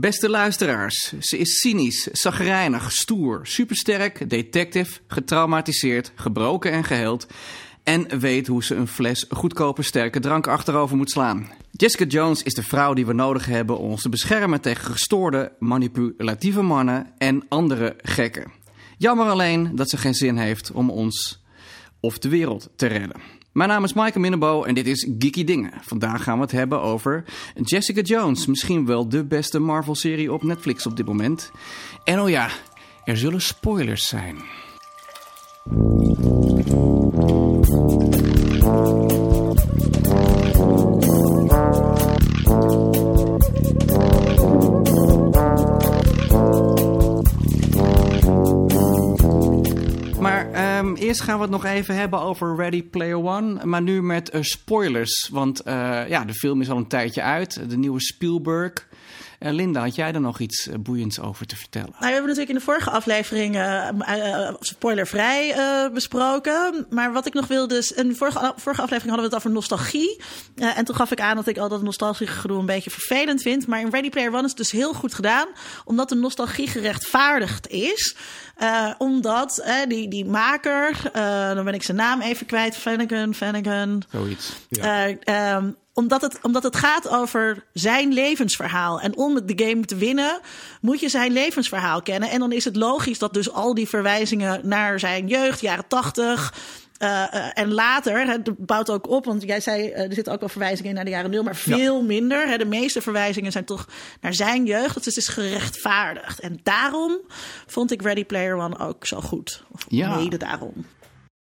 [0.00, 7.26] Beste luisteraars, ze is cynisch, zagrijnig, stoer, supersterk, detective, getraumatiseerd, gebroken en geheeld.
[7.82, 11.50] En weet hoe ze een fles goedkope sterke drank achterover moet slaan.
[11.70, 15.52] Jessica Jones is de vrouw die we nodig hebben om ons te beschermen tegen gestoorde,
[15.58, 18.52] manipulatieve mannen en andere gekken.
[18.98, 21.44] Jammer alleen dat ze geen zin heeft om ons
[22.00, 23.39] of de wereld te redden.
[23.52, 25.72] Mijn naam is Maaike Minnebo en dit is Geeky Dingen.
[25.80, 27.24] Vandaag gaan we het hebben over
[27.62, 28.46] Jessica Jones.
[28.46, 31.50] Misschien wel de beste Marvel-serie op Netflix op dit moment.
[32.04, 32.48] En oh ja,
[33.04, 34.36] er zullen spoilers zijn.
[51.10, 53.64] Eerst gaan we het nog even hebben over Ready Player One.
[53.64, 55.28] Maar nu met eh, spoilers.
[55.32, 57.70] Want eh, ja, de film is al een tijdje uit.
[57.70, 58.88] De nieuwe Spielberg.
[59.40, 61.88] Eh, Linda, had jij er nog iets eh, boeiends over te vertellen?
[61.90, 65.54] Nou, we hebben natuurlijk in de vorige aflevering eh, spoilervrij
[65.92, 66.86] besproken.
[66.90, 70.20] Maar wat ik nog wilde, in de vorige, vorige aflevering hadden we het over nostalgie.
[70.54, 73.66] En toen gaf ik aan dat ik al dat nostalgische gedoe een beetje vervelend vind.
[73.66, 75.48] Maar in Ready Player One is het dus heel goed gedaan,
[75.84, 78.16] omdat de nostalgie gerechtvaardigd is.
[78.98, 81.10] Omdat die, die maker,
[81.54, 84.02] dan ben ik zijn naam even kwijt, Flanagan, Flanagan.
[84.10, 84.52] Zoiets.
[84.70, 89.00] Eh, ehm, omdat, het, omdat het gaat over zijn levensverhaal.
[89.00, 90.40] En om de game te winnen,
[90.80, 92.30] moet je zijn levensverhaal kennen.
[92.30, 96.54] En dan is het logisch dat dus al die verwijzingen naar zijn jeugd, jaren tachtig.
[96.98, 100.40] eh, eh, en later, het bouwt ook op, want jij zei eh, er zitten ook
[100.40, 102.48] wel verwijzingen in naar de jaren nul, maar veel minder.
[102.48, 103.86] Hè, de meeste verwijzingen zijn toch
[104.20, 104.94] naar zijn jeugd.
[104.94, 106.40] Dat is dus gerechtvaardigd.
[106.40, 107.18] En daarom
[107.66, 109.62] vond ik Ready Player One ook zo goed.
[109.72, 110.14] Of Ja.
[110.16, 110.72] mede daarom.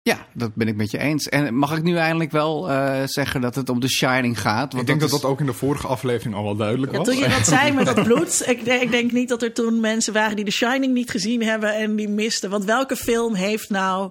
[0.08, 1.28] Ja, dat ben ik met je eens.
[1.28, 4.72] En mag ik nu eindelijk wel eh, zeggen dat het om The Shining gaat?
[4.72, 6.98] Want Ik denk dat is- dat ook in de vorige aflevering al wel duidelijk Ja,
[6.98, 7.06] was.
[7.06, 9.80] toen je dat zei met dat bloed, ik, denk- ik denk niet dat er toen
[9.80, 12.50] mensen waren die The Shining niet gezien hebben en die misten.
[12.50, 14.10] Want welke film heeft nou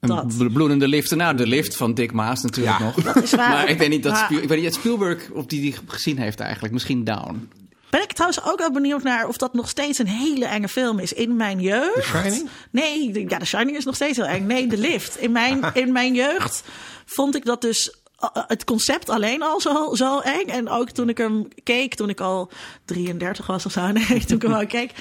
[0.00, 0.34] dat?
[0.38, 1.14] Een bloedende lift.
[1.16, 2.94] Nou, de lift van Dick Maas natuurlijk nog.
[2.94, 3.48] Dat is waar.
[3.50, 6.18] Maar ik weet niet dat Maar Spiel, ik weet niet Spielberg of die die gezien
[6.18, 6.72] heeft eigenlijk.
[6.72, 7.48] Misschien Down.
[7.94, 10.98] Ben ik trouwens ook wel benieuwd naar of dat nog steeds een hele enge film
[10.98, 11.12] is.
[11.12, 11.94] In mijn jeugd.
[11.94, 12.48] The Shining?
[12.70, 14.46] Nee, de- ja, The Shining is nog steeds heel eng.
[14.46, 15.16] Nee, de lift.
[15.18, 16.62] In mijn, in mijn jeugd
[17.04, 20.46] vond ik dat dus uh, het concept alleen al zo, zo eng.
[20.46, 22.50] En ook toen ik hem keek, toen ik al
[22.84, 23.86] 33 was of zo.
[23.92, 24.92] Nee, toen ik hem al keek.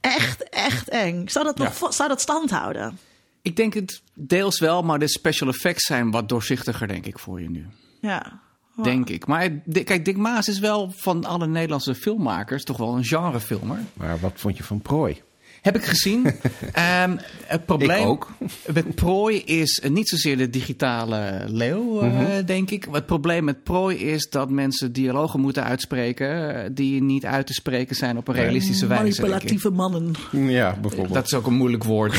[0.00, 1.28] Echt, echt eng.
[1.28, 1.90] Zou dat, nog, Ja.
[1.90, 2.98] zou dat stand houden?
[3.42, 7.40] Ik denk het deels wel, maar de special effects zijn wat doorzichtiger, denk ik, voor
[7.40, 7.66] je nu.
[8.00, 8.40] Ja.
[8.82, 9.26] Denk ik.
[9.26, 9.50] Maar
[9.84, 13.78] kijk, Dick Maas is wel van alle Nederlandse filmmakers toch wel een genrefilmer.
[13.92, 15.22] Maar wat vond je van Prooi?
[15.66, 16.26] Heb ik gezien.
[16.72, 18.28] Ehm, het probleem Ik ook.
[18.72, 22.44] met prooi is niet zozeer de digitale leeuw, eh, Mhm.
[22.44, 22.86] denk ik.
[22.92, 27.52] Het probleem met prooi is dat mensen dialogen moeten uitspreken eh, die niet uit te
[27.52, 29.20] spreken zijn op een realistische wijze.
[29.20, 30.14] Manipulatieve mannen.
[30.30, 31.14] Ja, bijvoorbeeld.
[31.14, 32.14] Dat is ook een moeilijk woord.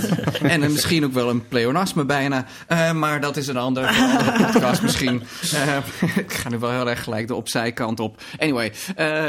[0.42, 2.46] en misschien ook wel een pleonasme bijna.
[2.66, 5.22] Eh, maar dat is een ander, een andere podcast misschien.
[6.16, 8.22] Ik ga nu wel heel erg gelijk de opzijkant op.
[8.38, 9.24] Anyway, eh,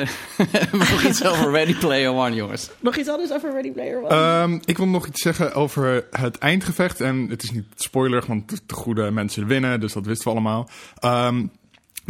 [0.71, 2.69] nog iets over Ready Player One, jongens.
[2.79, 3.53] Nog iets anders over
[4.09, 7.01] Ehm, ik wil nog iets zeggen over het eindgevecht.
[7.01, 10.69] En het is niet spoiler, want de goede mensen winnen, dus dat wisten we allemaal.
[10.99, 11.45] Ehm,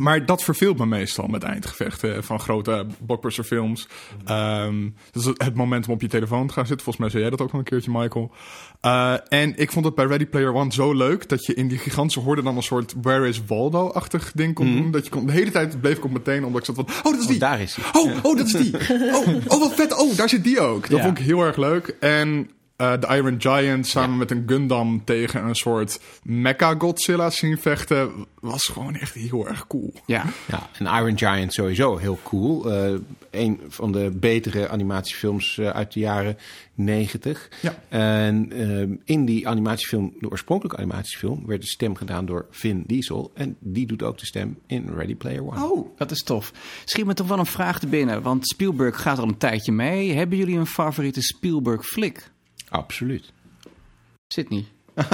[0.01, 3.87] maar dat verveelt me meestal met eindgevechten van grote blockbusterfilms.
[4.25, 6.83] Ehm dus het moment om op je telefoon te gaan zitten.
[6.83, 8.31] Volgens mij zei jij dat ook al een keertje, Michael.
[8.81, 11.77] Eh, en ik vond het bij Ready Player One zo leuk dat je in die
[11.77, 14.91] gigantische horde dan een soort Where is Waldo-achtig ding kon doen.
[14.91, 17.11] Dat je kon, de hele tijd bleef ik op meteen, omdat ik zat van, oh,
[17.11, 17.39] dat is die.
[17.39, 18.01] daar is hij.
[18.01, 18.71] Oh, oh, dat is die.
[19.13, 19.97] Oh, oh, wat vet.
[19.99, 20.89] Oh, daar zit die ook.
[20.89, 21.05] Dat Ja.
[21.05, 21.95] vond ik heel erg leuk.
[21.99, 22.49] En
[22.81, 28.11] eh, de Iron Giant samen met een Gundam tegen een soort Mecha Godzilla zien vechten
[28.39, 29.93] was gewoon echt heel erg cool.
[30.05, 30.25] Ja.
[30.47, 32.71] Ja, en Iron Giant sowieso heel cool.
[32.71, 32.93] Eh
[33.31, 36.37] een van de betere animatiefilms eh, uit de jaren
[36.73, 37.49] 90.
[37.61, 37.75] Ja.
[37.89, 38.51] En
[39.05, 43.31] in die animatiefilm, de oorspronkelijke animatiefilm, werd de stem gedaan door Vin Diesel.
[43.33, 45.63] En die doet ook de stem in Ready Player One.
[45.63, 46.51] Oh, dat is tof.
[46.85, 50.13] Schiet me toch wel een vraag te binnen, want Spielberg gaat al een tijdje mee.
[50.13, 52.31] Hebben jullie een favoriete Spielberg-flik?
[52.71, 53.33] Absoluut.
[54.27, 54.65] Sydney?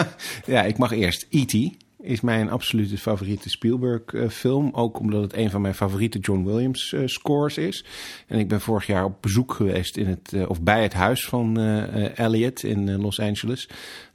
[0.45, 1.86] Ja, ik mag eerst E.T.
[2.07, 4.69] is mijn absolute favoriete Spielberg-film.
[4.74, 7.86] ook omdat het een van mijn favoriete John Williams eh, is.
[8.27, 11.25] En ik ben vorig jaar op bezoek geweest in het, eh, of bij het huis
[11.25, 13.68] van eh, eh, Elliot in eh, Los Angeles.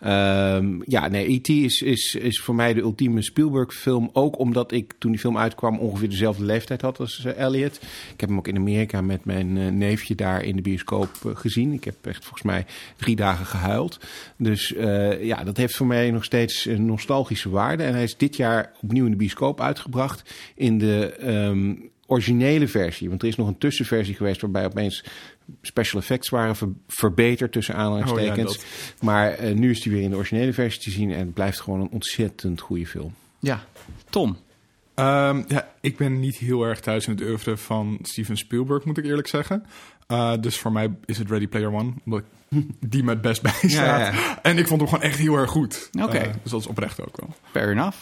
[0.03, 1.49] Ehm, ja, nee, E.T.
[1.49, 4.11] Is, is, is voor mij de ultieme Spielberg-film.
[4.13, 7.75] Ook omdat ik toen die film uitkwam ongeveer dezelfde leeftijd had als eh, Elliot.
[8.13, 11.31] Ik heb hem ook in Amerika met mijn eh, neefje daar in de bioscoop eh,
[11.35, 11.73] gezien.
[11.73, 12.67] Ik heb echt volgens mij
[12.97, 13.99] drie dagen gehuild.
[14.37, 17.82] Dus eh, ja, dat heeft voor mij nog steeds een nostalgische waarde.
[17.85, 20.35] En hij is dit jaar opnieuw in de bioscoop uitgebracht.
[20.55, 21.75] In de ehm,
[22.07, 23.09] originele versie.
[23.09, 25.05] Want er is nog een tussenversie geweest waarbij opeens
[25.63, 28.57] special effects waren ver- verbeterd tussen aanhalingstekens.
[28.57, 31.19] Oh ja, maar eh, nu is die weer in de originele versie te zien en
[31.19, 33.15] het blijft gewoon een ontzettend goede film.
[33.39, 33.65] Ja,
[34.11, 34.37] Tom.
[34.95, 38.99] Ehm, ja, ik ben niet heel erg thuis in het oeuvre van Steven Spielberg, moet
[38.99, 39.65] ik eerlijk zeggen.
[40.13, 42.27] Uh, dus voor mij is het Ready Player One, omdat ik
[42.91, 44.15] die me het best bij staat.
[44.15, 44.39] ja.
[44.43, 45.91] En ik vond hem gewoon echt heel erg goed.
[46.01, 46.27] Oké.
[46.27, 47.35] Uh, dus dat is oprecht ook wel.
[47.51, 47.97] Fair enough.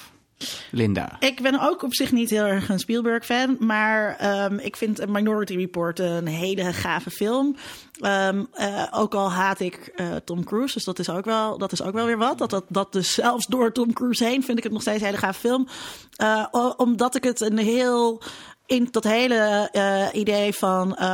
[0.70, 1.16] Linda.
[1.18, 5.56] Ik ben ook op zich niet heel erg een Spielberg-fan, maar um, ik vind Minority
[5.56, 7.56] Report een hele gave film.
[8.02, 11.72] Um, uh, ook al haat ik uh, Tom Cruise, dus dat is, ook wel, dat
[11.72, 12.38] is ook wel weer wat.
[12.38, 15.06] Dat, dat, dat dus zelfs door Tom Cruise heen vind ik het nog steeds een
[15.06, 15.68] hele gave film.
[16.22, 18.22] Uh, omdat ik het een heel
[18.70, 21.06] in dat hele uh, idee van uh,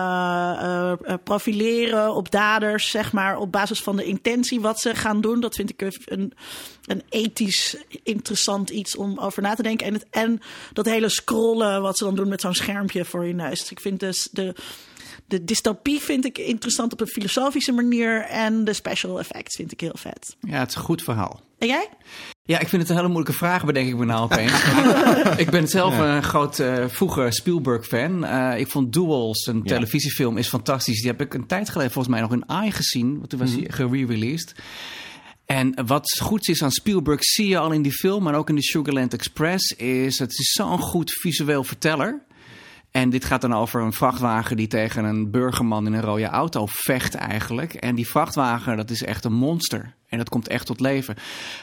[0.62, 0.92] uh,
[1.24, 5.40] profileren op daders, zeg maar, op basis van de intentie wat ze gaan doen.
[5.40, 6.32] Dat vind ik een,
[6.86, 9.86] een ethisch interessant iets om over na te denken.
[9.86, 10.40] En, het, en
[10.72, 13.60] dat hele scrollen wat ze dan doen met zo'n schermpje voor je neus.
[13.60, 14.54] Dus ik vind dus de,
[15.26, 18.20] de dystopie vind ik interessant op een filosofische manier.
[18.22, 20.36] En de special effects vind ik heel vet.
[20.40, 21.40] Ja, het is een goed verhaal.
[21.58, 21.88] En jij?
[22.42, 24.64] Ja, ik vind het een hele moeilijke vraag, bedenk ik me nou opeens.
[25.44, 26.16] ik ben zelf ja.
[26.16, 28.24] een groot uh, vroege Spielberg-fan.
[28.24, 29.74] Uh, ik vond Duels, een ja.
[29.74, 31.00] televisiefilm, is fantastisch.
[31.00, 33.16] Die heb ik een tijd geleden volgens mij nog in AI gezien.
[33.16, 34.54] Want toen was hij gere-released.
[35.46, 38.54] En wat goed is aan Spielberg, zie je al in die film, maar ook in
[38.54, 42.22] de Sugarland Express, is het is zo'n goed visueel verteller.
[42.96, 46.66] En dit gaat dan over een vrachtwagen die tegen een burgerman in een rode auto
[46.66, 47.74] vecht eigenlijk.
[47.74, 49.94] En die vrachtwagen, dat is echt een monster.
[50.08, 51.16] En dat komt echt tot leven.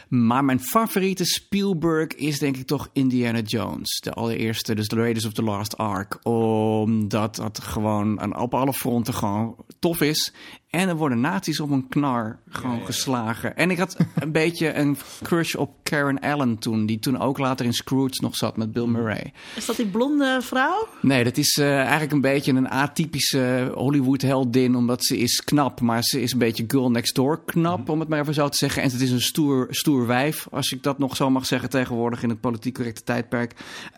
[0.10, 4.00] Maar mijn favoriete Spielberg is denk ik toch Indiana Jones.
[4.00, 6.20] De allereerste, dus The Raiders of the Lost Ark.
[6.24, 10.34] Omdat dat gewoon op alle fronten gewoon tof is.
[10.74, 12.86] En er worden nazi's op een knar gewoon ja, ja.
[12.86, 13.56] geslagen.
[13.56, 16.86] En ik had een beetje een crush op Karen Allen toen.
[16.86, 19.34] Die toen ook later in Scrooge nog zat met Bill Murray.
[19.56, 20.88] Is dat die blonde vrouw?
[21.02, 24.76] Nee, dat is uh, eigenlijk een beetje een atypische Hollywood-heldin.
[24.76, 27.80] Omdat ze is knap, maar ze is een beetje girl next door knap.
[27.80, 27.90] Mm.
[27.90, 28.82] Om het maar even zo te zeggen.
[28.84, 32.24] En het is een stoer, stoer wijf, als ik dat nog zo mag zeggen tegenwoordig
[32.24, 33.52] in het politiek correcte tijdperk.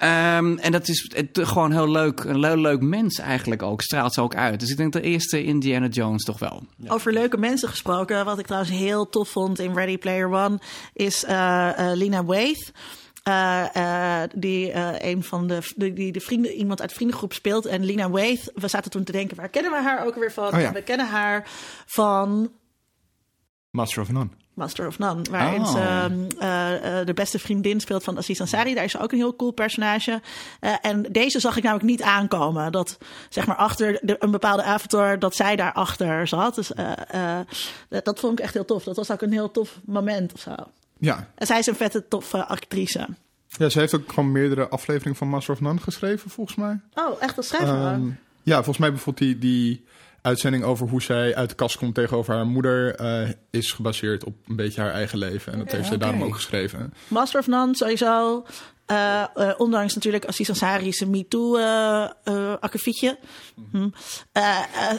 [0.04, 2.24] Um, en dat is het, gewoon heel leuk.
[2.24, 3.82] Een leuk, leuk mens eigenlijk ook.
[3.82, 4.60] Straalt ze ook uit.
[4.60, 6.64] Dus ik denk de eerste Indiana Jones toch wel.
[6.78, 6.92] Ja.
[6.92, 8.26] Over leuke mensen gesproken.
[8.26, 10.60] Wat ik trouwens heel tof vond in Ready Player One
[10.94, 11.30] is uh,
[11.80, 12.72] uh, Lina Waithe.
[13.28, 17.34] Uh, uh, die uh, een van de, de, die de vrienden, iemand uit de vriendengroep
[17.34, 17.66] speelt.
[17.66, 20.54] En Lina Waithe, we zaten toen te denken, waar kennen we haar ook weer van?
[20.54, 20.72] Oh ja.
[20.72, 21.48] We kennen haar
[21.86, 22.52] van
[23.76, 24.30] Master of None.
[24.54, 25.72] Master of None, waarin Oh.
[25.72, 25.80] ze
[26.40, 28.74] uh, uh, de beste vriendin speelt van Aziz Ansari.
[28.74, 30.22] Daar is ze ook een heel cool personage.
[30.62, 32.72] Uh, en deze zag ik namelijk niet aankomen.
[32.72, 32.98] Dat
[33.30, 36.56] zeg maar achter de, een bepaalde avatar, dat zij daarachter zat.
[36.56, 36.72] Dus
[37.90, 38.84] dat, dat vond ik echt heel tof.
[38.84, 40.56] Dat was ook een heel tof moment of zo.
[40.98, 41.28] Ja.
[41.36, 43.08] En zij is een vette, toffe actrice.
[43.48, 46.80] Ja, ze heeft ook gewoon meerdere afleveringen van Master of None geschreven, volgens mij.
[46.94, 47.94] Oh, echt als schrijver?
[47.94, 49.86] Um, ja, volgens mij bijvoorbeeld die, die
[50.26, 54.36] uitzending over hoe zij uit de kast komt tegenover haar moeder uh, is gebaseerd op
[54.48, 55.54] een beetje haar eigen leven.
[55.54, 56.94] En dat heeft zij daarom ook geschreven.
[57.08, 58.46] Master of None sowieso.
[58.92, 63.18] Uh, uh, ondanks natuurlijk Aziz Ansari's MeToo-akkefietje.
[63.72, 63.90] Hm.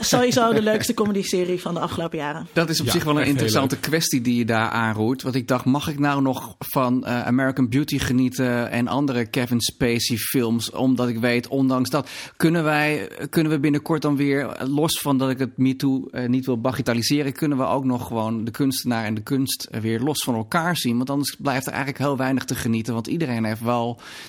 [0.01, 2.47] sowieso de leukste comedy-serie van de afgelopen jaren.
[2.53, 5.23] Dat is op Ja, zich wel een interessante kwestie die je daar aanroert.
[5.23, 9.61] Want ik dacht, mag ik nou nog van eh, American Beauty genieten en andere Kevin
[9.61, 10.71] Spacey films?
[10.71, 15.19] Omdat ik weet, ondanks dat, kunnen, wij, kunnen we binnenkort dan weer, eh, los van
[15.19, 19.05] dat ik het MeToo eh, niet wil bagatelliseren, kunnen we ook nog gewoon de kunstenaar
[19.05, 20.97] en de kunst eh, weer los van elkaar zien?
[20.97, 22.95] Want anders blijft er eigenlijk heel weinig te genieten.
[22.95, 23.75] Want iedereen heeft wel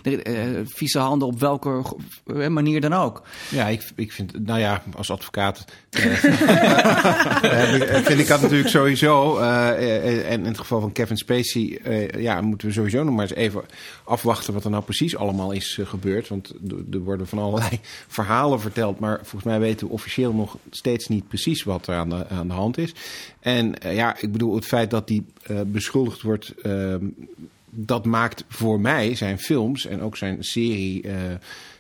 [0.02, 1.84] de, eh, vieze handen op welke
[2.26, 3.22] eh, manier dan ook.
[3.50, 6.02] Ja, ik, ik vind, nou ja, als advocaat eh,
[8.08, 9.38] vind ik dat natuurlijk sowieso.
[9.38, 11.80] en in het geval van Kevin Spacey,
[12.18, 13.62] ja, moeten we sowieso nog maar eens even
[14.04, 16.28] afwachten wat er nou precies allemaal is gebeurd.
[16.28, 16.54] Want
[16.92, 21.28] er- worden van allerlei verhalen verteld, maar volgens mij weten we officieel nog steeds niet
[21.28, 22.94] precies wat er aan de, aan de hand is.
[23.40, 25.26] En ja, ik bedoel, het feit dat die
[25.66, 26.54] beschuldigd wordt.
[26.62, 27.06] ehm,
[27.72, 31.32] dat maakt voor mij zijn films en ook zijn serie eh,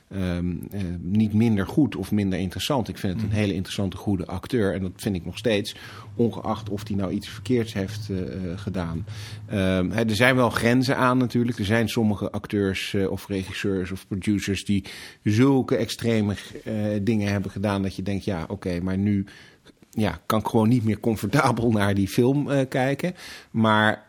[0.10, 2.88] ehm, eh, niet minder goed of minder interessant.
[2.88, 4.74] Ik vind het een hele interessante, goede acteur.
[4.74, 5.76] En dat vind ik nog steeds,
[6.16, 8.18] ongeacht of hij nou iets verkeerds heeft eh,
[8.56, 9.06] gedaan.
[9.46, 11.60] Ehm, er zijn wel grenzen aan natuurlijk.
[11.60, 14.84] Er zijn sommige acteurs of regisseurs of producers die
[15.24, 16.36] zulke extreme
[17.02, 19.26] dingen hebben gedaan dat je denkt, ja oké, maar nu
[19.90, 23.14] ja, kan ik gewoon niet meer comfortabel naar die film kijken.
[23.52, 24.07] Maar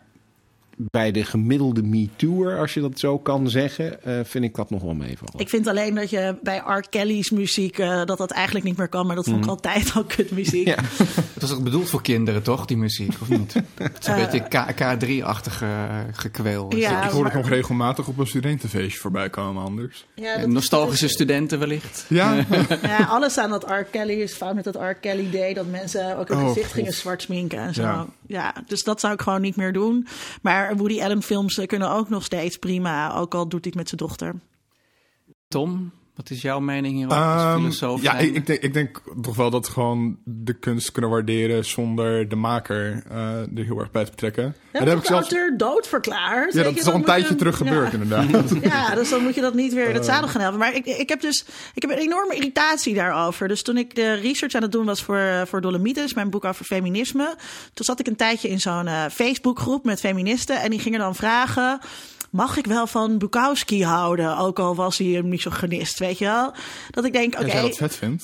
[0.81, 4.81] bij de gemiddelde MeToo'er, als je dat zo kan zeggen, eh, vind ik dat nog
[4.81, 5.33] wel meevallen.
[5.39, 6.85] Ik vind alleen dat je bij R.
[6.89, 10.03] Kelly's muziek eh, dat dat eigenlijk niet meer kan, maar dat vond ik altijd al
[10.03, 10.67] kutmuziek.
[10.67, 10.75] Ja.
[11.39, 13.53] Het was ook bedoeld voor kinderen, toch, die muziek, of niet?
[13.77, 14.45] Het is een beetje
[15.19, 15.65] K3-achtige
[16.11, 16.75] gekweel.
[16.75, 20.05] Ja, ik hoor het nog regelmatig op een studentenfeestje voorbij komen anders.
[20.15, 22.05] Ja, dat- Nostalgische studenten wellicht.
[22.09, 22.33] Ja,
[22.81, 23.83] Ja, alles aan dat R.
[23.91, 24.93] Kelly is fout met dat R.
[24.93, 25.55] Kelly deed.
[25.55, 26.75] Dat mensen ook hun Oh, gezicht God.
[26.75, 27.81] gingen zwart sminken en zo.
[27.81, 28.05] Ja.
[28.27, 28.53] Ja.
[28.67, 30.07] dus dat zou ik gewoon niet meer doen.
[30.41, 33.15] Maar Woody Allen films kunnen ook nog steeds prima.
[33.15, 34.35] Ook al doet hij het met zijn dochter.
[35.47, 38.01] Tom, wat is jouw mening hierover als Ehm, filosoof?
[38.01, 41.65] ja ik, ik, denk, ik denk toch wel dat we gewoon de kunst kunnen waarderen
[41.65, 43.17] zonder de maker eh,
[43.57, 44.43] er heel erg bij te betrekken.
[44.43, 45.31] Ja, dat dat heb ik de zelfs.
[45.31, 46.53] auteur doodverklaard.
[46.53, 47.97] Ja, dat je, is al een tijdje je- terug gebeurd, ja.
[47.99, 48.49] inderdaad.
[48.71, 50.59] Ja, dus dan moet je dat niet weer in het zadel gaan helpen.
[50.59, 53.47] Maar ik, ik, heb dus ik heb een enorme irritatie daarover.
[53.47, 56.45] Dus toen ik de research aan het doen was voor, eh, voor Dolomites, mijn boek
[56.45, 57.35] over feminisme.
[57.73, 60.61] Toen zat ik een tijdje in zo'n eh, Facebookgroep met feministen.
[60.61, 61.79] En die gingen dan vragen.
[62.29, 64.37] Mag ik wel van Bukowski houden?
[64.37, 66.53] Ook al was hij een misogynist, weet je wel?
[66.89, 67.45] Dat ik denk, oké.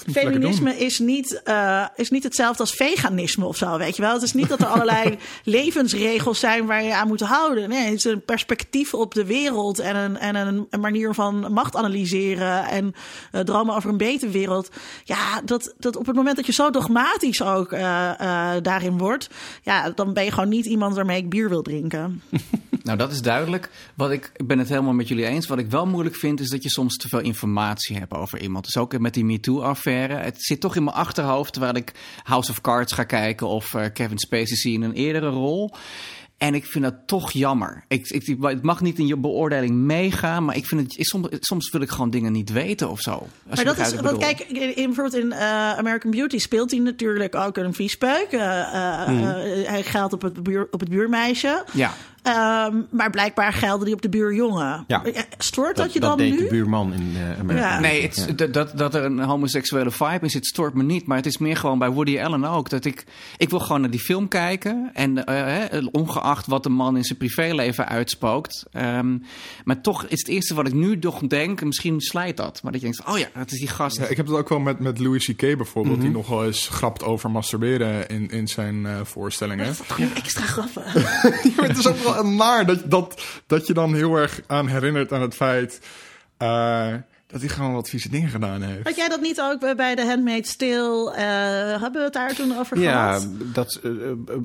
[0.04, 0.14] Doen.
[0.14, 4.14] Feminisme is niet, eh, is niet hetzelfde als veganisme of zo, weet je wel.
[4.14, 7.70] Het is niet dat er allerlei levensregels zijn waar je aan moet houden.
[7.70, 11.54] Nee, het is een perspectief op de wereld en een, en een, een manier van
[11.54, 12.94] macht analyseren en
[13.32, 14.70] eh, dromen over een betere wereld.
[15.04, 19.30] Ja, dat, dat op het moment dat je zo dogmatisch ook eh, eh, daarin wordt,
[19.62, 22.22] ja, dan ben je gewoon niet iemand waarmee ik bier wil drinken.
[22.86, 23.70] Nou, dat is duidelijk.
[23.96, 25.48] Wat ik, ik ben het helemaal met jullie eens.
[25.48, 28.66] Wat ik wel moeilijk vind, is dat je soms te veel informatie hebt over iemand.
[28.66, 30.16] Dus ook met die MeToo-affaire.
[30.16, 31.92] Het zit toch in mijn achterhoofd terwijl ik
[32.24, 35.74] House of Cards ga kijken of eh, Kevin Spacey zie in een eerdere rol.
[36.38, 37.84] En ik vind dat toch jammer.
[37.88, 41.72] Ik, ik, het mag niet in je beoordeling meegaan, maar ik vind het, soms, soms
[41.72, 43.28] wil ik gewoon dingen niet weten of zo.
[43.44, 47.36] Maar dat is, want kijk, in, in- bijvoorbeeld in eh, American Beauty speelt hij natuurlijk
[47.36, 48.28] ook een viespeuk.
[48.32, 48.40] Hmm.
[48.40, 51.64] eh, hij geldt op het, buur, op het buurmeisje.
[51.74, 51.94] Ja,
[52.26, 54.84] Ehm, maar blijkbaar geldde die op de buurjongen.
[54.88, 55.04] Ja.
[55.04, 56.38] Eh, Stoort dat, Dat, je dat dan deed nu?
[56.38, 57.74] de buurman in uh, Amerika.
[57.74, 57.80] Ja.
[57.80, 61.06] Nee, het, dat, dat, dat er een homoseksuele vibe in zit, stoort me niet.
[61.06, 62.70] Maar het is meer gewoon bij Woody Allen ook.
[62.70, 63.04] Dat ik,
[63.38, 64.90] ik wil gewoon naar die film kijken.
[64.94, 68.66] En eh, hè, ongeacht wat de man in zijn privéleven uitspookt.
[68.72, 69.18] Ehm,
[69.64, 72.60] maar toch is het eerste wat ik nu toch denk, misschien slijt dat.
[72.64, 73.98] Maar dat je denkt, oh ja, dat is die gast.
[73.98, 75.40] Ja, ik heb het ook wel met, met Louis C.K.
[75.40, 76.06] bijvoorbeeld, Mhm.
[76.06, 79.66] die nogal eens grapt over masturberen in, in zijn eh, voorstellingen.
[79.66, 80.44] Dat is toch een extra
[81.58, 84.68] maar het is ook wel een naar dat, dat, dat je dan heel erg aan
[84.68, 85.80] herinnert aan het feit
[86.38, 86.94] eh,
[87.28, 88.84] dat hij gewoon wat vieze dingen gedaan heeft.
[88.84, 91.12] Had jij dat niet ook bij- de Handmaid's Tale?
[91.16, 93.28] eh, hebben we het daar toen over Ja, gehad?
[93.54, 93.80] dat,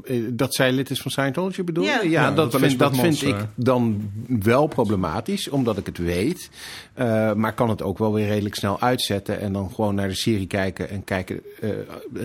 [0.05, 1.91] eh, dat zij lid is van Scientology bedoel je?
[1.91, 2.01] Ja.
[2.03, 6.51] Ja, Ja, dat, dat vind, dat vind ik dan wel problematisch, omdat ik het weet.
[6.95, 10.15] Eh, maar kan het ook wel weer redelijk snel uitzetten en dan gewoon naar de
[10.15, 11.41] serie kijken en kijken.
[11.61, 11.71] eh,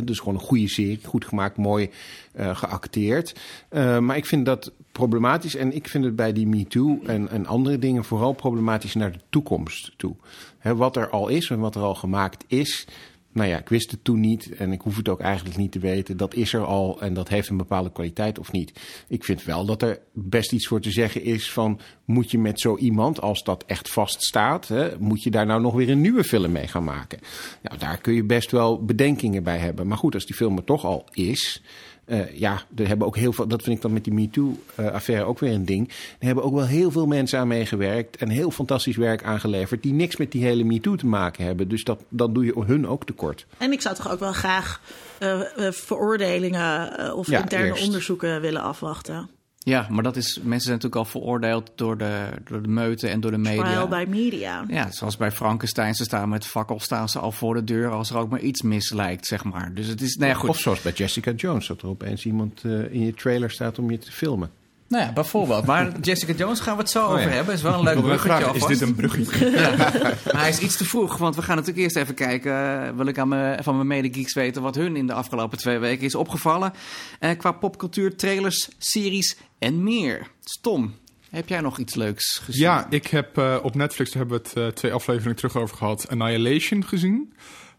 [0.03, 1.89] dus gewoon een goede serie, goed gemaakt, mooi
[2.33, 3.35] eh, geacteerd.
[3.69, 7.45] Eh, maar ik vind dat problematisch en ik vind het bij die MeToo en, en
[7.45, 10.15] andere dingen vooral problematisch naar de toekomst toe.
[10.61, 12.87] Wat er al is en wat er al gemaakt is.
[13.31, 15.79] Nou ja, ik wist het toen niet en ik hoef het ook eigenlijk niet te
[15.79, 16.17] weten.
[16.17, 18.79] Dat is er al en dat heeft een bepaalde kwaliteit of niet.
[19.07, 21.79] Ik vind wel dat er best iets voor te zeggen is van...
[22.05, 24.67] moet je met zo iemand, als dat echt vaststaat...
[24.67, 27.19] Hè, moet je daar nou nog weer een nieuwe film mee gaan maken?
[27.61, 29.87] Nou, daar kun je best wel bedenkingen bij hebben.
[29.87, 31.61] Maar goed, als die film er toch al is...
[32.05, 35.39] eh, ja, er hebben ook heel veel, dat vind ik dan met die MeToo-affaire ook
[35.39, 35.89] weer een ding.
[36.19, 39.83] Er hebben ook wel heel veel mensen aan meegewerkt en heel fantastisch werk aangeleverd.
[39.83, 41.67] die niks met die hele MeToo te maken hebben.
[41.67, 43.45] Dus dat, dan doe je hun ook tekort.
[43.57, 44.81] En ik zou toch ook wel graag
[45.17, 47.85] eh, eh, veroordelingen eh, of Ja, interne eerst.
[47.85, 49.29] onderzoeken willen afwachten.
[49.65, 53.19] Ja, maar dat is, mensen zijn natuurlijk al veroordeeld door de, door de meute en
[53.19, 53.63] door de media.
[53.63, 54.65] Trial by media.
[54.67, 58.09] Ja, zoals bij Frankenstein, ze staan met fakkel, staan ze al voor de deur als
[58.09, 59.73] er ook maar iets mislijkt, zeg maar.
[59.73, 60.49] Dus het is, nou ja, goed.
[60.49, 63.91] Of zoals bij Jessica Jones, dat er opeens iemand eh, in je trailer staat om
[63.91, 64.49] je te filmen.
[64.87, 65.65] Nou ja, bijvoorbeeld.
[65.65, 67.27] Maar Jessica Jones gaan we het zo over ja.
[67.27, 67.53] hebben.
[67.53, 69.51] Is wel een leuk bruggetje is dit een bruggetje?
[70.33, 72.83] Maar hij is iets te vroeg, want we gaan natuurlijk eerst even kijken.
[72.83, 76.05] eh, wil ik aan van mijn medegeeks weten wat hun in de afgelopen twee weken
[76.05, 76.73] is opgevallen.
[77.19, 80.27] eh, qua popcultuur, trailers, series en meer.
[80.41, 80.95] Stom.
[81.29, 82.61] Heb jij nog iets leuks gezien?
[82.61, 86.09] Ja, ik heb eh, op Netflix, daar hebben we het twee afleveringen terug over gehad,
[86.09, 87.33] Annihilation gezien.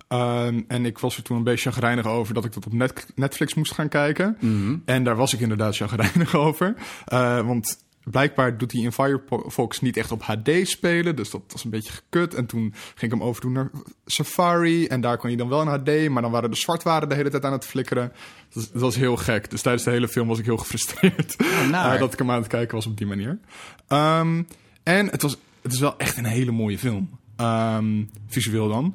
[0.09, 3.07] Ehm, en ik was er toen een beetje chagrijnig over dat ik dat op Net-
[3.15, 4.37] Netflix moest gaan kijken.
[4.85, 6.75] En daar was ik inderdaad chagrijnig over.
[7.05, 11.17] Eh, want blijkbaar doet hij in Firefox niet echt op HD spelen.
[11.17, 12.35] Dus dat was een beetje gekut.
[12.35, 13.71] En toen ging ik hem overdoen naar
[14.07, 14.87] Safari.
[14.87, 16.09] En daar kon je dan wel in HD.
[16.09, 18.13] Maar dan waren de zwartwaren de hele tijd aan het flikkeren.
[18.49, 19.51] Dat, was- dat was heel gek.
[19.51, 21.37] Dus tijdens de hele film was ik heel gefrustreerd.
[21.95, 23.39] Eh, dat ik hem aan het kijken was op die manier.
[23.89, 24.43] Ehm,
[24.83, 27.11] en het, was, het is wel echt een hele mooie film.
[27.37, 28.95] Ehm, visueel dan.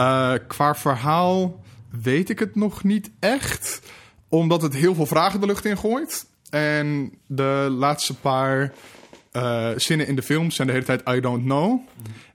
[0.00, 1.62] Eh, qua verhaal
[2.02, 3.82] weet ik het nog niet echt.
[4.28, 6.26] Omdat het heel veel vragen de lucht in gooit.
[6.50, 8.72] En de laatste paar
[9.32, 11.80] eh, zinnen in de film zijn de hele tijd I don't know.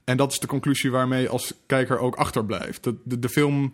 [0.03, 2.84] En dat is de conclusie waarmee als kijker ook achterblijft.
[2.84, 3.74] De, de, de film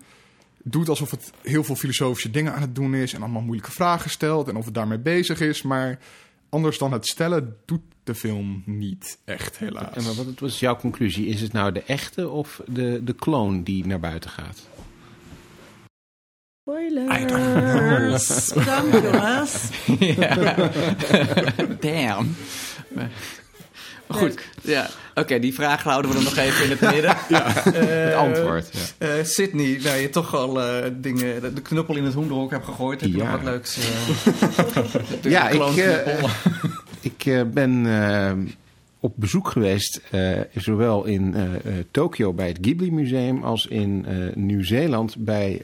[0.64, 3.14] doet alsof het heel veel filosofische dingen aan het doen is...
[3.14, 5.62] en allemaal moeilijke vragen stelt en of het daarmee bezig is.
[5.62, 6.00] Maar
[6.50, 7.82] anders dan het stellen doet
[8.12, 9.94] de film niet echt, helaas.
[9.94, 11.26] En maar wat was jouw conclusie?
[11.28, 14.60] Is het nou de echte of de, de clone die naar buiten gaat?
[16.62, 17.24] Spoilers.
[18.54, 19.70] Bedankt, jongens.
[21.80, 22.36] Damn.
[22.94, 23.10] Maar
[24.20, 24.90] goed, ja.
[25.16, 27.16] Oké, die vraag houden we dan nog even in het midden.
[27.74, 28.70] Het antwoord.
[29.00, 29.08] Ja.
[29.08, 32.66] Eh, Sydney, nou je toch al eh, dingen, de, de knuppel in het hoenderhok hebt
[32.66, 33.02] gegooid.
[33.02, 33.24] Heb je Ja.
[33.24, 33.78] nog wat leuks?
[33.78, 33.84] eh,
[35.32, 36.24] Ja, ik, eh,
[37.02, 38.32] Ik eh, ben eh,
[39.00, 41.44] op bezoek geweest, eh, zowel in eh,
[41.92, 44.06] Tokio bij het Ghibli Museum als in
[44.36, 45.62] Nieuw-Zeeland bij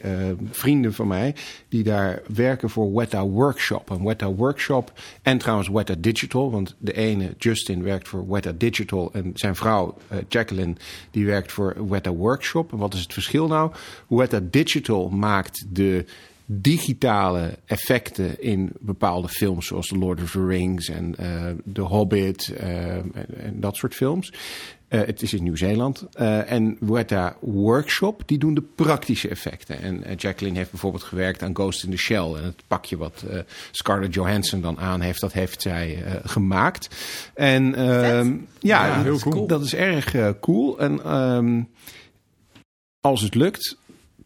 [0.50, 1.34] vrienden van mij
[1.68, 3.90] die daar werken voor Weta Workshop.
[3.90, 4.92] Een Weta Workshop
[5.22, 9.96] en trouwens Weta Digital, want de ene, Justin, werkt voor Weta Digital en zijn vrouw,
[10.28, 10.74] Jacqueline,
[11.10, 12.72] die werkt voor Weta Workshop.
[12.72, 13.72] En wat is het verschil nou?
[14.08, 16.04] Weta Digital maakt de
[16.50, 22.48] digitale effecten in bepaalde films, zoals The Lord of the Rings en eh The Hobbit
[22.48, 24.32] eh, en, en dat soort films.
[24.88, 26.06] Eh, het is in Nieuw-Zeeland.
[26.46, 29.80] En Weta Workshop, die doen de praktische effecten.
[29.80, 32.32] En Jacqueline heeft bijvoorbeeld gewerkt aan Ghost in the Shell.
[32.34, 33.24] En het pakje wat
[33.70, 36.88] Scarlett Johansson dan aan heeft, dat heeft zij gemaakt.
[37.34, 39.46] En ehm, ja, Ja, heel cool.
[39.46, 40.78] dat is erg cool.
[40.78, 41.62] En ehm,
[43.00, 43.76] als het lukt,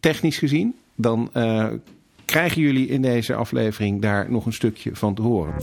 [0.00, 1.30] technisch gezien, dan
[2.24, 5.54] krijgen jullie in deze aflevering daar nog een stukje van te horen.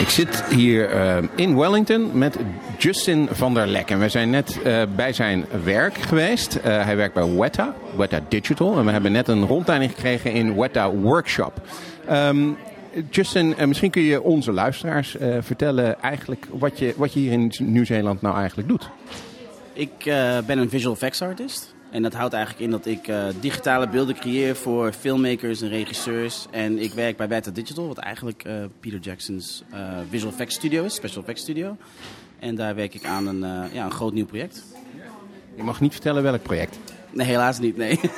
[0.00, 2.38] Ik zit hier eh, in Wellington met
[2.78, 3.90] Justin van der Lek.
[3.90, 6.54] En we zijn net eh, bij zijn werk geweest.
[6.54, 8.78] Eh, hij werkt bij Weta, Weta Digital.
[8.78, 11.60] En we hebben net een rondleiding gekregen in Weta Workshop.
[12.06, 12.48] Ehm,
[13.10, 17.52] Justin, misschien kun je onze luisteraars eh, vertellen eigenlijk wat je, wat je hier in
[17.58, 18.90] Nieuw-Zeeland nou eigenlijk doet.
[19.72, 21.74] Ik eh, ben een visual effects artist.
[21.90, 26.46] En dat houdt eigenlijk in dat ik eh, digitale beelden creëer voor filmmakers en regisseurs.
[26.50, 30.84] En ik werk bij Beta Digital, wat eigenlijk eh, Peter Jackson's eh, visual effects studio
[30.84, 31.76] is, special effects studio.
[32.38, 34.64] En daar werk ik aan een, ja, een groot nieuw project.
[35.56, 36.78] Je mag niet vertellen welk project.
[37.16, 38.00] Nee, helaas niet, nee.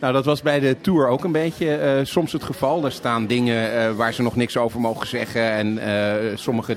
[0.00, 2.84] Nou, dat was bij de tour ook een beetje eh, soms het geval.
[2.84, 5.50] Er staan dingen eh, waar ze nog niks over mogen zeggen.
[5.50, 6.76] En eh, sommige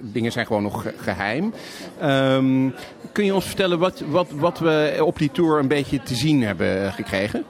[0.00, 1.52] dingen zijn gewoon nog ge- geheim.
[2.00, 2.68] Ehm,
[3.12, 6.42] kun je ons vertellen wat, wat, wat we op die tour een beetje te zien
[6.42, 7.44] hebben gekregen?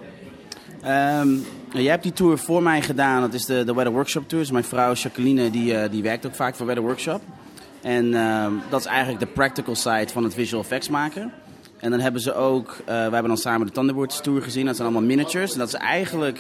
[0.83, 1.29] Ehm,
[1.73, 3.21] jij hebt die tour voor mij gedaan.
[3.21, 4.43] Dat is de, de Weather Workshop Tour.
[4.43, 7.21] Dus mijn vrouw Jacqueline die, die werkt ook vaak voor Weather Workshop.
[7.83, 11.33] En ehm, dat is eigenlijk de practical side van het visual effects maken.
[11.85, 14.67] En dan hebben ze ook, eh, we hebben dan samen de Thunderbirds Tour gezien.
[14.67, 15.53] Dat zijn allemaal miniatures.
[15.53, 16.39] En dat is eigenlijk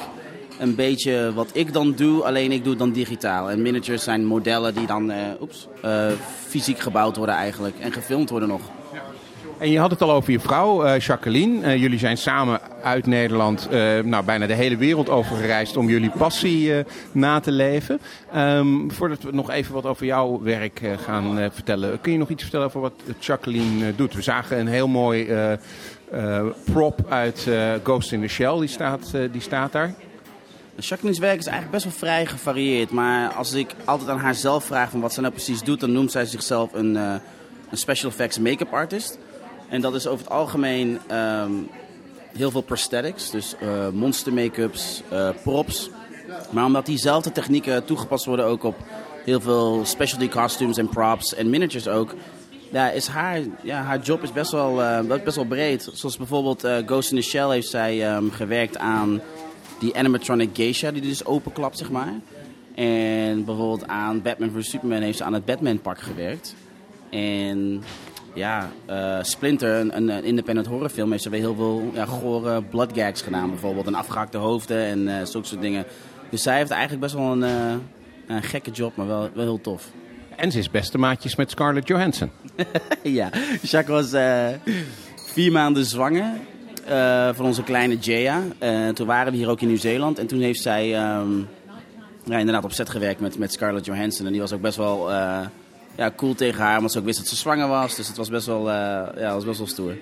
[0.59, 3.50] een beetje wat ik dan doe, alleen ik doe het dan digitaal.
[3.50, 6.07] En miniatures zijn modellen die dan eh, oeps, eh,
[6.46, 7.78] fysiek gebouwd worden eigenlijk.
[7.78, 8.61] En gefilmd worden nog.
[9.64, 11.62] En je had het al over je vrouw, eh, Jacqueline.
[11.62, 15.88] Eh, jullie zijn samen uit Nederland eh, nou, bijna de hele wereld over gereisd om
[15.88, 16.72] jullie passie
[17.12, 18.00] na te leven.
[18.33, 22.42] Ehm, voordat we nog even wat over jouw werk gaan vertellen, kun je nog iets
[22.42, 24.14] vertellen over wat Jacqueline doet?
[24.14, 25.29] We zagen een heel mooi
[26.64, 27.48] prop uit
[27.83, 29.94] Ghost in the Shell, die staat, die staat daar.
[30.77, 32.90] Jacqueline's werk is eigenlijk best wel vrij gevarieerd.
[32.90, 35.92] Maar als ik altijd aan haar zelf vraag van wat ze nou precies doet, dan
[35.92, 37.20] noemt zij zichzelf een, een
[37.72, 39.18] special effects make-up artist.
[39.68, 41.53] En dat is over het algemeen ehm,
[42.37, 43.31] heel veel prosthetics.
[43.31, 45.90] Dus eh, monster make-ups, eh, props.
[46.50, 48.77] Maar omdat diezelfde technieken toegepast worden ook op
[49.24, 52.14] heel veel specialty costumes en props en miniatures ook.
[52.72, 55.88] Ja, is haar, ja, haar job is best wel, eh, best wel breed.
[55.92, 59.20] Zoals bijvoorbeeld Ghost in the Shell heeft zij ehm, gewerkt aan
[59.79, 62.12] die animatronic geisha die dus openklapt, zeg maar.
[62.74, 64.68] En bijvoorbeeld aan Batman vs.
[64.70, 66.55] Superman heeft ze aan het Batman pak gewerkt.
[67.11, 67.83] En
[68.35, 72.90] ja, eh, Splinter, een, een, independent horrorfilm, heeft ze weer heel veel ja, gore blood
[72.94, 73.87] gags gedaan bijvoorbeeld.
[73.87, 75.85] En afgehakte hoofden en eh zulke soort dingen.
[76.31, 77.75] Dus zij heeft eigenlijk best wel een, eh,
[78.27, 79.90] een gekke job, maar wel, wel heel tof.
[80.37, 82.31] En ze is beste maatjes met Scarlett Johansson.
[83.03, 83.31] ja,
[83.62, 84.23] Jacques was
[85.27, 86.33] vier maanden zwanger
[87.35, 88.42] van onze kleine Jaya.
[88.92, 90.18] Toen waren we hier ook in Nieuw-Zeeland.
[90.18, 91.38] En toen heeft zij ehm,
[92.25, 94.27] ja, inderdaad op set gewerkt met, met Scarlett Johansson.
[94.27, 95.11] En die was ook best wel
[95.96, 97.96] ja, cool tegen haar, omdat ze ook wist dat ze zwanger was.
[97.96, 98.74] Dus het was best wel, eh,
[99.16, 99.96] ja, was best wel stoer.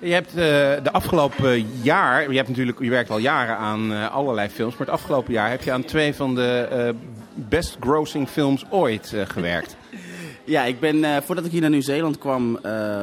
[0.00, 0.34] Je hebt eh,
[0.82, 4.86] de afgelopen jaar, je, hebt natuurlijk, je werkt al jaren aan eh, allerlei films, maar
[4.86, 6.94] het afgelopen jaar heb je aan twee van de
[7.34, 9.76] best grossing films ooit gewerkt.
[10.44, 12.58] Ja, ik ben, voordat ik hier naar Nieuw-Zeeland kwam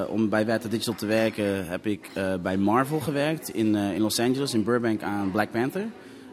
[0.08, 2.10] om bij Weta Digital te werken, heb ik
[2.42, 5.86] bij Marvel gewerkt in, in Los Angeles, in Burbank aan Black Panther.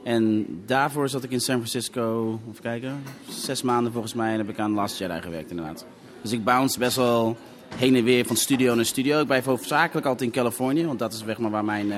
[0.07, 4.33] En daarvoor zat ik in San Francisco, even kijken, zes maanden volgens mij.
[4.33, 5.87] En heb ik aan Last Jedi gewerkt inderdaad.
[6.23, 7.37] Dus ik bounce best wel
[7.77, 9.21] heen en weer van studio naar studio.
[9.21, 11.95] Ik blijf hoofdzakelijk altijd in Californië, want dat is zeg maar waar mijn, uh,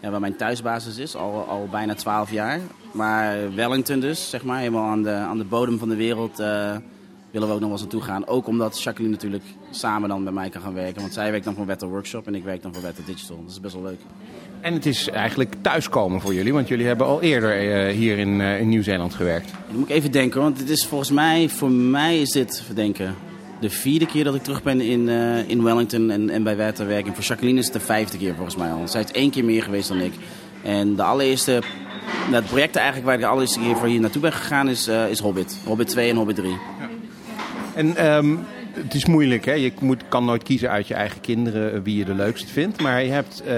[0.00, 2.60] ja, waar mijn thuisbasis is, al, al bijna twaalf jaar.
[2.92, 6.40] Maar Wellington dus, zeg maar, helemaal aan de, aan de bodem van de wereld...
[6.40, 6.76] Uh,
[7.34, 8.26] willen we ook nog wel eens naartoe gaan.
[8.26, 11.00] Ook omdat Jacqueline natuurlijk samen dan bij mij kan gaan werken.
[11.00, 13.36] Want zij werkt dan voor Wetter Workshop en ik werk dan voor Wetter Digital.
[13.42, 14.00] Dat is best wel leuk.
[14.60, 18.40] En het is eigenlijk thuiskomen voor jullie, want jullie hebben al eerder uh, hier in,
[18.40, 19.50] uh, in Nieuw-Zeeland gewerkt.
[19.66, 23.14] Dan moet ik even denken, want het is volgens mij, voor mij is dit, verdenken,
[23.60, 26.86] de vierde keer dat ik terug ben in, uh, in Wellington en, en bij Wetter
[26.86, 27.06] werken.
[27.06, 28.88] En voor Jacqueline is het de vijfde keer volgens mij al.
[28.88, 30.12] Zij is één keer meer geweest dan ik.
[30.62, 31.62] En de allereerste,
[32.22, 34.88] nou, het project eigenlijk waar ik de allereerste keer voor hier naartoe ben gegaan is,
[34.88, 35.58] is Hobbit.
[35.64, 36.50] Hobbit 2 en Hobbit 3.
[36.50, 36.93] Ja.
[37.74, 39.52] En um, het is moeilijk, hè?
[39.52, 42.80] Je moet, kan nooit kiezen uit je eigen kinderen wie je de leukste vindt.
[42.80, 43.52] Maar je hebt uh,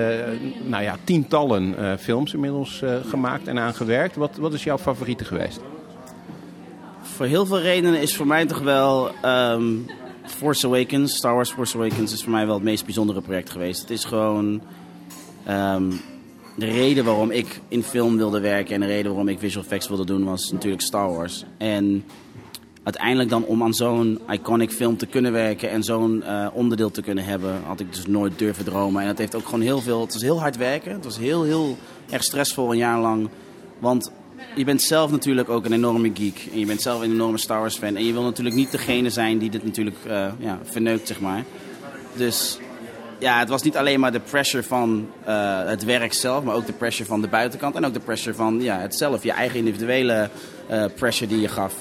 [0.64, 4.16] nou ja, tientallen uh, films inmiddels gemaakt en aangewerkt.
[4.16, 5.60] Wat, wat is jouw favoriete geweest?
[7.02, 9.86] Voor heel veel redenen is voor mij toch wel um,
[10.24, 11.16] Force Awakens.
[11.16, 13.80] Star Wars Force Awakens is voor mij wel het meest bijzondere project geweest.
[13.80, 14.60] Het is gewoon
[15.48, 16.00] um,
[16.56, 19.88] de reden waarom ik in film wilde werken en de reden waarom ik visual effects
[19.88, 21.44] wilde doen was natuurlijk Star Wars.
[21.58, 22.04] En
[22.86, 27.02] uiteindelijk dan om aan zo'n iconic film te kunnen werken en zo'n uh, onderdeel te
[27.02, 29.02] kunnen hebben, had ik dus nooit durven dromen.
[29.02, 30.00] En het heeft ook gewoon heel veel.
[30.00, 30.92] Het was heel hard werken.
[30.92, 31.76] Het was heel, heel
[32.10, 33.28] erg stressvol een jaar lang.
[33.78, 34.12] Want
[34.54, 36.48] je bent zelf natuurlijk ook een enorme geek.
[36.52, 37.96] En je bent zelf een enorme Star Wars fan.
[37.96, 41.44] En je wil natuurlijk niet degene zijn die dit natuurlijk uh, ja, verneukt, zeg maar.
[42.16, 42.58] Dus
[43.18, 46.66] ja, het was niet alleen maar de pressure van uh, het werk zelf, maar ook
[46.66, 47.74] de pressure van de buitenkant.
[47.74, 50.30] En ook de pressure van ja, het zelf, je eigen individuele
[50.94, 51.74] pressure die je gaf.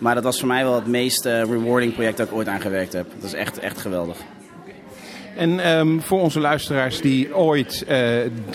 [0.00, 2.60] Maar dat was voor mij wel het meest uh, rewarding project dat ik ooit aan
[2.60, 3.06] gewerkt heb.
[3.14, 4.16] Dat is echt, echt geweldig.
[5.36, 7.88] En um, voor onze luisteraars die ooit uh,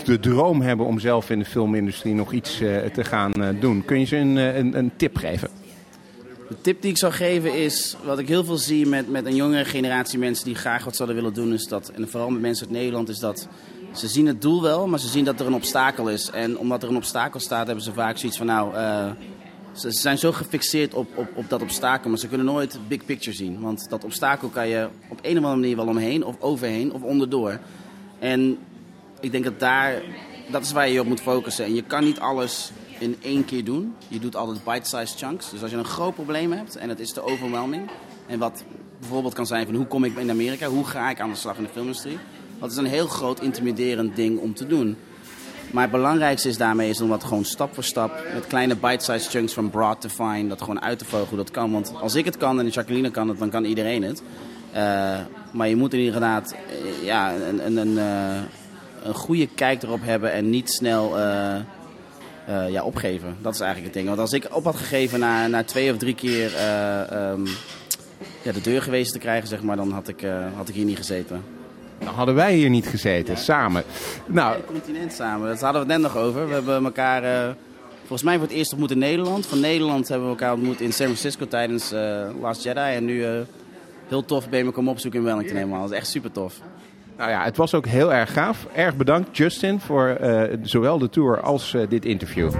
[0.04, 3.98] de droom hebben om zelf in de filmindustrie nog iets uh, te gaan doen, kun
[3.98, 5.48] je ze een, een, een, tip geven?
[6.48, 9.34] De tip die ik zou geven is, wat ik heel veel zie met, met een
[9.34, 12.66] jongere generatie mensen die graag wat zouden willen doen, is dat, en vooral met mensen
[12.66, 13.48] uit Nederland, is dat
[13.92, 16.30] ze zien het doel wel, maar ze zien dat er een obstakel is.
[16.30, 18.74] En omdat er een obstakel staat, hebben ze vaak zoiets van, nou,
[19.76, 23.36] ze zijn zo gefixeerd op, op, op dat obstakel, maar ze kunnen nooit big picture
[23.36, 23.60] zien.
[23.60, 27.02] Want dat obstakel kan je op een of andere manier wel omheen, of overheen, of
[27.02, 27.58] onderdoor.
[28.18, 28.58] En
[29.20, 30.02] ik denk dat daar,
[30.50, 31.64] dat is waar je je op moet focussen.
[31.64, 33.94] En je kan niet alles in één keer doen.
[34.08, 35.50] Je doet altijd bite-sized chunks.
[35.50, 37.90] Dus als je een groot probleem hebt en het is te overwhelming.
[38.26, 38.64] En wat
[38.98, 41.56] bijvoorbeeld kan zijn van hoe kom ik in Amerika, hoe ga ik aan de slag
[41.56, 42.18] in de filmindustrie.
[42.58, 44.96] Dat is een heel groot intimiderend ding om te doen.
[45.70, 49.30] Maar het belangrijkste is daarmee is om dat gewoon stap voor stap met kleine bite-sized
[49.30, 51.72] chunks van broad to fine, dat gewoon uit te vogelen hoe dat kan.
[51.72, 54.22] Want als ik het kan en Jacqueline kan het, dan kan iedereen het.
[54.74, 55.18] Uh,
[55.52, 58.42] maar je moet inderdaad uh, ja, een, een, een, uh,
[59.02, 61.18] een, goede kijk erop hebben en niet snel
[62.70, 63.36] ja, opgeven.
[63.42, 64.16] Dat is eigenlijk het ding.
[64.16, 66.44] Want als ik op had gegeven na, na twee of drie keer
[67.12, 67.46] um,
[68.42, 70.26] ja, de deur geweest te krijgen, zeg maar, dan had ik,
[70.56, 71.55] had ik hier niet gezeten.
[71.98, 73.40] Dan hadden wij hier niet gezeten, ja.
[73.40, 73.84] samen.
[74.26, 76.46] Nou, het continent samen, dat hadden we het net nog over.
[76.46, 77.54] We hebben elkaar uh,
[77.98, 79.46] volgens mij voor het eerst ontmoet in Nederland.
[79.46, 82.94] Van Nederland hebben we elkaar ontmoet in San Francisco tijdens uh, Last Jedi.
[82.94, 83.30] En nu uh,
[84.08, 85.80] heel tof ben je me komen opzoeken in Wellington helemaal.
[85.80, 86.54] Dat is echt super tof.
[87.16, 88.66] Nou ja, het was ook heel erg gaaf.
[88.74, 90.18] Erg bedankt Justin voor
[90.62, 92.50] zowel de tour als dit interview.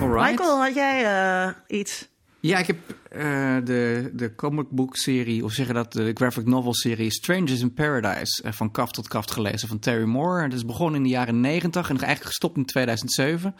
[0.00, 0.30] Alright.
[0.30, 2.08] Michael, had jij iets?
[2.44, 2.78] Ja, ik heb
[3.16, 7.74] uh, de, de comic book serie, of zeggen dat de graphic novel serie Strangers in
[7.74, 10.48] Paradise uh, van kaft tot kaft gelezen van Terry Moore.
[10.48, 13.54] Dat is begonnen in de jaren 90 en eigenlijk gestopt in 2007.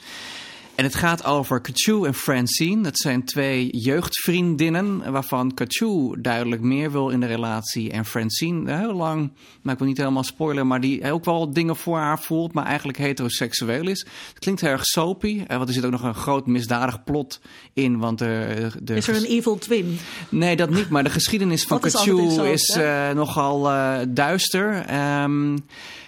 [0.75, 2.83] En het gaat over Kachu en Francine.
[2.83, 7.91] Dat zijn twee jeugdvriendinnen, waarvan Kachu duidelijk meer wil in de relatie.
[7.91, 9.33] En Francine heel lang,
[9.63, 12.67] maar ik wil niet helemaal spoileren, maar die ook wel dingen voor haar voelt, maar
[12.67, 14.07] eigenlijk heteroseksueel is.
[14.29, 17.41] Het klinkt heel erg soapy, want er zit ook nog een groot misdadig plot
[17.73, 17.99] in.
[17.99, 19.99] Want de, de is er een evil twin?
[20.29, 24.95] Nee, dat niet, maar de geschiedenis van Kachu is, is uh, nogal uh, duister.
[25.23, 25.65] Um,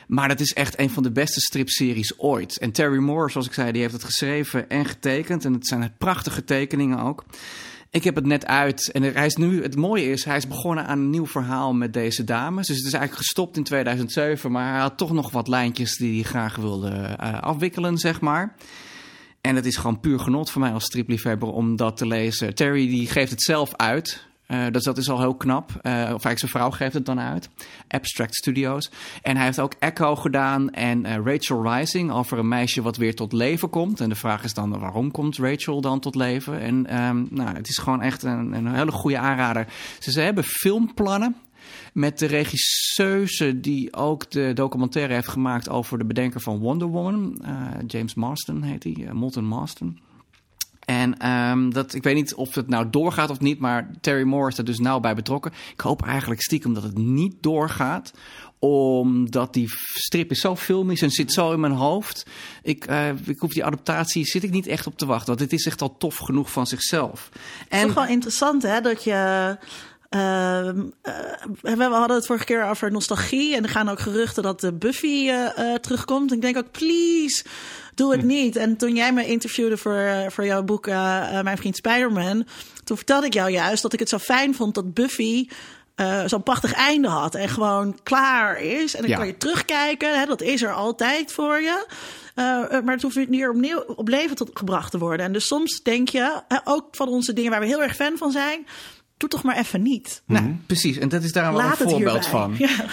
[0.07, 2.59] maar dat is echt een van de beste stripseries ooit.
[2.59, 5.45] En Terry Moore, zoals ik zei, die heeft het geschreven en getekend.
[5.45, 7.25] En het zijn prachtige tekeningen ook.
[7.91, 10.87] Ik heb het net uit en hij is nu, het mooie is, hij is begonnen
[10.87, 12.67] aan een nieuw verhaal met deze dames.
[12.67, 16.15] Dus het is eigenlijk gestopt in 2007, maar hij had toch nog wat lijntjes die
[16.15, 18.55] hij graag wilde uh, afwikkelen, zeg maar.
[19.41, 22.55] En het is gewoon puur genot voor mij als stripliefhebber om dat te lezen.
[22.55, 24.26] Terry die geeft het zelf uit.
[24.49, 25.71] Uh, dus dat is al heel knap.
[25.71, 27.49] Uh, of eigenlijk zijn vrouw geeft het dan uit.
[27.89, 28.91] Abstract Studios.
[29.23, 33.15] En hij heeft ook Echo gedaan en uh, Rachel Rising over een meisje wat weer
[33.15, 34.01] tot leven komt.
[34.01, 36.61] En de vraag is dan waarom komt Rachel dan tot leven?
[36.61, 39.67] En um, nou, het is gewoon echt een, een hele goede aanrader.
[39.99, 41.37] Ze, hebben filmplannen.
[41.93, 47.43] Met de regisseuse die ook de documentaire heeft gemaakt over de bedenker van Wonder Woman.
[47.87, 49.99] James Marston heet hij, Molten Marston.
[50.87, 54.51] En um, dat, ik weet niet of het nou doorgaat of niet, maar Terry Moore
[54.51, 55.53] is er dus nauw bij betrokken.
[55.73, 58.13] Ik hoop eigenlijk stiekem dat het niet doorgaat
[58.59, 62.27] omdat die strip is zo filmisch en zit zo in mijn hoofd.
[62.63, 65.27] Ik, uh, ik hoef die adaptatie zit ik niet echt op te wachten.
[65.27, 67.29] Want het is echt al tof genoeg van zichzelf.
[67.33, 67.41] En...
[67.69, 69.59] Het is toch wel interessant hè, dat je...
[70.11, 73.57] Uh, uh, we hadden het vorige keer over nostalgie.
[73.57, 75.31] En er gaan ook geruchten dat de Buffy
[75.81, 76.31] terugkomt.
[76.31, 77.45] En ik denk ook, please,
[77.95, 78.57] doe het niet.
[78.57, 82.47] En toen jij me interviewde voor, voor jouw boek Mijn Vriend Spider-Man...
[82.85, 85.49] toen vertelde ik jou juist dat ik het zo fijn vond dat Buffy
[86.27, 88.95] zo'n prachtig einde had en gewoon klaar is.
[88.95, 89.17] En dan ja.
[89.17, 91.87] kan je terugkijken, hè, dat is er altijd voor je.
[92.35, 92.45] Uh,
[92.85, 95.27] maar het hoeft niet opnieuw op leven tot, gebracht te worden.
[95.27, 98.31] En dus soms denk je, ook van onze dingen waar we heel erg fan van
[98.31, 98.67] zijn,
[99.17, 100.23] doe toch maar even niet.
[100.27, 100.63] Nou, mm -hmm.
[100.67, 100.97] precies.
[100.99, 102.55] En dat is daar wel een voorbeeld van.
[102.59, 102.85] Ja.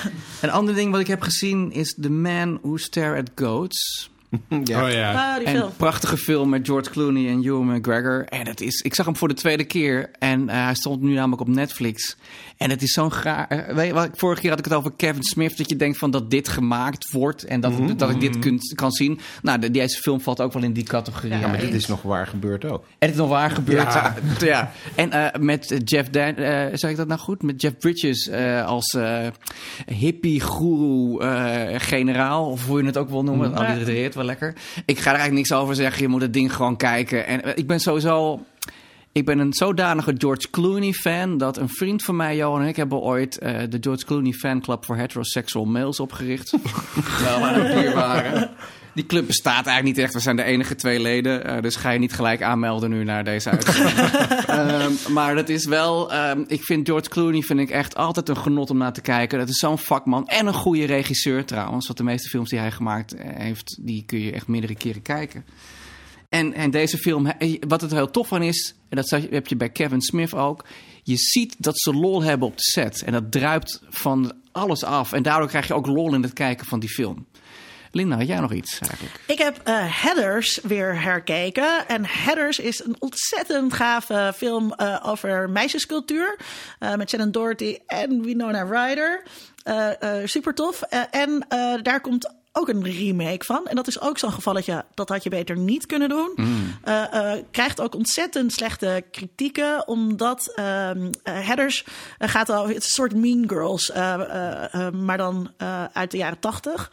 [0.42, 4.12] Een ander ding wat ik heb gezien is The Man Who Stare at Goats.
[4.64, 4.84] ja.
[4.86, 5.14] Oh ja.
[5.14, 5.72] Oh, die en film.
[5.78, 8.26] prachtige film met George Clooney en Ewan McGregor.
[8.26, 11.14] En het is, ik zag hem voor de tweede keer en uh, hij stond nu
[11.14, 12.18] namelijk op Netflix.
[12.58, 13.48] En het is zo'n graag.
[13.74, 15.58] Weet je, vorige keer had ik het over Kevin Smith.
[15.58, 17.98] Dat je denkt van dat dit gemaakt wordt en dat, mm -hmm.
[17.98, 19.20] dat ik dit kun, kan zien.
[19.42, 21.38] Nou, de, deze film valt ook wel in die categorie.
[21.38, 22.84] Ja, maar dit is nog waar gebeurd ook.
[22.84, 23.94] En het is nog waar gebeurd.
[23.94, 24.16] Ja.
[24.40, 24.72] ja.
[24.96, 27.44] En uh, met Jeff Dan, uh, zeg ik dat nou goed?
[27.44, 28.32] Met Jeff Bridges
[28.66, 28.98] als
[29.86, 31.18] hippie guru
[31.80, 32.50] generaal.
[32.50, 33.50] Of hoe je het ook wil noemen.
[33.50, 33.66] Mm -hmm.
[33.66, 34.56] Allitereert lekker.
[34.86, 36.02] Ik ga er eigenlijk niks over zeggen.
[36.02, 37.28] Je moet het ding gewoon kijken.
[37.28, 38.46] En ik ben sowieso
[39.14, 42.76] ik ben een zodanige George Clooney fan dat een vriend van mij, Johan en ik,
[42.76, 46.50] hebben ooit uh, de George Clooney fanclub voor heterosexual males opgericht.
[46.50, 48.50] Terwijl we aan het waren.
[48.94, 50.14] Die club bestaat eigenlijk niet echt.
[50.14, 51.50] We zijn de enige twee leden.
[51.50, 54.00] Uh, dus ga je niet gelijk aanmelden nu naar deze uitzending.
[54.50, 56.14] um, maar dat is wel...
[56.14, 59.40] Um, ik vind George Clooney vind ik echt altijd een genot om naar te kijken.
[59.40, 60.28] Dat is zo'n vakman.
[60.28, 61.86] En een goede regisseur trouwens.
[61.86, 63.80] Want de meeste films die hij gemaakt heeft...
[63.82, 65.46] die kun je echt meerdere keren kijken.
[66.30, 67.32] En, en deze film,
[67.68, 70.66] wat het heel tof van is, en dat heb je bij Kevin Smith ook.
[71.04, 73.04] Je ziet dat ze lol hebben op de set.
[73.04, 75.14] En dat druipt van alles af.
[75.14, 77.26] En daardoor krijg je ook lol in het kijken van die film.
[77.96, 79.20] Linda, had jij nog iets eigenlijk?
[79.28, 81.88] Ik heb uh, Heathers weer herkeken.
[81.88, 86.40] En Heathers is een ontzettend gave film uh, over meisjescultuur.
[86.80, 89.24] Uh, met Shannon Doherty en Winona Ryder.
[90.28, 90.82] super tof.
[91.12, 91.46] en
[91.82, 93.68] daar komt ook een remake van.
[93.68, 96.32] En dat is ook zo'n gevalletje, dat had je beter niet kunnen doen.
[96.36, 96.78] Mm.
[96.86, 100.92] Uh, uh, krijgt ook ontzettend slechte kritieken, omdat uh,
[101.24, 101.86] Headers
[102.20, 103.92] gaat al, het is een soort Mean Girls,
[104.92, 105.52] maar dan
[105.94, 106.92] uit de jaren tachtig.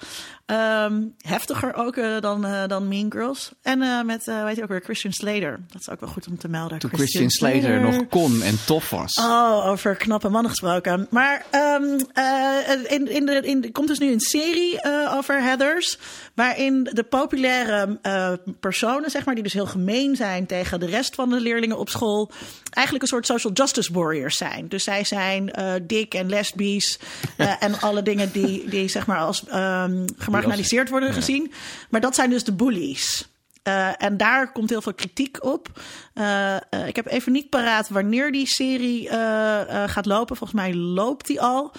[0.51, 3.53] Um, heftiger ook uh, dan, uh, dan Mean Girls.
[3.63, 5.61] En uh, met, weet je ook weer, Christian Slater.
[5.69, 6.79] Dat is ook wel goed om te melden.
[6.79, 9.15] Toen Christian, Christian Slater, Slater, nog kon en tof was.
[9.15, 11.07] Oh, over knappe mannen gesproken.
[11.11, 11.45] Maar
[11.81, 11.99] um,
[12.87, 14.81] in, in de, in, er komt dus nu een serie
[15.17, 15.99] over Heathers.
[16.35, 18.01] Waarin de populaire
[18.61, 21.89] personen, zeg maar, die dus heel gemeen zijn tegen de rest van de leerlingen op
[21.89, 22.31] school.
[22.71, 24.69] Eigenlijk een soort social justice warriors zijn.
[24.69, 25.53] Dus zij zijn
[25.83, 26.99] dik en lesbisch.
[27.61, 31.15] en alle dingen die, die zeg maar als um, gemarginaliseerd worden ja.
[31.15, 31.53] gezien.
[31.91, 33.29] Maar dat zijn dus de bullies.
[33.69, 35.81] Uh, en daar komt heel veel kritiek op.
[36.87, 39.09] Ik heb even niet paraat wanneer die serie
[39.87, 40.37] gaat lopen.
[40.37, 41.73] Volgens mij loopt die al.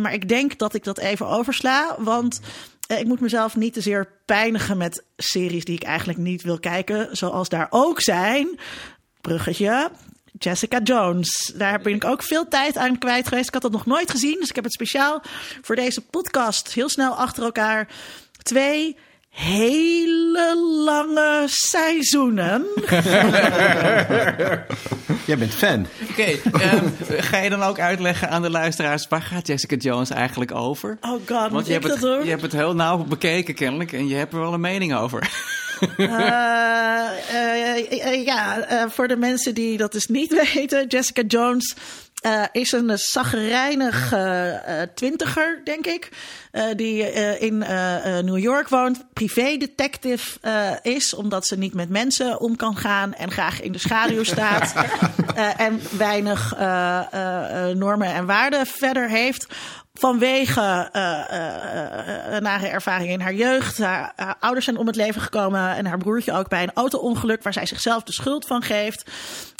[0.00, 1.96] maar ik denk dat ik dat even oversla.
[1.98, 2.40] Want
[2.86, 7.16] ik moet mezelf niet te zeer pijnigen met series die ik eigenlijk niet wil kijken.
[7.16, 8.58] Zoals daar ook zijn.
[9.20, 9.90] Bruggetje.
[10.38, 11.52] Jessica Jones.
[11.54, 13.46] Daar ben ik ook veel tijd aan kwijt geweest.
[13.46, 14.36] Ik had dat nog nooit gezien.
[14.40, 15.22] Dus ik heb het speciaal
[15.62, 17.88] voor deze podcast heel snel achter elkaar
[18.42, 18.96] twee
[19.34, 22.66] hele lange seizoenen.
[25.26, 25.86] Jij bent fan.
[26.10, 29.08] Oké, okay, um, ga je dan ook uitleggen aan de luisteraars...
[29.08, 30.98] waar gaat Jessica Jones eigenlijk over?
[31.00, 33.92] Oh god, Want je hebt, het, je hebt het heel nauw bekeken kennelijk...
[33.92, 35.30] en je hebt er wel een mening over.
[35.96, 36.08] Uh,
[37.32, 40.86] uh, ja, voor de mensen die dat dus niet weten...
[40.86, 41.74] Jessica Jones
[42.26, 46.08] uh, is een zagrijnig uh, twintiger, denk ik.
[46.76, 47.58] Die in
[48.24, 49.04] New York woont.
[49.12, 50.38] Privé-detective
[50.82, 53.14] is, omdat ze niet met mensen om kan gaan.
[53.14, 54.74] En graag in de schaduw staat.
[55.56, 56.56] en weinig
[57.74, 59.46] normen en waarden verder heeft
[59.98, 61.02] vanwege uh,
[62.32, 63.78] uh, nare ervaringen in haar jeugd.
[63.78, 67.42] Haar, haar, ouders zijn om het leven gekomen en haar broertje ook bij een auto-ongeluk
[67.42, 69.10] waar zij zichzelf de schuld van geeft.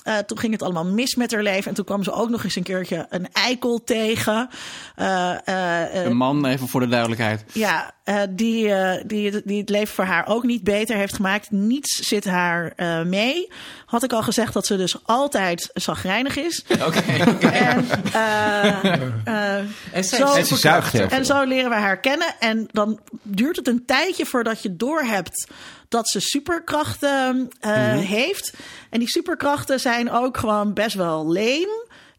[0.05, 1.69] Uh, toen ging het allemaal mis met haar leven.
[1.69, 4.49] En toen kwam ze ook nog eens een keertje een eikel tegen.
[4.97, 7.45] een man, even voor de duidelijkheid.
[7.53, 11.51] Ja, eh, die, eh, die, die het leven voor haar ook niet beter heeft gemaakt.
[11.51, 13.49] Niets zit haar eh, mee.
[13.87, 16.65] Had ik al gezegd dat ze dus altijd zagrijnig is.
[16.87, 17.01] Oké.
[17.41, 19.65] En, eh, eh,
[20.03, 22.35] zo- En ze zuigt en zo leren we haar kennen.
[22.39, 25.47] En dan duurt het een tijdje voordat je doorhebt
[25.89, 27.97] dat ze superkrachten eh, Mhm.
[27.99, 28.53] heeft.
[28.95, 31.69] En die superkrachten zijn ook gewoon best wel leem.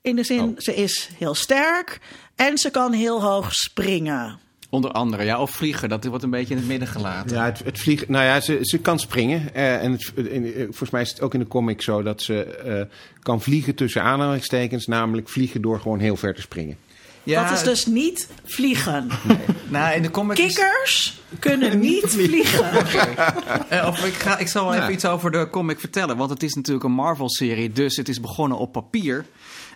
[0.01, 0.57] In de zin, Oh.
[0.57, 1.99] ze is heel sterk
[2.35, 4.39] en ze kan heel hoog springen.
[4.69, 7.35] Onder andere, ja, of vliegen, dat wordt een beetje in het midden gelaten.
[7.38, 8.11] Ja, het, het vliegen.
[8.11, 9.53] Nou ja, ze, ze kan springen.
[9.53, 12.21] eh, en het, in, eh, volgens mij is het ook in de comic zo dat
[12.21, 12.81] ze eh,
[13.19, 14.85] kan vliegen tussen aanhalingstekens.
[14.85, 16.77] Namelijk vliegen door gewoon heel ver te springen.
[17.25, 19.09] Ja, dat is dus niet vliegen.
[19.67, 22.65] Nou, in de comic is- Kikkers kunnen niet vliegen.
[23.69, 26.17] Eh, of ik, ga, ik zal wel even iets over de comic vertellen.
[26.17, 29.25] Want het is natuurlijk een Marvel-serie, dus het is begonnen op papier.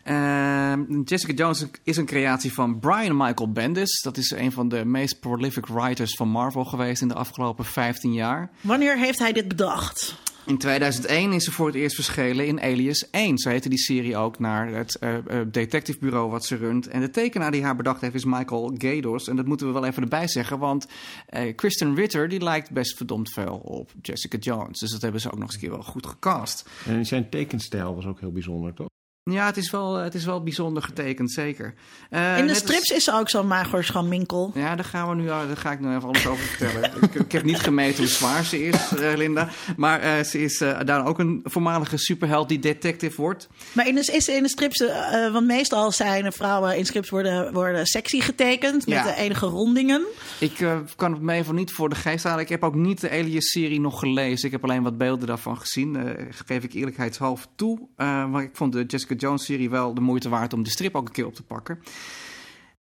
[0.04, 4.02] Eh, Jessica Jones is een creatie van Brian Michael Bendis.
[4.02, 8.14] Dat is een van de meest prolific writers van Marvel geweest in de afgelopen 15
[8.14, 8.50] jaar.
[8.62, 10.16] Wanneer heeft hij dit bedacht?
[10.50, 13.38] In 2001 is ze voor het eerst verschenen in Alias 1.
[13.38, 15.16] Zo heette die serie ook naar het eh,
[15.48, 16.88] detectivebureau wat ze runt.
[16.88, 19.28] En de tekenaar die haar bedacht heeft is Michael Gaydos.
[19.28, 20.88] En dat moeten we wel even erbij zeggen, want
[21.26, 24.80] eh, Kristen Ritter die lijkt best verdomd veel op Jessica Jones.
[24.80, 26.70] Dus dat hebben ze ook nog eens een keer wel goed gecast.
[26.86, 28.90] En zijn tekenstijl was ook heel bijzonder, toch?
[29.32, 31.74] Ja, het is wel, het is wel bijzonder getekend, zeker.
[32.10, 34.52] Eh, In de als- strips is ze ook zo'n magorschaminkel.
[34.56, 36.92] Ja, daar, gaan we nu, daar ga ik nu even alles over vertellen.
[37.04, 39.50] ik, ik heb niet gemeten hoe zwaar ze is, eh, Linda.
[39.78, 43.48] Maar eh, ze is eh, daar ook een voormalige superheld die detective wordt.
[43.74, 47.10] Maar in de, is in de strips, eh, eh, want meestal zijn vrouwen in strips
[47.10, 49.04] worden, worden sexy getekend met Ja.
[49.04, 50.04] de enige rondingen.
[50.40, 52.40] Ik eh, kan het me even niet voor de geest halen.
[52.44, 54.46] Ik heb ook niet de Alias-serie nog gelezen.
[54.46, 55.96] Ik heb alleen wat beelden daarvan gezien.
[55.96, 57.80] Eh geef ik eerlijkheidshalve toe.
[57.96, 61.08] Eh, maar ik vond de Jessica Jones-serie wel de moeite waard om de strip ook
[61.08, 61.80] een keer op te pakken.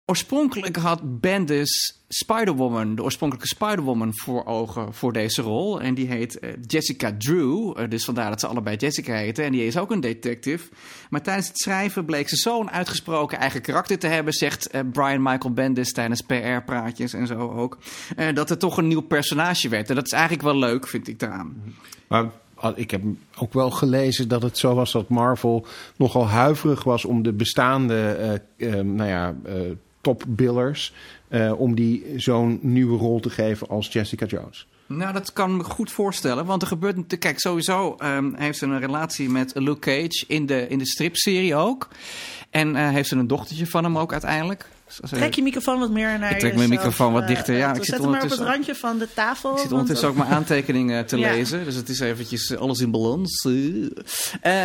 [0.09, 5.81] Oorspronkelijk had Bendis Spider-Woman, de oorspronkelijke Spider-Woman, voor ogen voor deze rol.
[5.81, 7.73] En die heet eh, Jessica Drew.
[7.77, 9.45] Eh, dus vandaar dat ze allebei Jessica heten.
[9.45, 10.69] En die is ook een detective.
[11.09, 15.21] Maar tijdens het schrijven bleek ze zo'n uitgesproken eigen karakter te hebben, zegt eh, Brian
[15.21, 17.77] Michael Bendis tijdens PR-praatjes en zo ook.
[18.33, 19.89] dat het toch een nieuw personage werd.
[19.89, 21.75] En dat is eigenlijk wel leuk, vind ik daaraan.
[22.07, 22.31] Maar
[22.75, 23.01] ik heb
[23.37, 25.65] ook wel gelezen dat het zo was dat Marvel
[25.95, 27.95] nogal huiverig was om de bestaande
[28.57, 29.53] eh, eh, nou ja, eh,
[30.01, 30.93] topbillers...
[31.57, 34.67] om die zo'n nieuwe rol te geven als Jessica Jones.
[34.85, 36.45] Nou, dat kan me goed voorstellen.
[36.45, 37.17] Want er gebeurt.
[37.17, 41.55] Kijk, sowieso ehm, heeft ze een relatie met Luke Cage in de, in de stripserie
[41.55, 41.87] ook.
[42.49, 44.69] En heeft ze een dochtertje van hem ook uiteindelijk.
[44.87, 47.55] Zoals- Trek je microfoon wat meer naar Ik trek mijn microfoon wat eh, dichter.
[47.57, 49.51] Ja, ik zit zet hem maar op het randje van de tafel.
[49.51, 51.31] Ik zit want- ondertussen ook mijn aantekeningen te Ja.
[51.31, 51.63] lezen.
[51.63, 53.47] Dus het is eventjes alles in balans.
[54.41, 54.63] Eh,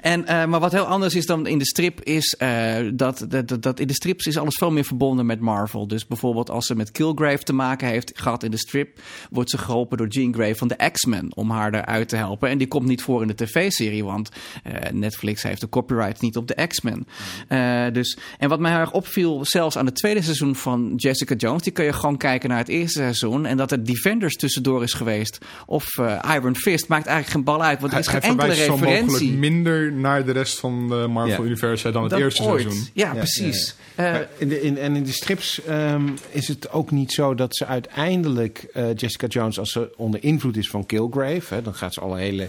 [0.00, 2.34] en, eh, maar wat heel anders is dan in de strip is...
[2.38, 5.88] eh, dat, dat, dat, dat in de strips is alles veel meer verbonden met Marvel.
[5.88, 9.00] Dus bijvoorbeeld als ze met Killgrave te maken heeft gehad in de strip...
[9.30, 12.48] wordt ze geholpen door Jean Grey van de X-Men om haar eruit te helpen.
[12.48, 14.28] En die komt niet voor in de tv-serie, want
[14.62, 17.06] eh, Netflix heeft de copyright niet op de X-Men.
[17.48, 21.34] Eh, dus, en wat mij heel erg opviel, zelfs aan het tweede seizoen van Jessica
[21.34, 21.62] Jones...
[21.62, 23.46] die kun je gewoon kijken naar het eerste seizoen...
[23.46, 26.88] en dat er Defenders tussendoor is geweest of eh, Iron Fist...
[26.88, 29.10] maakt eigenlijk geen bal uit, want er Hij, is hij geen enkele verwijst zo mogelijk
[29.10, 29.38] referentie.
[29.38, 31.44] minder naar de rest van de Marvel Ja.
[31.44, 32.62] Universe dan het dan eerste ooit.
[32.62, 32.86] seizoen.
[32.92, 33.74] Ja, precies.
[33.94, 37.56] Eh, in de, in, en in de strips ehm, is het ook niet zo dat
[37.56, 41.94] ze uiteindelijk eh, Jessica Jones, als ze onder invloed is van Killgrave, hè, dan gaat
[41.94, 42.48] ze alle hele,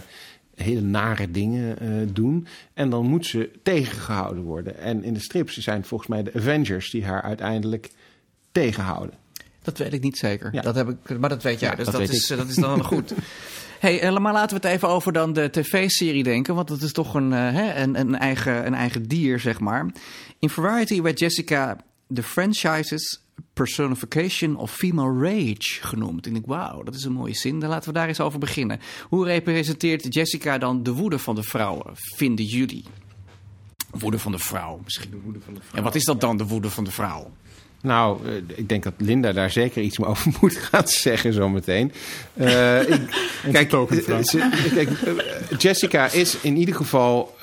[0.62, 2.46] hele nare dingen eh, doen.
[2.74, 4.78] En dan moet ze tegengehouden worden.
[4.78, 7.90] En in de strips zijn het volgens mij de Avengers die haar uiteindelijk
[8.52, 9.14] tegenhouden.
[9.62, 10.48] Dat weet ik niet zeker.
[10.52, 10.62] Ja.
[10.62, 11.70] Dat heb ik, maar dat weet jij.
[11.70, 12.30] Ja, dus dat is, ik.
[12.30, 13.12] eh, dat is dan wel goed.
[13.78, 16.54] Hey, eh, maar laten we het even over dan de tv-serie denken.
[16.54, 19.86] Want dat is toch een, hè, een, een, eigen, een eigen dier, zeg maar.
[20.38, 23.20] In Variety werd Jessica de franchise's
[23.58, 26.26] personification of female rage genoemd.
[26.26, 27.60] En ik denk, wauw, dat is een mooie zin.
[27.60, 28.80] Dan laten we daar eens over beginnen.
[29.08, 32.84] Hoe representeert Jessica dan de woede van de vrouwen, vinden jullie?
[33.90, 35.42] Woede van de vrouw misschien.
[35.74, 37.30] En wat is dat dan, de woede van de vrouw?
[37.82, 41.86] Nou, eh, ik denk dat Linda daar zeker iets over moet gaan zeggen zometeen.
[43.44, 43.88] Ik, kijk, vrouw.
[43.88, 44.90] eh, kijk,
[45.58, 47.36] Jessica is in ieder geval,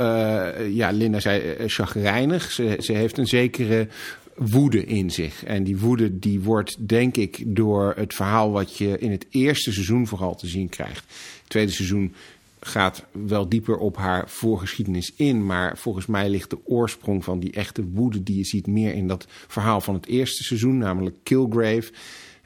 [0.70, 2.52] ja, Linda zei chagrijnig.
[2.52, 3.88] Ze, ze heeft een zekere
[4.36, 5.44] woede in zich.
[5.44, 9.72] En die woede die wordt, denk ik, door het verhaal wat je in het eerste
[9.72, 11.06] seizoen vooral te zien krijgt.
[11.40, 12.14] Het tweede seizoen
[12.60, 15.46] gaat wel dieper op haar voorgeschiedenis in.
[15.46, 19.08] Maar volgens mij ligt de oorsprong van die echte woede die je ziet meer in
[19.08, 21.92] dat verhaal van het eerste seizoen, namelijk Killgrave.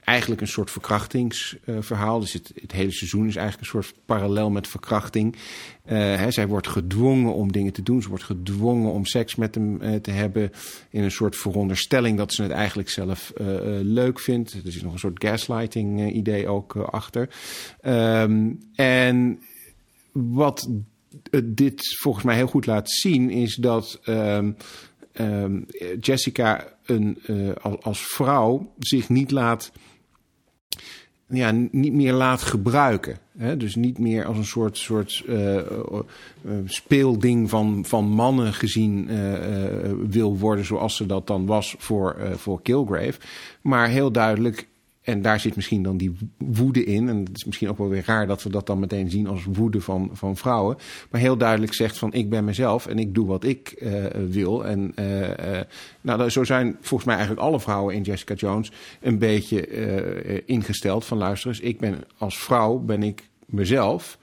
[0.09, 2.19] Eigenlijk een soort verkrachtingsverhaal.
[2.19, 5.35] dus het, het, hele seizoen is eigenlijk een soort parallel met verkrachting.
[5.83, 8.01] Hè, zij wordt gedwongen om dingen te doen.
[8.01, 10.51] Ze wordt gedwongen om seks met hem te hebben.
[10.89, 13.33] In een soort veronderstelling dat ze het eigenlijk zelf
[13.81, 14.53] leuk vindt.
[14.53, 17.29] Er is nog een soort gaslighting idee ook achter.
[17.81, 19.39] Ehm, en
[20.11, 20.69] wat
[21.43, 24.55] dit volgens mij heel goed laat zien, is dat um,
[25.13, 25.65] um,
[25.99, 29.71] Jessica een, uh, als vrouw zich niet laat.
[31.29, 33.17] Ja, niet meer laat gebruiken.
[33.37, 33.57] Hè?
[33.57, 35.61] Dus niet meer als een soort, soort uh, uh,
[36.65, 39.09] speelding van, van mannen gezien
[40.09, 43.19] wil worden, zoals ze dat dan was voor, voor Kilgrave.
[43.61, 44.67] Maar heel duidelijk
[45.01, 47.09] en daar zit misschien dan die woede in.
[47.09, 49.45] En het is misschien ook wel weer raar dat we dat dan meteen zien als
[49.51, 50.77] woede van, van vrouwen.
[51.11, 54.65] Maar heel duidelijk zegt van ik ben mezelf en ik doe wat ik uh, wil.
[54.65, 55.59] En uh, uh,
[56.01, 58.71] nou, zo zijn volgens mij eigenlijk alle vrouwen in Jessica Jones
[59.01, 59.67] een beetje
[60.45, 64.18] ingesteld van luister eens, ik ben als vrouw ben ik mezelf.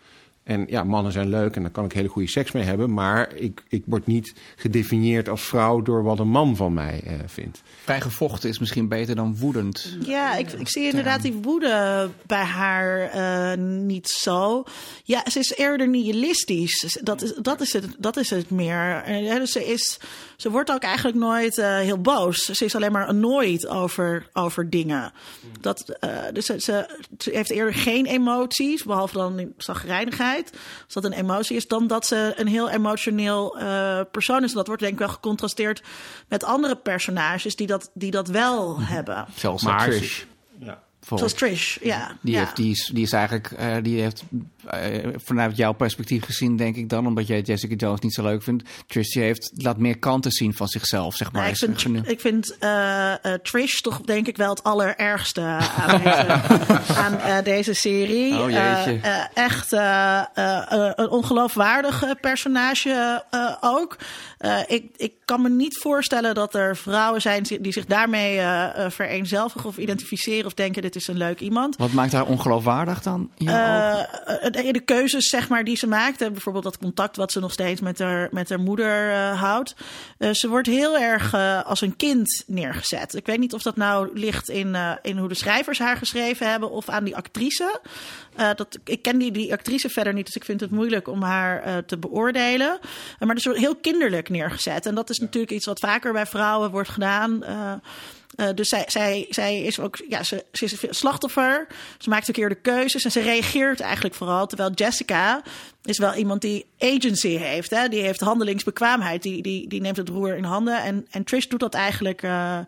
[0.46, 2.92] En ja, mannen zijn leuk en daar kan ik hele goede seks mee hebben.
[2.92, 7.12] Maar ik, ik word niet gedefinieerd als vrouw door wat een man van mij uh,
[7.26, 7.62] vindt.
[7.82, 9.96] Vrijgevochten is misschien beter dan woedend.
[10.00, 14.64] Ja, ik, ik zie inderdaad die woede bij haar uh, niet zo.
[15.04, 16.98] Ja, ze is eerder nihilistisch.
[17.02, 19.12] Dat is, dat is, het, dat is het meer.
[19.22, 20.00] Ja, dus ze, is,
[20.36, 22.44] ze wordt ook eigenlijk nooit uh, heel boos.
[22.44, 25.12] Ze is alleen maar annoyed over, over dingen.
[25.60, 25.98] Dat,
[26.32, 30.50] dus ze, ze, ze heeft eerder geen emoties, behalve dan zagrijnigheid.
[30.84, 34.50] Als dat een emotie is, dan dat ze een heel emotioneel uh, persoon is.
[34.50, 35.82] En dat wordt denk ik wel gecontrasteerd
[36.28, 38.84] met andere personages die dat, die dat wel -hmm.
[38.84, 39.26] hebben.
[39.34, 40.24] Zoals maar Trish.
[40.58, 40.82] Ja.
[41.00, 42.16] Zoals Trish, ja.
[42.20, 42.38] Die, ja.
[42.38, 44.22] Heeft, die, is, die is eigenlijk, uh, die heeft
[44.74, 48.42] uh, vanuit jouw perspectief gezien, denk ik dan, omdat jij Jessica Jones niet zo leuk
[48.42, 48.68] vindt.
[48.86, 51.42] Trish heeft, laat meer kanten zien van zichzelf, zeg maar.
[51.42, 56.40] Ja, ik vind, ik vind uh, Trish toch denk ik wel het allerergste aan deze,
[56.96, 58.34] aan, deze serie.
[58.34, 58.50] Oh,
[59.34, 63.24] echt een ongeloofwaardig personage
[63.60, 63.96] ook.
[64.66, 68.40] ik, ik kan me niet voorstellen dat er vrouwen zijn die zich daarmee
[68.90, 71.76] vereenzelvigen of identificeren of denken dit is een leuk iemand.
[71.76, 73.30] Wat maakt haar ongeloofwaardig dan?
[74.62, 76.18] De, de, keuzes zeg maar, die ze maakt.
[76.18, 79.74] Bijvoorbeeld dat contact wat ze nog steeds met haar, met haar moeder uh, houdt.
[80.18, 81.34] Uh, ze wordt heel erg
[81.64, 83.14] als een kind neergezet.
[83.14, 86.70] Ik weet niet of dat nou ligt in, in hoe de schrijvers haar geschreven hebben
[86.70, 87.80] of aan die actrice.
[88.34, 91.84] dat, ik ken die, die actrice verder niet, dus ik vind het moeilijk om haar
[91.84, 92.78] te beoordelen.
[93.18, 94.86] maar dus wordt heel kinderlijk neergezet.
[94.86, 97.44] En dat is natuurlijk iets wat vaker bij vrouwen wordt gedaan.
[98.36, 101.66] Uh, dus zij, zij, zij is ook, ja, ze, ze is een slachtoffer.
[101.98, 104.46] Ze maakt verkeerde keuzes en ze reageert eigenlijk vooral.
[104.46, 105.42] Terwijl Jessica
[105.84, 107.70] is wel iemand die agency heeft.
[107.70, 107.88] Hè?
[107.88, 109.22] Die heeft handelingsbekwaamheid.
[109.22, 110.82] Die, die, die neemt het roer in handen.
[110.82, 112.58] En, en Trish doet dat eigenlijk uh,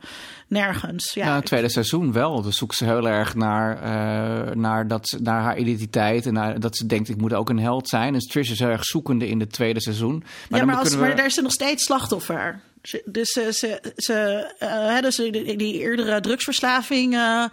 [0.46, 1.14] nergens.
[1.14, 2.42] Ja, nou, het tweede seizoen wel.
[2.42, 6.26] Dus zoekt ze heel erg naar, uh, naar, dat, naar haar identiteit.
[6.26, 8.12] En naar, dat ze denkt, ik moet ook een held zijn.
[8.12, 10.24] Dus Trish is heel erg zoekende in het tweede seizoen.
[10.48, 11.00] Maar, ja, maar, als, we...
[11.00, 12.60] maar daar is ze nog steeds slachtoffer.
[13.04, 17.44] Dus ze, ze, ze uh, dus die, die, eerdere drugsverslaving, uh,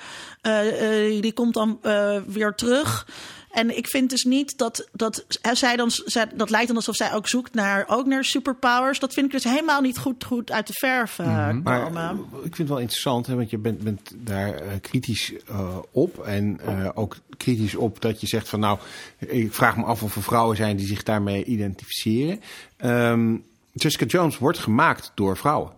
[0.42, 1.80] uh, die komt dan
[2.28, 3.08] weer terug.
[3.52, 7.14] En ik vind dus niet dat, dat zij dan, zij, dat lijkt dan alsof zij
[7.14, 9.00] ook zoekt naar, ook naar superpowers.
[9.00, 11.62] Dat vind ik dus helemaal niet goed, goed uit de verf mm -hmm.
[11.64, 12.14] Maar
[12.44, 15.34] ik vind het wel interessant, hè, want je bent, bent daar kritisch
[15.92, 16.20] op.
[16.20, 16.60] En
[16.94, 18.80] ook kritisch op dat je zegt van nou,
[19.18, 22.42] ik vraag me af of er vrouwen zijn die zich daarmee identificeren.
[22.86, 23.46] Um,
[23.76, 25.72] Jessica Jones wordt gemaakt door vrouwen.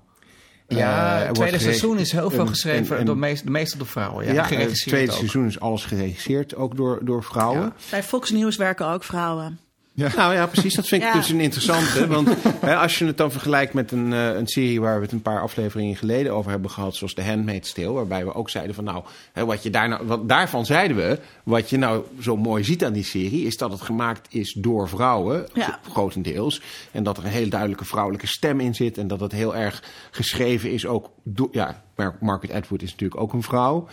[0.68, 3.88] Ja, uh, het tweede seizoen is heel veel geschreven en, en, door meest, meestal door
[3.88, 4.26] vrouwen.
[4.26, 5.18] Ja, ja het tweede ook.
[5.18, 7.62] seizoen is alles geregisseerd, ook door, door vrouwen.
[7.62, 7.74] Ja.
[7.89, 9.60] Bij Fox News werken ook vrouwen.
[9.98, 10.12] Ja.
[10.16, 10.76] Nou ja, precies.
[10.76, 11.14] Dat vind ik ja.
[11.14, 12.08] dus een interessante.
[12.16, 12.30] Want
[12.60, 15.22] hè, als je het dan vergelijkt met een, uh, een serie waar we het een
[15.22, 18.84] paar afleveringen geleden over hebben gehad, zoals The Handmaid's Tale, waarbij we ook zeiden van
[18.84, 22.64] nou, hè, wat je daar nou, wat, daarvan zeiden we, wat je nou zo mooi
[22.64, 25.80] ziet aan die serie, is dat het gemaakt is door vrouwen, ja.
[25.89, 26.62] grotendeels.
[26.91, 29.84] En dat er een heel duidelijke vrouwelijke stem in zit en dat het heel erg
[30.12, 31.84] geschreven is ook door, ja,
[32.20, 33.88] Margaret Atwood is natuurlijk ook een vrouw.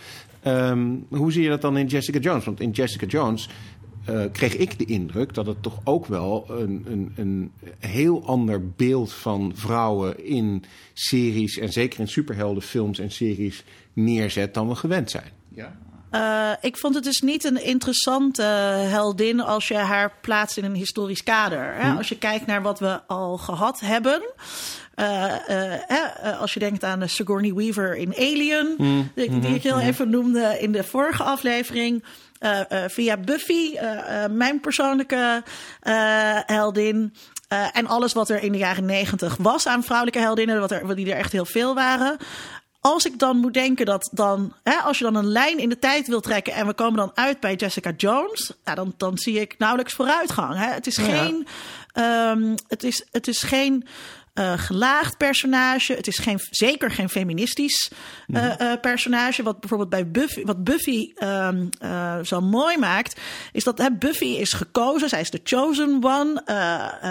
[0.47, 2.45] Um, hoe zie je dat dan in Jessica Jones?
[2.45, 3.49] Want in Jessica Jones
[4.09, 8.69] uh, kreeg ik de indruk dat het toch ook wel een, een, een heel ander
[8.69, 15.11] beeld van vrouwen in series en zeker in superheldenfilms en series neerzet dan we gewend
[15.11, 15.31] zijn.
[15.49, 15.77] Ja.
[16.11, 18.43] Uh, ik vond het dus niet een interessante
[18.89, 21.73] heldin als je haar plaatst in een historisch kader.
[21.73, 21.89] Hè?
[21.89, 21.97] Hm.
[21.97, 24.21] Als je kijkt naar wat we al gehad hebben.
[24.95, 29.01] Uh, uh, als je denkt aan Sigourney Weaver in Alien, hm.
[29.15, 32.03] die, die ik heel even noemde in de vorige aflevering.
[32.45, 35.43] Uh, uh, via Buffy, uh, mijn persoonlijke
[36.45, 37.13] heldin.
[37.73, 41.11] en alles wat er in de jaren negentig was aan vrouwelijke heldinnen, wat er, die
[41.11, 42.17] er echt heel veel waren.
[42.81, 45.79] als ik dan moet denken dat dan, hè, als je dan een lijn in de
[45.79, 49.39] tijd wil trekken en we komen dan uit bij Jessica Jones, ja, dan, dan zie
[49.39, 50.57] ik nauwelijks vooruitgang.
[50.57, 50.67] Hè.
[50.67, 51.47] Het is geen,
[51.93, 53.87] ehm, het is, het is geen
[54.35, 55.93] eh, gelaagd personage.
[55.93, 57.91] Het is geen, zeker geen feministisch
[58.27, 59.43] eh, eh, personage.
[59.43, 63.19] Wat bijvoorbeeld bij Buffy, wat Buffy ehm, eh, zo mooi maakt,
[63.51, 65.09] is dat hè, Buffy is gekozen.
[65.09, 66.43] Zij is de chosen one.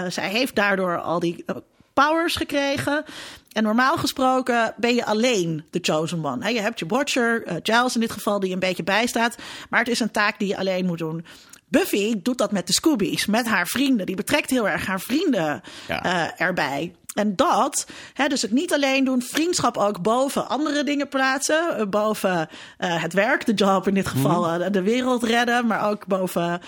[0.09, 1.45] Zij heeft daardoor al die
[1.93, 3.03] powers gekregen.
[3.51, 6.53] En normaal gesproken ben je alleen de chosen one.
[6.53, 9.35] Je hebt je watcher, Giles in dit geval, die een beetje bijstaat.
[9.69, 11.25] Maar het is een taak die je alleen moet doen.
[11.67, 14.05] Buffy doet dat met de Scoobies, met haar vrienden.
[14.05, 16.37] Die betrekt heel erg haar vrienden Ja.
[16.37, 16.93] erbij.
[17.15, 21.77] En dat, hè, dus het niet alleen doen, vriendschap ook boven andere dingen plaatsen.
[21.77, 25.67] eh, Boven eh, het werk, de job in dit geval, eh, de wereld redden.
[25.67, 26.61] Maar ook boven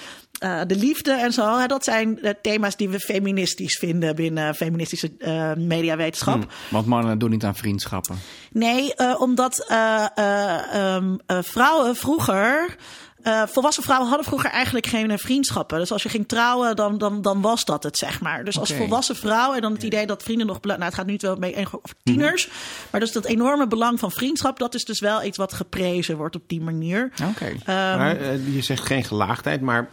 [0.67, 1.57] de liefde en zo.
[1.57, 5.11] Hè, dat zijn thema's die we feministisch vinden binnen feministische
[5.57, 6.45] mediawetenschap.
[6.69, 8.19] Want mannen doen niet aan vriendschappen.
[8.51, 12.75] Nee, omdat eh, eh, ehm, eh, vrouwen vroeger.
[13.21, 15.79] Eh, volwassen vrouwen hadden vroeger eigenlijk geen eh, vriendschappen.
[15.79, 18.43] Dus als je ging trouwen, dan, dan, dan was dat het, zeg maar.
[18.43, 20.61] Dus als volwassen vrouw en dan het idee dat vrienden nog...
[20.61, 22.49] Nou, het gaat nu wel mee over tieners.
[22.91, 24.59] Maar dus dat enorme belang van vriendschap...
[24.59, 27.11] dat is dus wel iets wat geprezen wordt op die manier.
[27.29, 27.45] Oké.
[27.45, 29.89] Ehm, Maar eh, je zegt geen gelaagdheid, maar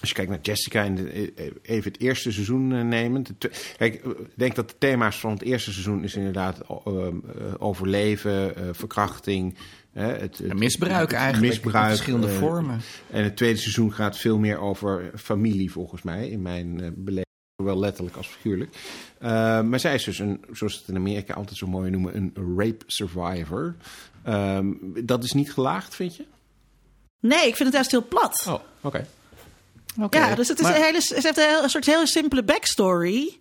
[0.00, 3.24] als je kijkt naar Jessica en de, eh, even het eerste seizoen nemen.
[3.76, 6.60] Kijk, ik denk dat de thema's van het eerste seizoen is inderdaad
[7.58, 9.56] overleven, verkrachting.
[9.92, 11.52] Hè, het, het- Misbruik het eigenlijk.
[11.52, 12.80] Misbruik, in verschillende eh, vormen.
[13.10, 17.26] En het tweede seizoen gaat veel meer over familie, volgens mij, in mijn eh beleving.
[17.56, 18.76] Zowel letterlijk als figuurlijk.
[19.18, 22.16] Eh, maar zij is dus een, zoals ze het in Amerika altijd zo mooi noemen,
[22.16, 23.74] een rape survivor.
[24.22, 24.66] Ehm,
[25.04, 26.24] dat is niet gelaagd, vind je?
[27.20, 28.44] nee, ik vind het juist heel plat.
[28.48, 29.06] Oh, oké.
[30.00, 30.18] Oké.
[30.18, 32.42] Ja, dus het is Maar- een hele, ze heeft een, heel- een soort hele simpele
[32.44, 33.38] backstory.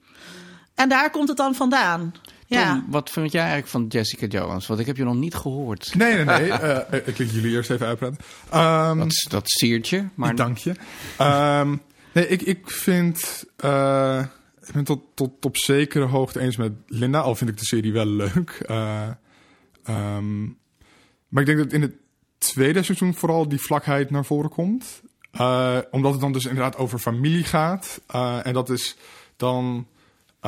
[0.76, 2.14] En daar komt het dan vandaan.
[2.50, 2.74] Ja.
[2.74, 4.68] Tom, wat vind jij eigenlijk van Jessica Jones?
[4.68, 5.96] Want ik heb je nog niet gehoord.
[5.96, 6.52] Nee, nee, nee.
[6.52, 8.18] eh, ik liet jullie eerst even uitpraten.
[8.50, 10.74] Ehm, Dat, dat siert je, maar Dank je.
[11.18, 11.76] Ehm,
[12.14, 13.46] nee, ik, ik vind...
[13.58, 14.24] eh,
[14.68, 17.20] ik ben tot, tot op zekere hoogte eens met Linda.
[17.20, 18.50] Al vind ik de serie wel leuk.
[18.68, 19.08] Eh,
[19.84, 20.44] ehm,
[21.28, 21.94] maar ik denk dat in het
[22.38, 25.02] tweede seizoen vooral die vlakheid naar voren komt.
[25.32, 28.02] Eh, omdat het dan dus inderdaad over familie gaat.
[28.08, 28.98] Eh, en dat is
[29.38, 29.88] dan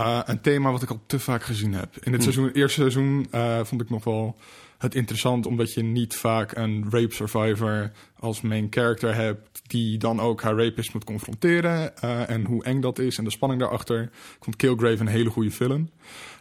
[0.06, 1.96] eh, een thema wat ik al te vaak gezien heb.
[2.02, 4.36] In het seizoen, eerste seizoen eh, vond ik nog wel
[4.78, 10.20] het interessant, omdat je niet vaak een rape survivor als main character hebt, die dan
[10.20, 11.98] ook haar rapist moet confronteren.
[11.98, 14.02] eh, en hoe eng dat is en de spanning daarachter.
[14.04, 15.90] Ik vond Killgrave een hele goede film.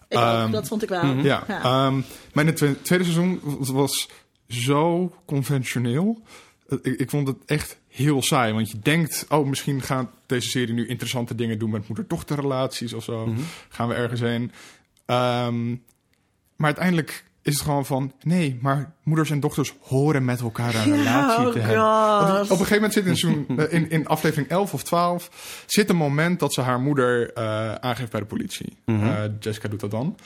[0.09, 1.05] Ik ook, Ehm, dat vond ik wel.
[1.05, 1.95] Ja, ehm,
[2.33, 4.09] maar in het twe- tweede seizoen was
[4.49, 6.23] zo conventioneel.
[6.69, 8.53] Eh, Ik, ik vond het echt heel saai.
[8.53, 13.05] Want je denkt, oh, misschien gaat deze serie nu interessante dingen doen met moeder-dochterrelaties of
[13.05, 13.35] zo.
[13.69, 14.53] Gaan we ergens heen.
[15.07, 15.69] Ehm,
[16.57, 20.97] maar uiteindelijk is het gewoon van, nee, maar moeders en dochters horen met elkaar een
[20.97, 21.83] relatie oh te hebben.
[21.83, 22.29] God.
[22.29, 25.65] Want op een gegeven moment zit in, eh, in, in aflevering 11 of 12...
[25.67, 28.77] zit een moment dat ze haar moeder eh, aangeeft bij de politie.
[28.85, 30.17] Eh, Jessica doet dat dan.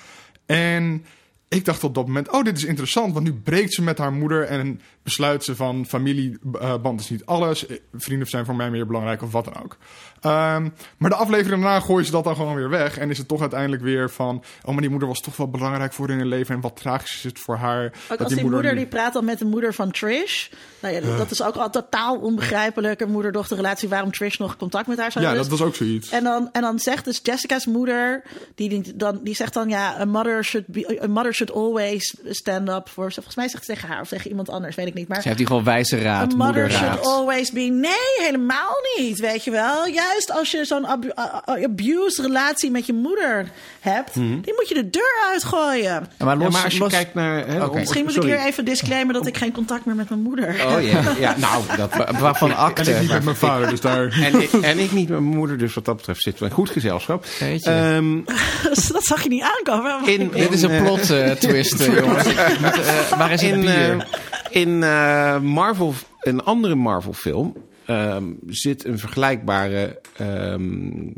[0.47, 1.05] En
[1.53, 3.13] ik dacht op dat moment, oh, dit is interessant.
[3.13, 7.67] Want nu breekt ze met haar moeder en besluit ze van familieband is niet alles.
[7.67, 9.77] Eh, Vrienden zijn voor mij meer belangrijk of wat dan ook.
[10.21, 12.99] Ehm, maar de aflevering daarna gooien ze dat dan gewoon weer weg.
[12.99, 14.45] En is het toch uiteindelijk weer van...
[14.63, 16.55] oh, maar die moeder was toch wel belangrijk voor in hun leven.
[16.55, 17.85] En wat tragisch is het voor haar.
[17.85, 20.49] Ook dat als die moeder, die praat dan met de moeder van Trish.
[20.81, 23.89] Nou ja, dat is ook al totaal onbegrijpelijke moeder-dochterrelatie...
[23.89, 25.51] waarom Trish nog contact met haar zou Ja, hebben.
[25.51, 26.11] dat was ook zoiets.
[26.11, 28.23] En dan, en dan zegt dus Jessica's moeder,
[28.55, 32.15] die, die, dan, die zegt dan ja, a mother should, be, a mother should always
[32.31, 33.13] stand up for.
[33.13, 35.09] Volgens mij zegt ze tegen haar of tegen iemand anders, weet ik niet.
[35.09, 37.61] Maar Ze heeft hier gewoon wijze a raad, mother should always be.
[37.61, 37.93] Nee,
[38.27, 39.87] helemaal niet, weet je wel.
[39.87, 43.49] Juist als je zo'n abu- a- a- abuse relatie met je moeder
[43.81, 45.83] hebt, die moet je de deur uitgooien.
[45.83, 47.47] Ja, maar Ja, los, maar als je los- kijkt naar...
[47.47, 48.31] Hè, Misschien moet sorry.
[48.31, 50.67] ik hier even disclaimen dat ik geen contact meer met mijn moeder heb.
[50.77, 51.95] Oh ja, ja nou, dat...
[51.97, 52.91] wa- waarvan En akte.
[52.91, 54.21] ik niet met mijn vader, dus daar...
[54.23, 56.55] En ik, en ik niet met mijn moeder, dus wat dat betreft zitten we in
[56.55, 57.25] goed gezelschap.
[57.41, 57.71] Weet je.
[57.71, 58.21] Ehm,
[58.93, 60.07] dat zag je niet aankomen.
[60.07, 62.35] in, Dit is een eh, plot eh, twist, eh, jongens.
[62.35, 63.99] Eh, waar is in, bier?
[63.99, 64.07] eh,
[64.51, 71.11] in eh, Marvel, een andere Marvel film ehm, zit een vergelijkbare ehm,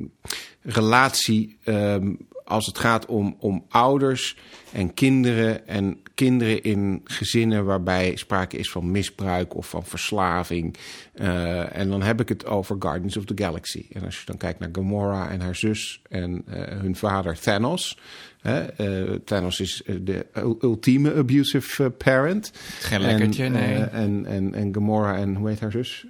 [0.62, 2.12] relatie ehm,
[2.44, 4.36] als het gaat om, om ouders
[4.72, 10.76] en kinderen en kinderen in gezinnen waarbij sprake is van misbruik of van verslaving.
[11.14, 13.86] Eh, en dan heb ik het over Guardians of the Galaxy.
[13.92, 17.98] En als je dan kijkt naar Gamora en haar zus en eh, hun vader Thanos.
[18.44, 22.50] Hè, eh, Thanos is eh, de ul- ultieme abusive eh, parent.
[22.80, 23.74] Geen lekkertje, en, nee.
[23.74, 26.06] en, en, en Gamora en hoe heet haar zus?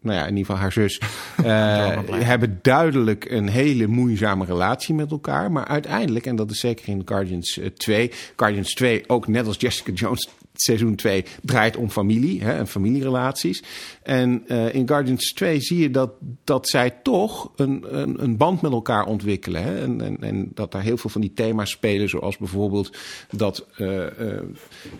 [0.00, 1.00] nou ja, in ieder geval haar zus,
[1.44, 5.52] uh, hebben duidelijk een hele moeizame relatie met elkaar.
[5.52, 9.92] Maar uiteindelijk, en dat is zeker in Guardians 2, Guardians 2 ook net als Jessica
[9.92, 10.28] Jones
[10.60, 13.62] seizoen 2 draait om familie hè, en familierelaties.
[14.02, 16.12] En uh, in Guardians 2 zie je dat,
[16.44, 19.62] dat zij toch een, een, een band met elkaar ontwikkelen.
[19.62, 19.80] Hè?
[19.80, 22.96] En, en, en dat daar heel veel van die thema's spelen, zoals bijvoorbeeld
[23.30, 24.40] dat, uh, uh,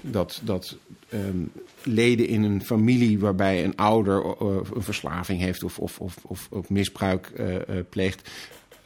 [0.01, 0.77] dat, dat
[1.13, 1.53] um,
[1.83, 7.33] leden in een familie waarbij een ouder een verslaving heeft of, of, of, of misbruik
[7.89, 8.31] pleegt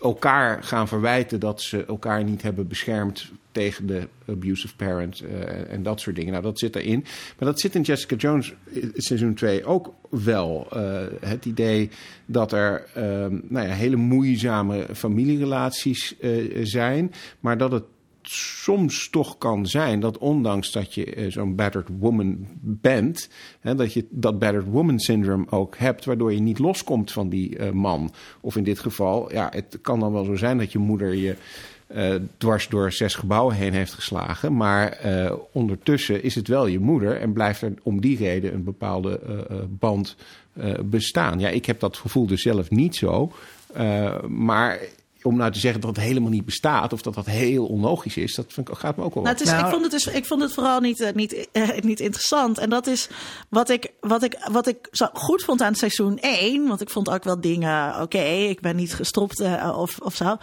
[0.05, 5.83] elkaar gaan verwijten dat ze elkaar niet hebben beschermd tegen de abusive parent uh, en
[5.83, 6.31] dat soort dingen.
[6.33, 7.05] Nou, dat zit erin.
[7.39, 8.55] Maar dat zit in Jessica Jones
[8.95, 10.69] seizoen 2 ook wel.
[10.75, 11.91] Uh, het idee
[12.27, 13.03] dat er uh,
[13.49, 17.85] nou ja, hele moeizame familierelaties uh, zijn, maar dat het
[18.29, 23.29] soms toch kan zijn dat ondanks dat je uh, zo'n battered woman bent,
[23.61, 27.59] hè, dat je dat battered woman syndrome ook hebt, waardoor je niet loskomt van die
[27.59, 28.13] uh, man.
[28.41, 31.37] Of in dit geval, ja, het kan dan wel zo zijn dat je moeder je
[31.95, 34.57] uh, dwars door zes gebouwen heen heeft geslagen.
[34.57, 34.99] Maar
[35.53, 39.21] ondertussen is het wel je moeder en blijft er om die reden een bepaalde
[39.69, 40.17] band
[40.85, 41.41] bestaan.
[41.41, 43.33] Ja, ik heb dat gevoel dus zelf niet zo.
[44.29, 44.79] maar
[45.25, 48.35] om nou te zeggen dat het helemaal niet bestaat of dat dat heel onlogisch is,
[48.35, 49.23] dat vind ik, gaat me ook wel.
[49.23, 51.49] Nou, het is, nou, ik, vond het dus, ik vond het vooral niet, uh, niet,
[51.53, 52.59] uh, niet interessant.
[52.59, 53.09] En dat is
[53.49, 57.11] wat ik, wat ik, wat ik zo goed vond aan seizoen 1, want ik vond
[57.11, 60.37] ook wel dingen, oké, okay, ik ben niet gestopt uh, of, of zo,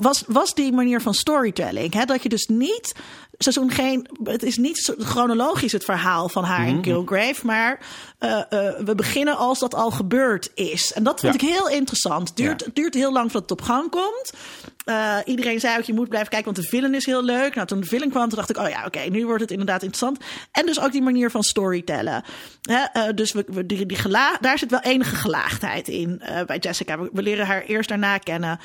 [0.00, 1.94] was, was die manier van storytelling.
[1.94, 2.04] Hè?
[2.04, 2.94] Dat je dus niet
[3.38, 4.08] seizoen geen.
[4.24, 7.46] Het is niet chronologisch het verhaal van haar en Kilgrave.
[7.46, 7.80] Maar
[8.20, 8.38] uh, uh,
[8.84, 10.92] we beginnen als dat al gebeurd is.
[10.92, 11.48] En dat vond ja.
[11.48, 12.28] ik heel interessant.
[12.28, 12.70] Het duurt, ja.
[12.74, 14.32] duurt heel lang voordat het op gang komt.
[14.84, 17.54] Uh, iedereen zei ook, je moet blijven kijken, want de villain is heel leuk.
[17.54, 19.50] Nou, toen de villain kwam, toen dacht ik, oh ja, oké, okay, nu wordt het
[19.50, 20.18] inderdaad interessant.
[20.52, 22.24] En dus ook die manier van storytellen.
[22.70, 23.98] Uh, dus we, we, die, die
[24.40, 26.98] daar zit wel enige gelaagdheid in bij Jessica.
[26.98, 28.58] We, we leren haar eerst daarna kennen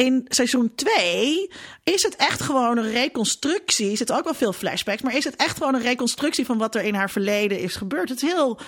[0.00, 1.50] in seizoen 2
[1.84, 3.90] is het echt gewoon een reconstructie.
[3.90, 6.74] Er zitten ook wel veel flashbacks, maar is het echt gewoon een reconstructie van wat
[6.74, 8.08] er in haar verleden is gebeurd.
[8.08, 8.58] Het is heel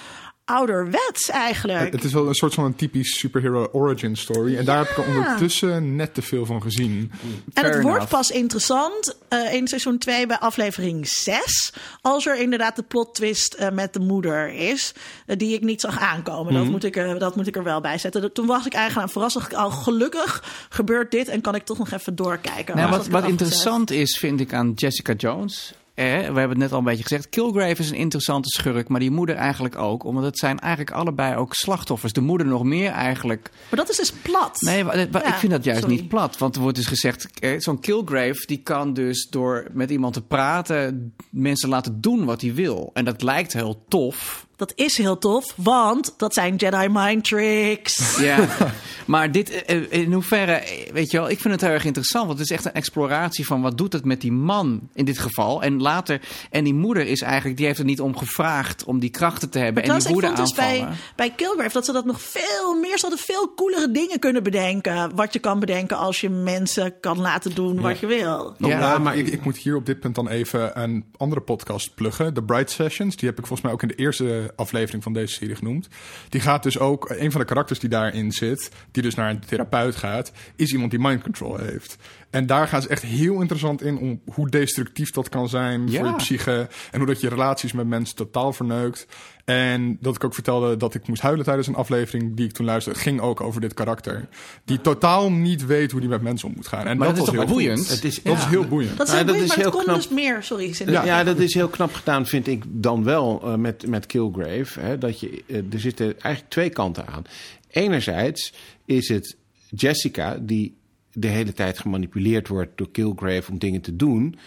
[0.44, 1.92] ouderwets eigenlijk.
[1.92, 4.56] Het is wel een soort van een typisch superhero origin story.
[4.56, 7.12] En daar heb ik ondertussen net te veel van gezien.
[7.52, 11.72] En het wordt pas interessant uh, in seizoen 2 bij aflevering 6.
[12.00, 14.94] Als er inderdaad de plot twist uh, met de moeder is.
[15.26, 16.52] Uh, die ik niet zag aankomen.
[16.52, 16.62] Mm -hmm.
[16.62, 18.32] dat, moet ik, dat moet ik er wel bij zetten.
[18.32, 21.28] Toen was ik eigenlijk aan verrassend al gelukkig gebeurt dit.
[21.28, 22.76] En kan ik toch nog even doorkijken.
[22.76, 26.72] Nou, wat wat interessant is, vind ik aan Jessica Jones eh, we hebben het net
[26.72, 27.28] al een beetje gezegd.
[27.28, 30.04] Kilgrave is een interessante schurk, maar die moeder eigenlijk ook.
[30.04, 32.12] Omdat het zijn eigenlijk allebei ook slachtoffers.
[32.12, 33.50] De moeder nog meer eigenlijk.
[33.68, 34.60] Maar dat is dus plat.
[34.60, 35.96] Nee, maar, maar ja, ik vind dat juist sorry.
[35.96, 36.38] niet plat.
[36.38, 40.22] Want er wordt dus gezegd, eh, zo'n Kilgrave die kan dus door met iemand te
[40.22, 41.14] praten...
[41.30, 42.90] mensen laten doen wat hij wil.
[42.92, 44.46] En dat lijkt heel tof...
[44.56, 48.16] Dat is heel tof, want dat zijn Jedi mind tricks.
[48.18, 48.48] Ja,
[49.06, 49.50] maar dit,
[49.88, 52.26] in hoeverre, weet je wel, ik vind het heel erg interessant.
[52.26, 55.18] Want het is echt een exploratie van wat doet het met die man in dit
[55.18, 55.62] geval.
[55.62, 59.10] En later, en die moeder is eigenlijk, die heeft er niet om gevraagd om die
[59.10, 59.86] krachten te hebben.
[59.86, 62.74] Maar en die moeder ik vond dus bij, bij Kilgrave dat ze dat nog veel
[62.80, 65.14] meer, ze hadden veel coolere dingen kunnen bedenken.
[65.14, 68.08] Wat je kan bedenken als je mensen kan laten doen wat ja.
[68.08, 68.54] je wil.
[68.58, 71.94] Ja, ja maar ik, ik moet hier op dit punt dan even een andere podcast
[71.94, 72.34] pluggen.
[72.34, 75.34] De Bright Sessions, die heb ik volgens mij ook in de eerste aflevering van deze
[75.34, 75.88] serie genoemd.
[76.28, 79.40] Die gaat dus ook, een van de karakters die daarin zit, die dus naar een
[79.40, 81.96] therapeut gaat, is iemand die mind control heeft.
[82.30, 85.98] En daar gaan ze echt heel interessant in om hoe destructief dat kan zijn ja.
[85.98, 86.68] voor je psyche.
[86.90, 89.06] En hoe dat je relaties met mensen totaal verneukt.
[89.44, 92.66] En dat ik ook vertelde dat ik moest huilen tijdens een aflevering die ik toen
[92.66, 92.98] luisterde.
[92.98, 94.28] ging ook over dit karakter.
[94.64, 96.86] Die totaal niet weet hoe die met mensen om moet gaan.
[96.86, 97.88] En maar dat, dat was is heel boeiend.
[97.88, 98.38] Het is, dat ja.
[98.38, 98.96] is heel boeiend.
[98.96, 99.94] Dat is, heel boeiend, dat is heel knap.
[99.96, 100.42] dus meer.
[100.42, 100.74] Sorry.
[100.86, 101.04] Ja.
[101.04, 104.80] ja, dat is heel knap gedaan, vind ik dan wel uh, met, met Kilgrave.
[104.80, 107.24] Hè, dat je, uh, er zitten eigenlijk twee kanten aan.
[107.70, 108.52] Enerzijds
[108.84, 109.36] is het
[109.68, 110.76] Jessica die
[111.12, 114.38] de hele tijd gemanipuleerd wordt door Kilgrave om dingen te doen.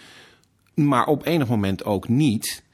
[0.74, 2.64] Maar op enig moment ook niet.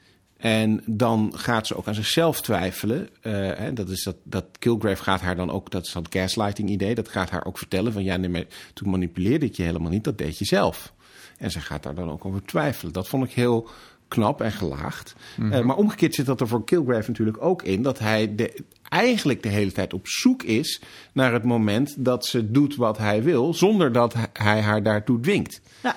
[0.43, 3.09] En dan gaat ze ook aan zichzelf twijfelen.
[3.21, 6.69] Uh, hè, dat is dat, dat Kilgrave gaat haar dan ook, dat is dat gaslighting
[6.69, 9.91] idee, dat gaat haar ook vertellen van ja, nee, maar toen manipuleerde ik je helemaal
[9.91, 10.93] niet, dat deed je zelf.
[11.37, 12.93] En ze gaat daar dan ook over twijfelen.
[12.93, 13.69] Dat vond ik heel
[14.07, 15.15] knap en gelaagd.
[15.37, 15.59] Mm -hmm.
[15.59, 19.43] uh, maar omgekeerd zit dat er voor Kilgrave natuurlijk ook in dat hij de, eigenlijk
[19.43, 20.81] de hele tijd op zoek is
[21.13, 25.61] naar het moment dat ze doet wat hij wil, zonder dat hij haar daartoe dwingt.
[25.83, 25.95] Ja.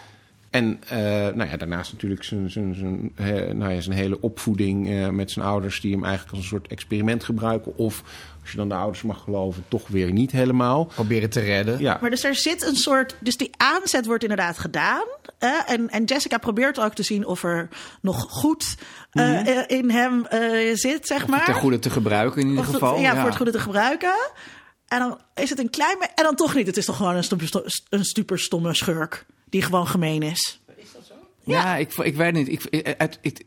[0.57, 0.98] En eh,
[1.34, 3.12] nou ja, daarnaast natuurlijk zijn, zijn, zijn,
[3.59, 5.80] nou ja, zijn hele opvoeding eh, met zijn ouders...
[5.80, 7.76] die hem eigenlijk als een soort experiment gebruiken.
[7.76, 8.02] Of,
[8.40, 10.84] als je dan de ouders mag geloven, toch weer niet helemaal.
[10.84, 11.78] Proberen te redden.
[11.78, 13.16] Ja, Maar dus er zit een soort.
[13.20, 15.04] Dus die aanzet wordt inderdaad gedaan.
[15.38, 17.68] hè, en, en Jessica probeert ook te zien of er
[18.00, 18.76] nog goed
[19.11, 21.44] eh, eh, in hem eh, zit, zeg maar.
[21.44, 22.98] Ten goede te gebruiken in ieder Of geval.
[22.98, 24.14] ja, voor het goede te gebruiken.
[24.88, 25.96] En dan is het een klein.
[26.14, 26.66] En dan toch niet.
[26.66, 27.50] Het is toch gewoon een, super,
[27.88, 29.26] een super stomme schurk.
[29.49, 30.61] Die gewoon gemeen is.
[31.47, 32.49] Ja, ik, ik weet niet.
[32.49, 33.42] Ik, ik, het- ik,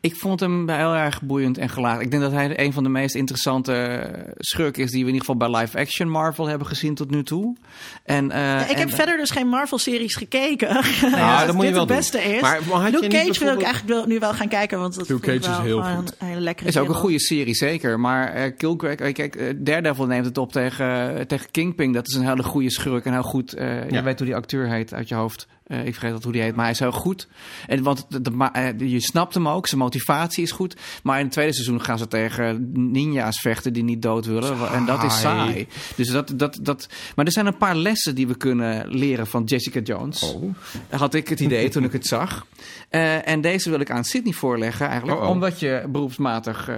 [0.00, 2.00] ik vond hem heel erg boeiend en gelaagd.
[2.00, 4.02] Ik denk dat hij een van de meest interessante
[4.38, 4.90] schurken is...
[4.90, 7.56] die we in ieder geval bij live-action Marvel hebben gezien tot nu toe.
[8.04, 10.68] En, eh, ik heb verder dus geen Marvel-series gekeken.
[11.00, 12.32] ja, Als dat moet je wel het beste doen.
[12.34, 12.40] is.
[12.40, 14.78] Maar- maar Luke Cage wil ik eigenlijk wel, nu wel gaan kijken.
[14.78, 16.14] Want dat Luke Cage is wel heel goed.
[16.18, 18.00] Een hele lekkere is ook een goede serie, zeker.
[18.00, 21.92] Maar eh Killgrave, eh, kijk, eh, Daredevil neemt het op tegen, tegen Kingpin.
[21.92, 23.52] Dat is een hele goede schurk en heel goed.
[23.54, 25.46] eh, Je weet hoe die acteur heet uit je hoofd.
[25.68, 27.28] Eh, ik vergeet dat hoe die heet, maar hij is heel goed.
[27.66, 30.76] En, want de, de- ma- eh, je snapt hem ook, zijn motivatie is goed.
[31.02, 34.70] Maar in het tweede seizoen gaan ze tegen ninja's vechten die niet dood willen.
[34.72, 35.66] En dat is Saai.
[35.96, 39.44] Dus dat, dat, dat, maar er zijn een paar lessen die we kunnen leren van
[39.44, 40.22] Jessica Jones.
[40.34, 40.54] Oh.
[40.90, 42.46] Had ik het idee toen ik het zag.
[42.88, 45.18] Eh, en deze wil ik aan Sydney voorleggen eigenlijk.
[45.18, 45.30] Oh, oh.
[45.30, 46.68] Omdat je beroepsmatig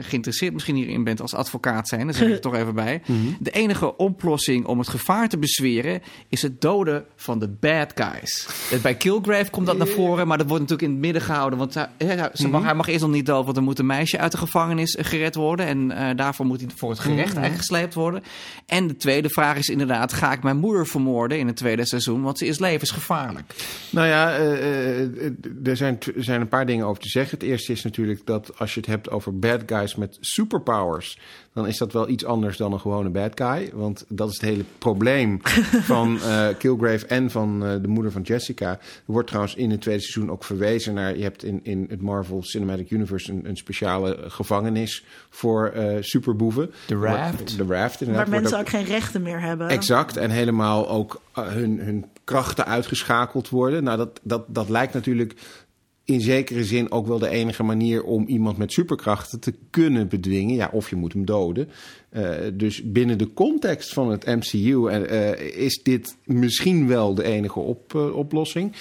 [0.00, 2.04] geïnteresseerd misschien hierin bent als advocaat zijn.
[2.06, 3.02] Daar zeg ik er toch even bij.
[3.06, 3.18] Mhm.
[3.40, 8.37] De enige oplossing om het gevaar te bezweren is het doden van de bad guys.
[8.82, 11.58] Bij Killgrave komt dat naar voren, maar dat wordt natuurlijk in het midden gehouden.
[11.58, 12.50] Want hij, hij- ze Mhm.
[12.52, 14.96] mag, hij mag eerst nog niet dood, want er moet een meisje uit de gevangenis
[14.96, 15.66] eh, gered worden.
[15.66, 17.36] En eh, daarvoor moet hij voor het gerecht Mhm.
[17.38, 18.22] eigenlijk gesleept worden.
[18.66, 22.22] En de tweede vraag is inderdaad, ga ik mijn moeder vermoorden in het tweede seizoen?
[22.22, 23.54] Want ze is levensgevaarlijk.
[23.90, 25.00] Nou ja, eh,
[25.64, 27.38] er zijn, er zijn een paar dingen over te zeggen.
[27.38, 31.18] Het eerste is natuurlijk dat als je het hebt over bad guys met superpowers,
[31.58, 33.70] dan is dat wel iets anders dan een gewone bad guy.
[33.74, 35.40] Want dat is het hele probleem
[35.82, 38.70] van eh, Killgrave en van eh, de moeder van Jessica.
[38.70, 41.16] Er wordt trouwens in het tweede seizoen ook verwezen naar.
[41.16, 46.70] Je hebt in, in het Marvel Cinematic Universe een, een speciale gevangenis voor eh, superboeven.
[46.86, 47.56] De Raft.
[47.56, 48.28] De Raft, inderdaad.
[48.28, 49.68] Waar mensen ook- ook geen rechten meer hebben.
[49.68, 50.16] Exact.
[50.16, 53.84] En helemaal ook eh, hun, hun krachten uitgeschakeld worden.
[53.84, 55.34] Nou, dat, dat, dat lijkt natuurlijk
[56.08, 60.54] in zekere zin ook wel de enige manier om iemand met superkrachten te kunnen bedwingen.
[60.54, 61.68] Ja, of je moet hem doden.
[62.08, 67.24] Eh, dus binnen de context van het MCU eh, eh, is dit misschien wel de
[67.24, 68.72] enige op, oplossing.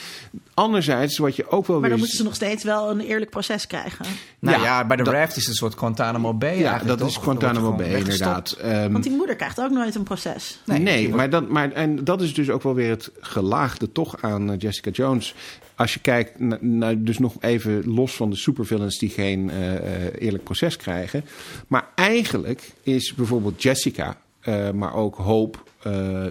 [0.53, 1.89] Anderzijds, wat je ook wel Maar weer...
[1.89, 4.05] dan moeten ze nog steeds wel een eerlijk proces krijgen.
[4.39, 7.01] Nou Ja, ja, bij de dat- Raft is het een soort Guantanamo Bay ja, dat
[7.01, 7.17] is?
[7.17, 8.51] Guantanamo Bay gewoon inderdaad.
[8.51, 10.59] Ehm, Want die moeder krijgt ook nooit een proces.
[10.65, 14.21] Nee, Nee, maar, dat, maar en dat is dus ook wel weer het gelaagde toch
[14.21, 15.35] aan Jessica Jones.
[15.77, 19.75] Als je kijkt, na- naar dus nog even los van de supervillains die geen eh,
[19.75, 21.23] eh, eerlijk proces krijgen.
[21.67, 25.57] Maar eigenlijk is bijvoorbeeld Jessica, eh, maar ook Hope,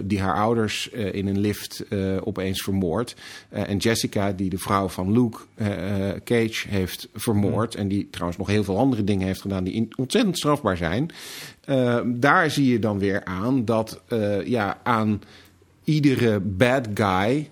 [0.03, 1.83] die haar ouders in een lift
[2.23, 3.15] opeens vermoordt.
[3.49, 5.39] Eh, en Jessica, die de vrouw van Luke
[6.23, 7.75] Cage heeft vermoord.
[7.75, 11.11] En die trouwens nog heel veel andere dingen heeft gedaan die ontzettend strafbaar zijn.
[12.05, 14.01] Daar zie je dan weer aan dat
[14.45, 15.21] ja, aan
[15.83, 17.49] iedere bad guy,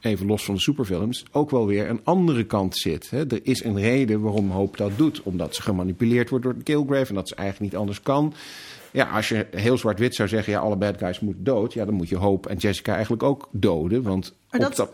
[0.00, 3.10] even los van de superfilms, ook wel weer een andere kant zit.
[3.10, 3.26] Hè.
[3.26, 5.22] Er is een reden waarom Hope dat doet.
[5.22, 8.34] Omdat ze gemanipuleerd wordt door Killgrave en dat ze eigenlijk niet anders kan.
[8.92, 11.72] Ja, als je heel zwart-wit zou zeggen, ja, alle bad guys moeten dood.
[11.72, 14.02] Ja, dan moet je Hope en Jessica eigenlijk ook doden.
[14.02, 14.88] Want Maar dat,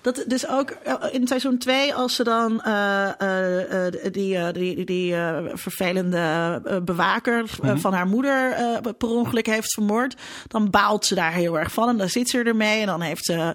[0.00, 5.14] dat dus ook eh, in seizoen 2, als ze dan eh, eh, die, die, die,
[5.52, 8.56] vervelende bewaker eh, van haar moeder
[8.98, 10.16] per ongeluk heeft vermoord,
[10.48, 11.88] dan baalt ze daar heel erg van.
[11.88, 13.54] En dan zit ze ermee en dan heeft ze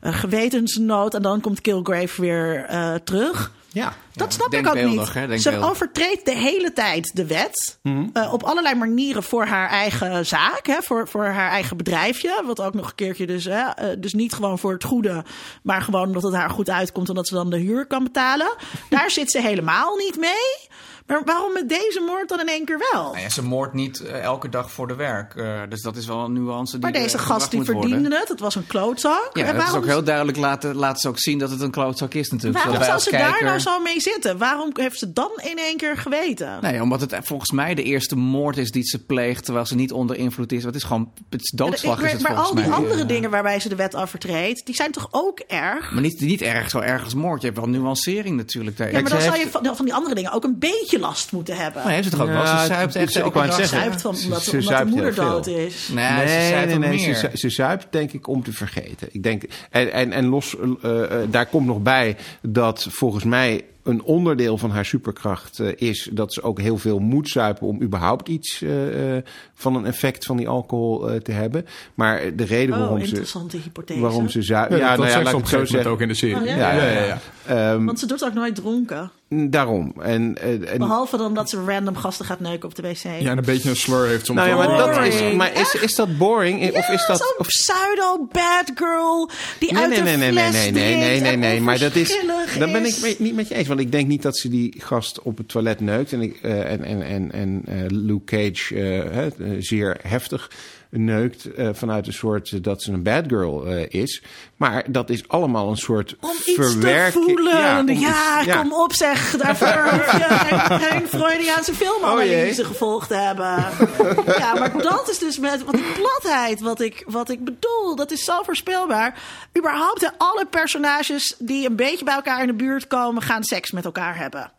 [0.00, 3.52] gewetensnood en dan komt Killgrave weer eh, terug.
[3.72, 5.40] ja, Dat snap ik ook hè, niet.
[5.40, 7.78] Ze overtreedt de hele tijd de wet.
[8.12, 10.66] eh, op allerlei manieren voor haar eigen zaak.
[10.66, 12.42] Hè, voor, voor haar eigen bedrijfje.
[12.46, 13.44] Wat ook nog een keertje dus...
[13.44, 15.24] Hè, eh, dus niet gewoon voor het goede.
[15.62, 17.08] Maar gewoon omdat het haar goed uitkomt.
[17.08, 18.56] En dat ze dan de huur kan betalen.
[18.90, 20.68] Daar zit ze helemaal niet mee.
[21.08, 23.02] Maar waarom met deze moord dan in één keer wel?
[23.02, 25.34] Nou ja, ze moordt niet eh, elke dag voor de werk.
[25.34, 27.82] eh, dus dat is wel een nuance die maar deze gast die worden.
[27.82, 28.28] verdiende het.
[28.28, 29.30] Het was een klootzak.
[29.32, 31.70] Ja, En dat is ook heel duidelijk laten, laten ze ook zien dat het een
[31.70, 32.64] klootzak is natuurlijk.
[32.64, 34.38] waarom zou ze daar nou zo mee zitten?
[34.38, 36.58] Waarom heeft ze dan in één keer geweten?
[36.60, 39.44] Nee, omdat het volgens mij de eerste moord is die ze pleegt...
[39.44, 40.64] terwijl ze niet onder invloed is.
[40.64, 42.76] Het is gewoon het is doodslag maar is het maar al die mij.
[42.76, 45.92] andere dingen waarbij ze de wet overtreedt, die zijn toch ook erg?
[45.92, 47.40] Maar niet, niet erg zo erg als moord.
[47.40, 48.76] Je hebt wel nuancering natuurlijk.
[48.76, 48.86] daar.
[48.86, 50.97] Ja, maar dan ze zou je heeft- van, van die andere dingen ook een beetje
[50.98, 51.82] last moeten hebben.
[51.82, 52.42] Maar heeft ze toch ook wel?
[52.42, 53.78] Ja, Ze zuipt echt ik wou het zeggen.
[53.78, 55.88] Zuipt van, Ze- omdat, ze omdat de moeder dood is.
[55.94, 57.14] Nee, Nee, ze nee, zuipt nee, ook nee, meer.
[57.14, 59.08] Ze, ze zuipt denk ik om te vergeten.
[59.12, 63.64] Ik denk, en, en, en los, eh, eh, daar komt nog bij dat volgens mij
[63.82, 67.82] een onderdeel van haar superkracht eh, is dat ze ook heel veel moet zuipen om
[67.82, 69.22] überhaupt iets eh, eh,
[69.54, 71.66] van een effect van die alcohol eh, te hebben.
[71.94, 74.00] Maar de reden Oh, waarom ze, interessante hypothese.
[74.00, 74.76] waarom ze zuipen.
[74.76, 75.90] Ja, Ja, dat nou ja, zegt laat ze ik op het een zo gegeven moment
[75.90, 75.90] zeggen.
[75.90, 76.36] ook in de serie.
[76.36, 76.84] Oh, ja?
[76.86, 77.18] Ja, ja,
[77.56, 77.72] ja.
[77.72, 79.10] Ehm, Want ze doet ook nooit dronken.
[79.28, 79.92] Daarom.
[80.00, 83.02] En, eh, en, Behalve dan dat ze random gasten gaat neuken op de wc.
[83.02, 84.38] Ja, en een beetje een slur heeft soms.
[84.38, 86.76] nou ja, maar, dat is, maar is, is dat boring?
[86.76, 90.32] of is dat, zo'n of, pseudo bad girl die Nee, uit nee, de nee, nee,
[90.32, 92.24] nee, nee, nee, nee, nee, nee, maar dat is,
[92.58, 93.68] daar ben ik niet met je eens.
[93.68, 96.12] Want ik denk niet dat ze die gast op het toilet neukt.
[96.12, 100.50] En, ik, eh, en, en, en, en eh, Luke Cage eh, hè, eh, zeer heftig
[100.90, 104.22] neukt eh, vanuit een soort eh, dat ze een bad girl eh, is.
[104.56, 107.24] Maar dat is allemaal een soort Om iets te verwerking.
[107.24, 107.56] voelen.
[107.58, 109.36] Ja, om iets- kom op zeg.
[109.36, 112.64] Daarvoor hoef je geen, geen Freudiaanse Oh, filmanalyse jee.
[112.64, 113.64] gevolgd hebben.
[114.38, 117.96] ja, maar dat is dus met wat die platheid wat ik, wat ik bedoel.
[117.96, 119.22] Dat is zo voorspelbaar.
[119.58, 123.22] Überhaupt hè, alle personages die een beetje bij elkaar in de buurt komen...
[123.22, 124.52] gaan seks met elkaar hebben.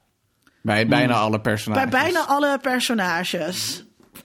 [0.62, 1.90] Bij bijna alle personages.
[1.90, 3.84] Bij bijna alle personages.
[4.14, 4.24] Dat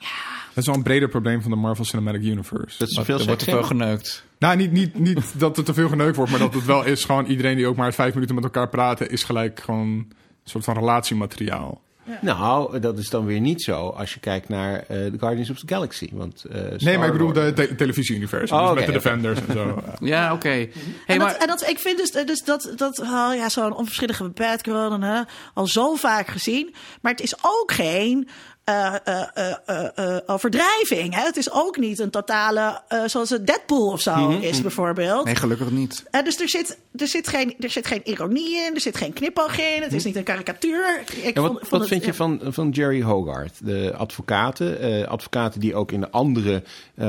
[0.56, 2.78] is wel een breder probleem van de Marvel Cinematic Universe.
[2.78, 4.24] Dat is veel er wordt te veel geneukt.
[4.38, 7.04] Nou, niet, niet, niet dat er te veel geneukt wordt, maar dat het wel is
[7.04, 10.12] gewoon iedereen die ook maar vijf minuten met elkaar praten, is gelijk gewoon een
[10.44, 11.82] soort van relatiemateriaal.
[12.20, 15.58] Nou, dat is dan weer niet zo als je kijkt naar eh The Guardians of
[15.58, 16.08] the Galaxy.
[16.12, 18.56] Want, eh, Nee, maar ik bedoel de te- televisie-universum.
[18.58, 18.92] Oh, dus met de.
[18.92, 19.82] Defenders en zo.
[20.00, 20.48] Ja, oké.
[20.48, 20.70] Hey,
[21.06, 21.32] en, maar...
[21.32, 24.92] dat, en dat, ik vind dus, dus dat, dat oh ja, zo'n onverschillige bad girl
[24.92, 25.22] en, hè,
[25.54, 26.74] al zo vaak gezien.
[27.00, 28.28] Maar het is ook geen
[28.64, 31.14] eh, eh, eh, overdrijving.
[31.14, 31.22] Hè?
[31.22, 35.24] Het is ook niet een totale, zoals het Deadpool of zo is bijvoorbeeld.
[35.24, 36.04] Nee, gelukkig niet.
[36.24, 39.58] Dus er zit, er, zit geen, er zit geen ironie in, er zit geen knipoog
[39.58, 39.82] in.
[39.82, 41.00] Het is niet een karikatuur.
[41.22, 45.08] Ik Ja, wat vond- vond wat het- vind je van, van Jerry Hogarth, de advocaten?
[45.08, 46.62] advocaten die ook in de andere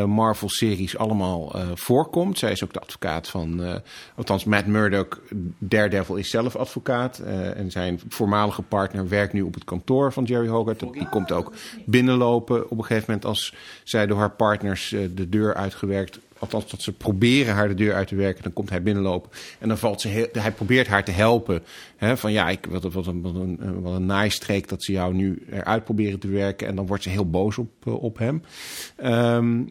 [0.05, 2.39] Marvel-series allemaal voorkomt.
[2.39, 3.81] Zij is ook de advocaat van,
[4.15, 5.21] althans Matt Murdock,
[5.59, 7.19] Daredevil is zelf advocaat.
[7.55, 10.79] en zijn voormalige partner werkt nu op het kantoor van Jerry Hogarth.
[10.79, 11.44] Die komt ook
[11.85, 16.69] binnenlopen op een gegeven moment als zij door haar partners eh, de deur uitgewerkt Althans,
[16.69, 18.43] dat ze proberen haar de deur uit te werken.
[18.43, 19.31] Dan komt hij binnenlopen.
[19.59, 21.63] En dan valt ze heel, hij probeert haar te helpen.
[21.95, 25.13] Hè, van ja, ik, wat, wat, een, wat, een, eh, wat een dat ze jou
[25.13, 26.67] nu eruit proberen te werken.
[26.67, 28.43] En dan wordt ze heel boos op, eh, op hem.
[28.95, 29.61] Ehm,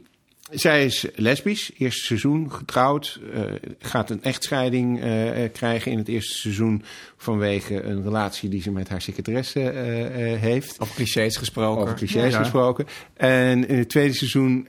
[0.50, 3.20] zij is lesbisch, eerste seizoen, getrouwd.
[3.32, 3.42] eh,
[3.78, 6.82] gaat een echtscheiding eh, krijgen in het eerste seizoen
[7.16, 10.80] vanwege een relatie die ze met haar secretaresse eh, heeft.
[10.80, 11.82] Over clichés gesproken.
[11.82, 12.38] Over clichés Ja.
[12.38, 12.86] gesproken.
[13.14, 14.68] En in het tweede seizoen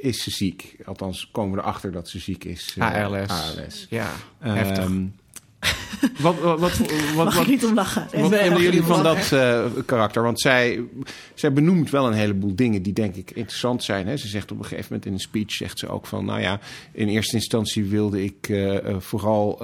[0.00, 0.76] is ze ziek.
[0.84, 2.74] Althans, komen we erachter dat ze ziek is.
[2.78, 3.28] ALS.
[3.28, 3.86] ALS.
[3.90, 4.90] Ja, Ehm, heftig.
[6.18, 6.78] wat, wat, wat,
[7.14, 8.06] wat, Mag wat, niet om lachen.
[8.20, 10.22] wat ik jullie van dat eh, karakter?
[10.22, 10.84] Want zij,
[11.34, 14.06] zij benoemt wel een heleboel dingen die denk ik interessant zijn.
[14.06, 14.16] Hè?
[14.16, 16.24] Ze zegt op een gegeven moment in een speech, zegt ze ook van...
[16.24, 16.60] nou ja,
[16.92, 19.62] in eerste instantie wilde ik eh, eh, vooral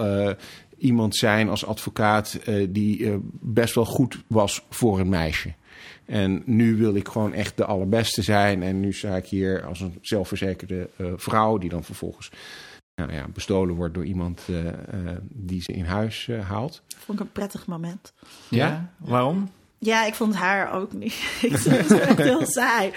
[0.79, 2.39] iemand zijn als advocaat...
[2.69, 5.53] die best wel goed was voor een meisje.
[6.07, 8.63] En nu wil ik gewoon echt de allerbeste zijn.
[8.63, 11.59] En nu sta ik hier als een zelfverzekerde vrouw...
[11.59, 12.31] die dan vervolgens
[13.07, 16.83] nou ja, bestolen wordt door iemand eh, eh, die ze in huis eh, haalt.
[16.97, 18.13] Vond ik een prettig moment.
[18.49, 18.93] ja?
[18.97, 19.49] Waarom?
[19.81, 21.15] Ja, ik vond haar ook niet.
[21.43, 22.93] ik vond het echt heel saai.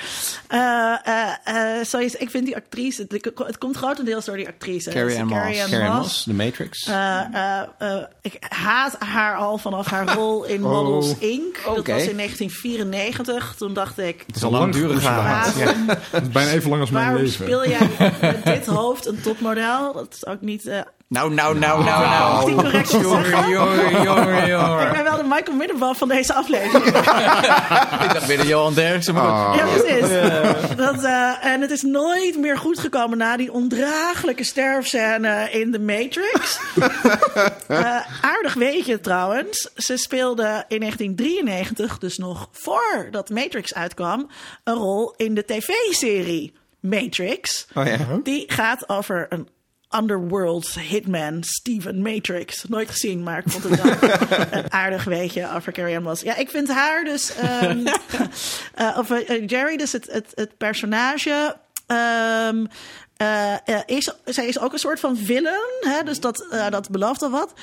[0.47, 1.33] Eh, eh,
[1.79, 3.05] eh, sorry, ik vind die actrice...
[3.35, 4.89] Het komt grotendeels door die actrice.
[4.89, 5.39] Carrie Ann Moss.
[5.41, 5.99] Carrie Ann Carrie Moss.
[6.01, 6.87] Moss, The Matrix.
[6.87, 10.71] Eh, eh, eh, ik haat haar al vanaf haar rol in Oh.
[10.71, 11.59] Models Inc.
[11.65, 11.93] Dat Oké.
[11.93, 13.55] was in 1994.
[13.57, 14.23] Toen dacht ik...
[14.27, 15.85] Het is al langdurig Waarom.
[16.11, 17.43] Dat is bijna even lang als mijn waarom leven.
[17.45, 17.89] speel jij
[18.21, 19.93] met dit hoofd een topmodel?
[19.93, 20.69] Dat is ook niet...
[21.11, 22.55] Nou, nou, nou, nou, nou.
[22.55, 23.49] correct zeggen?
[23.49, 24.91] Jongen, jongen, jongen, Ik jongen.
[24.91, 26.85] ben wel de Michael Middenbal van deze aflevering.
[28.05, 29.13] Ik dacht weer de Johan Derksen.
[29.13, 29.59] maar goed.
[29.59, 30.75] Ja, precies.
[30.75, 35.79] Dat, eh, en het is nooit meer goed gekomen na die ondraaglijke sterfscène in The
[35.79, 36.59] Matrix.
[37.67, 39.69] Eh, aardig weetje trouwens.
[39.75, 44.29] Ze speelde in 1993, dus nog voordat Matrix uitkwam,
[44.63, 47.67] een rol in de tv-serie Matrix.
[47.75, 47.97] Oh ja.
[48.23, 49.47] Die gaat over een
[49.95, 52.63] underworld hitman, Steven Matrix.
[52.67, 54.11] Nooit gezien, maar ik vond het wel
[54.59, 56.21] een aardig weetje over Carrie Ann Moss.
[56.21, 57.35] Ja, ik vind haar dus...
[57.35, 57.85] ehm
[58.75, 61.55] eh, of eh, Jerry, dus het, het, het personage...
[61.87, 62.65] ehm,
[63.21, 66.03] eh, eh, is, zij is ook een soort van villain, hè?
[66.03, 67.53] dus dat, eh, dat belooft al wat.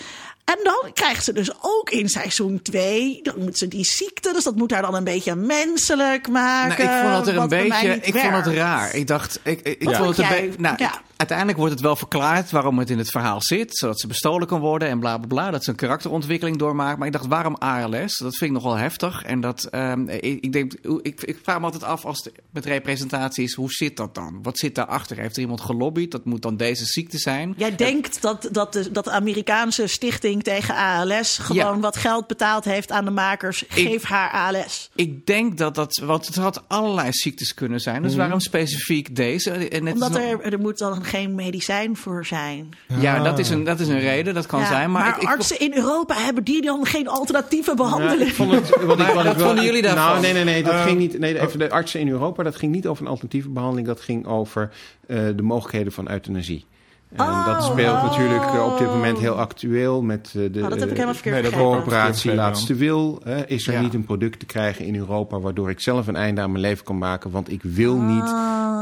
[0.45, 4.45] En dan krijgt ze dus ook in seizoen 2, dan moet ze die ziekte, dus
[4.45, 6.85] dat moet haar dan een beetje menselijk maken.
[6.85, 8.07] Nou, ik vond het er een wat bij mij beetje.
[8.07, 8.95] Ik vond het raar.
[8.95, 10.61] Ik dacht, ik, ik, vond het een beetje.
[10.61, 11.03] Nou, Ja.
[11.19, 13.77] Uiteindelijk wordt het wel verklaard waarom het in het verhaal zit.
[13.77, 15.51] Zodat ze bestolen kan worden en bla bla bla.
[15.51, 16.99] Dat ze een karakterontwikkeling doormaakt.
[16.99, 18.17] Maar ik dacht, waarom ALS?
[18.17, 19.23] Dat vind ik nogal heftig.
[19.23, 22.65] En dat, ehm, ik, ik, denk, ik, ik vraag me altijd af als het met
[22.65, 24.39] representaties, hoe zit dat dan?
[24.43, 25.19] Wat zit daarachter?
[25.19, 26.11] Heeft er iemand gelobbyd?
[26.11, 27.55] Dat moet dan deze ziekte zijn.
[27.57, 31.79] Jij denkt dat, dat, de, dat de Amerikaanse stichting tegen ALS gewoon Ja.
[31.81, 33.65] wat geld betaald heeft aan de makers.
[33.69, 34.91] Geef haar ALS.
[34.95, 38.03] Ik denk dat dat, want het had allerlei ziektes kunnen zijn.
[38.03, 39.51] Dus waarom specifiek deze?
[39.51, 42.69] En is Omdat nog- er, er moet dan geen medicijn voor zijn.
[43.01, 44.91] Ja, dat is, een, dat is een reden, dat kan Ja, zijn.
[44.91, 48.21] Maar, maar ik, ik, artsen in Europa hebben die dan geen alternatieve behandeling?
[48.21, 50.05] Ja, ik vond het, wat ik, wat Maar ik wat wel- vonden jullie daarvan?
[50.05, 50.63] Nou, nee, nee, nee.
[50.63, 51.19] Dat Eh, ging niet.
[51.19, 52.43] Nee, even de artsen in Europa.
[52.43, 53.87] Dat ging niet over een alternatieve behandeling.
[53.87, 54.71] Dat ging over
[55.07, 56.65] eh, de mogelijkheden van euthanasie.
[57.13, 58.03] En Oh, dat speelt oh.
[58.03, 61.15] natuurlijk eh, op dit moment heel actueel met eh, de Oh, dat heb ik helemaal
[61.15, 63.21] verkeerd Verkeerd Laatste Wil.
[63.25, 63.81] Hè, is er Ja.
[63.81, 66.85] niet een product te krijgen in Europa waardoor ik zelf een einde aan mijn leven
[66.85, 67.31] kan maken?
[67.31, 68.35] Want ik wil niet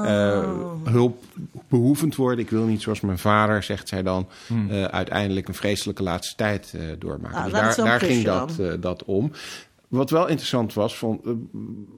[0.05, 0.53] eh,
[0.85, 2.45] hulpbehoevend worden.
[2.45, 4.29] Ik wil niet, zoals mijn vader, zegt zij dan,
[4.71, 7.51] eh, uiteindelijk een vreselijke laatste tijd eh, doormaken.
[7.53, 9.33] Nou, dus daar, daar ging dat, eh, dat om.
[9.89, 11.33] Wat wel interessant was, vond, eh,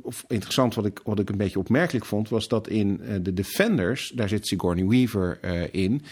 [0.02, 3.34] of interessant wat ik, wat ik een beetje opmerkelijk vond, was dat in eh, de
[3.34, 6.02] Defenders, daar zit Sigourney Weaver eh, in.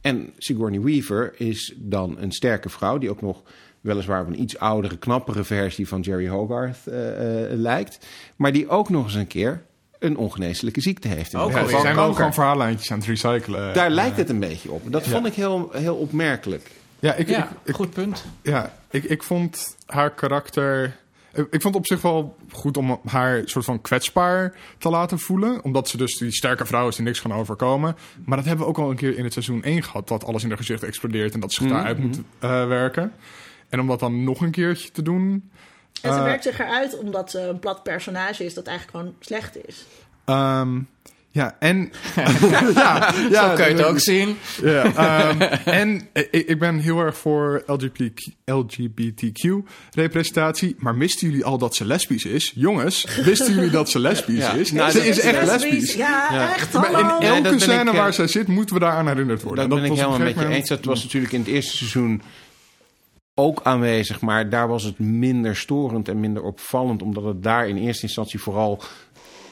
[0.00, 3.42] En Sigourney Weaver is dan een sterke vrouw die ook nog
[3.80, 8.06] weliswaar op een iets oudere, knappere versie van Jerry Hogarth eh, eh, lijkt.
[8.36, 9.62] Maar die ook nog eens een keer
[9.98, 11.34] een ongeneeslijke ziekte heeft.
[11.34, 12.14] Ook geval zijn wel kanker.
[12.14, 13.74] gewoon verhaallijntjes aan het recyclen.
[13.74, 14.92] Daar lijkt het een beetje op.
[14.92, 15.10] Dat Ja.
[15.10, 16.70] vond ik heel, heel opmerkelijk.
[16.98, 18.24] Ja, ik, ja, ik, ik, goed punt.
[18.42, 20.96] ja ik, ik vond haar karakter...
[21.34, 25.18] Ik ik vond het op zich wel goed om haar soort van kwetsbaar te laten
[25.18, 25.64] voelen.
[25.64, 27.96] Omdat ze dus die sterke vrouw is die niks kan overkomen.
[28.24, 30.08] Maar dat hebben we ook al een keer in het seizoen 1 gehad.
[30.08, 31.76] Dat alles in haar gezicht explodeert en dat ze zich Mhm.
[31.76, 33.12] daaruit moet eh, werken.
[33.68, 35.50] En om dat dan nog een keertje te doen...
[36.02, 39.14] En ze eh, werkt zich eruit omdat ze een plat personage is dat eigenlijk gewoon
[39.20, 39.84] slecht is.
[40.24, 40.80] ehm,
[41.32, 41.92] ja, en...
[42.74, 44.36] ja, ja, Zo kun je het ook zien.
[44.62, 50.74] Ja, ehm, en ik, ik ben heel erg voor LGBT, LGBTQ-representatie.
[50.78, 52.52] Maar wisten jullie al dat ze lesbisch is?
[52.54, 54.52] Jongens, wisten jullie dat ze lesbisch Ja.
[54.52, 54.72] is?
[54.72, 55.70] Nou, ze is echt lesbisch.
[55.70, 55.94] lesbisch.
[55.94, 56.54] Ja, Ja.
[56.54, 56.72] echt.
[56.72, 59.68] Maar in elke scène ik, eh, waar zij zit, moeten we daar aan herinnerd worden.
[59.68, 60.68] Dat En ben ik helemaal een met je eens.
[60.68, 62.22] Dat was natuurlijk in het eerste seizoen
[63.34, 64.20] ook aanwezig.
[64.20, 67.02] Maar daar was het minder storend en minder opvallend.
[67.02, 68.82] Omdat het daar in eerste instantie vooral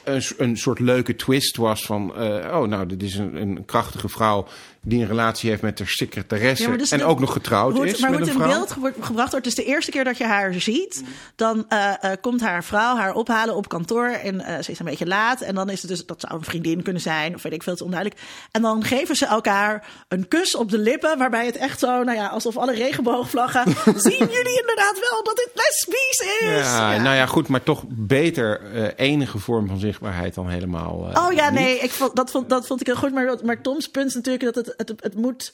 [0.03, 1.85] een, een soort leuke twist was.
[1.85, 4.47] Van, eh, oh nou, dit is een, een krachtige vrouw
[4.83, 6.63] die een relatie heeft met haar secretaresse.
[6.63, 8.53] Ja, maar dus en de- ook nog getrouwd is maar met hoe een het in
[8.57, 11.03] beeld ge- gebracht wordt, dus de eerste keer dat je haar ziet,
[11.35, 14.85] dan eh, eh, komt haar vrouw haar ophalen op kantoor en eh, ze is een
[14.85, 15.41] beetje laat.
[15.41, 17.73] En dan is het dus, dat zou een vriendin kunnen zijn, of weet ik veel,
[17.73, 18.21] het onduidelijk.
[18.51, 22.17] En dan geven ze elkaar een kus op de lippen, waarbij het echt zo, nou
[22.17, 23.63] ja, alsof alle regenboogvlaggen,
[24.07, 26.65] zien jullie inderdaad wel dat dit lesbisch is?
[26.65, 28.61] Ja, nou ja, goed, maar toch beter
[28.95, 31.09] enige vorm van zichtbaarheid dan helemaal.
[31.13, 31.59] Oh ja, niet.
[31.59, 33.13] nee, ik vond, dat, vond, dat vond ik heel goed.
[33.13, 35.53] Maar, maar Toms punt is natuurlijk dat het, het, het moet...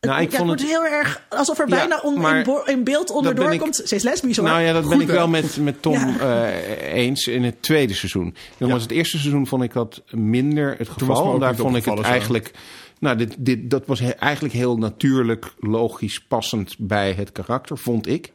[0.00, 1.22] Het, Nou, ik ja, het vond moet het- heel erg...
[1.28, 3.76] Alsof er Ja, bijna on- maar in, beeld onderdoor ik- komt...
[3.84, 4.46] Ze is lesbisch hoor.
[4.46, 6.18] Nou ja, dat ben ik wel met, met Tom Ja.
[6.50, 8.34] eh, eens in het tweede seizoen.
[8.58, 11.38] Dan was het eerste seizoen vond ik dat minder het geval.
[11.38, 12.02] Daar vond ik het zo.
[12.02, 12.50] eigenlijk...
[12.98, 18.06] Nou, dit, dit, dat was he- eigenlijk heel natuurlijk, logisch, passend bij het karakter, vond
[18.06, 18.32] ik.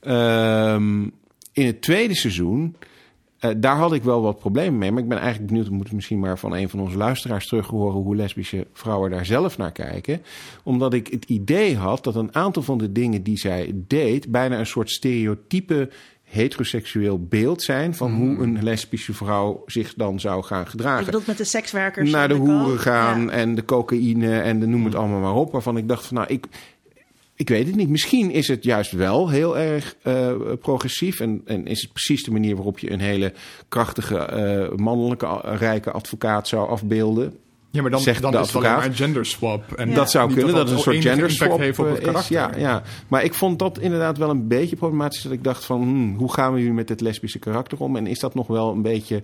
[0.00, 1.02] Ehm,
[1.52, 2.76] in het tweede seizoen,
[3.42, 4.92] eh, daar had ik wel wat problemen mee.
[4.92, 7.66] Maar ik ben eigenlijk benieuwd, we moeten misschien maar van een van onze luisteraars terug
[7.66, 10.22] horen hoe lesbische vrouwen daar zelf naar kijken.
[10.62, 14.58] Omdat ik het idee had dat een aantal van de dingen die zij deed, bijna
[14.58, 15.90] een soort stereotype
[16.22, 21.36] heteroseksueel beeld zijn van hoe een lesbische vrouw zich dan zou gaan gedragen bedoelt met
[21.36, 22.10] de sekswerkers.
[22.10, 23.30] naar de en hoeren gaan Ja.
[23.30, 25.52] en de cocaïne en de noem het allemaal maar op.
[25.52, 26.46] Waarvan ik dacht van nou, ik,
[27.42, 27.88] ik weet het niet.
[27.88, 31.20] Misschien is het juist wel heel erg eh, progressief.
[31.20, 33.32] En, en is het precies de manier waarop je een hele
[33.68, 37.36] krachtige, eh, mannelijke, rijke advocaat zou afbeelden.
[37.70, 39.72] Ja, maar dan, Zegt dan de is het een genderswap.
[39.72, 39.94] En Ja.
[39.94, 41.94] Dat zou kunnen, dat dat het een soort enige gender impact swap heeft op het
[41.94, 42.08] eh, is.
[42.08, 42.60] karakter.
[42.60, 45.22] Ja, ja, maar ik vond dat inderdaad wel een beetje problematisch.
[45.22, 47.96] Dat ik dacht van, hmm, hoe gaan we nu met het lesbische karakter om?
[47.96, 49.22] En is dat nog wel een beetje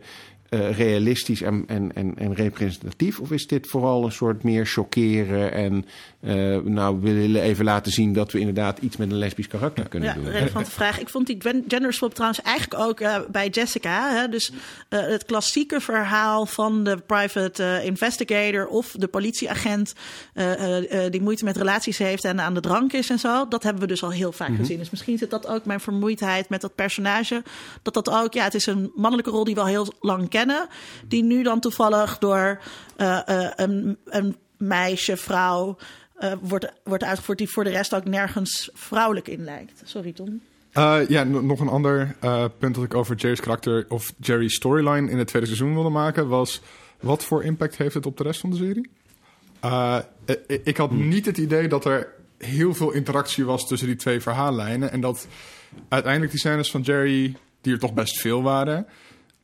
[0.49, 3.21] eh, realistisch en, en, en, en representatief?
[3.21, 5.85] Of is dit vooral een soort meer chockeren en
[6.21, 9.89] eh, nou, we willen even laten zien dat we inderdaad iets met een lesbisch karakter
[9.89, 10.29] kunnen Ja, doen?
[10.31, 11.01] relevante vraag.
[11.01, 14.11] Ik vond die gwen- genderswap trouwens eigenlijk ook eh, bij Jessica.
[14.15, 14.29] Hè?
[14.29, 14.53] Dus
[14.89, 19.93] het klassieke verhaal van de private investigator of de politieagent
[21.11, 23.49] die moeite met relaties heeft en aan de drank is en zo.
[23.49, 24.79] Dat hebben we dus al heel vaak gezien.
[24.79, 27.43] Dus misschien zit dat ook mijn vermoeidheid met dat personage.
[27.83, 30.37] Dat dat ook, ja, het is een mannelijke rol die we al heel lang kennen.
[31.07, 32.61] Die nu dan toevallig door
[32.97, 35.77] eh, eh, een, een meisje, vrouw.
[36.17, 39.83] eh, wordt, wordt uitgevoerd die voor de rest ook nergens vrouwelijk in lijkt.
[39.85, 40.41] Sorry, Tom.
[40.73, 44.55] Eh, ja, no- nog een ander eh, punt dat ik over Jerry's karakter of Jerry's
[44.55, 46.61] storyline in het tweede seizoen wilde maken was:
[47.01, 48.91] wat voor impact heeft het op de rest van de serie?
[49.65, 49.99] Uh,
[50.47, 52.09] ik, ik had niet het idee dat er
[52.39, 54.91] heel veel interactie was tussen die twee verhaallijnen.
[54.91, 55.27] En dat
[55.89, 58.87] uiteindelijk die scènes van Jerry, die er toch best veel waren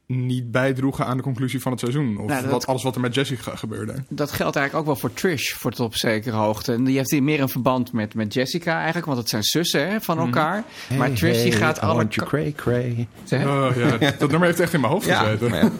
[0.07, 2.19] niet bijdroegen aan de conclusie van het seizoen.
[2.19, 3.95] Of Nou, dat- wat, alles wat er met Jessica gebeurde.
[4.09, 6.73] Dat geldt eigenlijk ook wel voor Trish, voor tot op zekere hoogte.
[6.73, 9.89] En die heeft hier meer een verband met, met Jessica eigenlijk, want het zijn zussen
[9.91, 10.65] hè, van elkaar.
[10.89, 11.95] maar Hey, Trish die gaat I alle...
[11.95, 13.09] want you ka- cray, cray.
[13.47, 13.69] Oh,
[14.01, 15.51] ja, dat nummer heeft echt in mijn hoofd Ja, gezeten.
[15.51, 15.71] maar ja.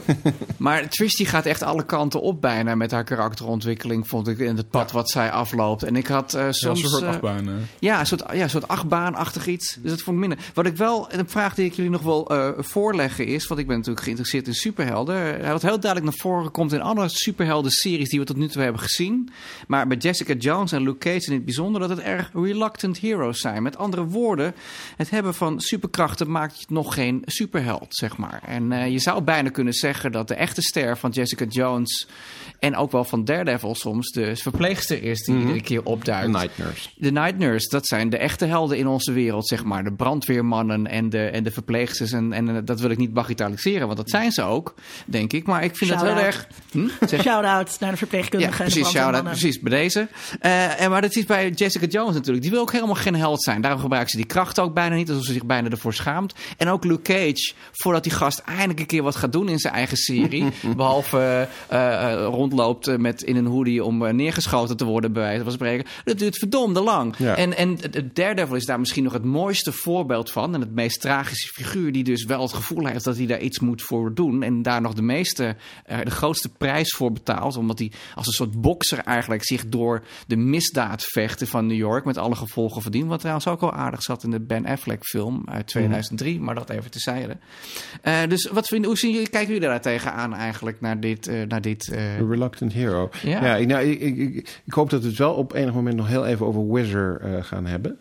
[0.57, 4.57] Maar Trish die gaat echt alle kanten op bijna met haar karakterontwikkeling, vond ik, in
[4.57, 5.83] het pad wat zij afloopt.
[5.83, 6.81] En ik had eh, Ja, soms...
[6.81, 7.49] zo'n soort eh, achtbaan.
[7.49, 7.55] eh.
[7.79, 9.79] Ja, een soort, ja, een soort achtbaanachtig iets.
[9.83, 10.47] Dus dat vond ik minder.
[10.55, 13.47] Wat ik wel, een vraag die ik jullie nog wil eh, voorleggen is...
[13.47, 15.49] want ik ben natuurlijk geïnteresseerd in superhelden.
[15.53, 18.81] Wat heel duidelijk naar voren komt in alle superhelden-series die we tot nu toe hebben
[18.81, 19.31] gezien.
[19.67, 21.81] Maar bij Jessica Jones en Luke Cage in het bijzonder...
[21.81, 23.62] dat het erg reluctant heroes zijn.
[23.62, 24.55] Met andere woorden,
[24.97, 28.43] het hebben van superkrachten maakt je nog geen superheld, zeg maar.
[28.47, 32.09] En eh, je zou bijna kunnen zeggen dat de echte ster van Jessica Jones...
[32.59, 36.33] en ook wel van Daredevil soms de verpleegster is die iedere keer opduikt.
[36.33, 36.89] The Night Nurse.
[36.97, 39.85] De Night Nurse, dat zijn de echte helden in onze wereld, zeg maar.
[39.85, 42.12] De brandweermannen en de, en de verpleegsters.
[42.12, 44.74] En, en eh, dat wil ik niet bagatelliseren, want dat zijn ze ook,
[45.07, 45.46] denk ik.
[45.46, 46.46] Maar ik vind het heel erg...
[46.70, 46.88] Hm?
[47.07, 50.09] Zeg- Shout-out naar de verpleegkundige ja, precies, shout-out, precies, bij deze.
[50.40, 52.42] Eh, en maar dat is bij Jessica Jones natuurlijk.
[52.42, 53.61] Die wil ook helemaal geen held zijn.
[53.61, 56.34] Daarom gebruikt ze die kracht ook bijna niet, alsof ze zich bijna ervoor schaamt.
[56.57, 59.74] En ook Luke Cage, voordat die gast eindelijk een keer wat gaat doen in zijn
[59.74, 60.44] eigen serie.
[60.76, 65.52] behalve eh, eh, rondloopt met in een hoodie om neergeschoten te worden, bij wijze van
[65.52, 65.86] spreken.
[66.05, 67.14] Dat duurt verdomde lang.
[67.18, 67.36] Ja.
[67.36, 70.55] En, en de Daredevil is daar misschien nog het mooiste voorbeeld van.
[70.55, 73.59] En het meest tragische figuur die dus wel het gevoel heeft dat hij daar iets
[73.59, 74.42] moet voor doen.
[74.42, 77.57] En daar nog de meeste, eh, de grootste prijs voor betaalt.
[77.57, 82.18] Omdat hij als een soort bokser eigenlijk zich door de misdaadvechten van New York met
[82.18, 83.09] alle gevolgen verdient.
[83.09, 86.40] Wat trouwens ook al aardig zat in de Ben Affleck film uit 2003.
[86.40, 87.36] Maar dat even tezijde.
[88.03, 91.26] Eh dus wat vinden, hoe zien jullie, kijken jullie daar tegenaan eigenlijk naar dit...
[91.26, 93.11] eh, naar dit The Reluctant Hero.
[93.22, 93.45] Ja.
[93.45, 94.16] Ja, ik, nou, ik,
[94.64, 97.66] ik, hoop dat we het wel op enig moment nog heel even over Wizard gaan
[97.66, 97.99] hebben.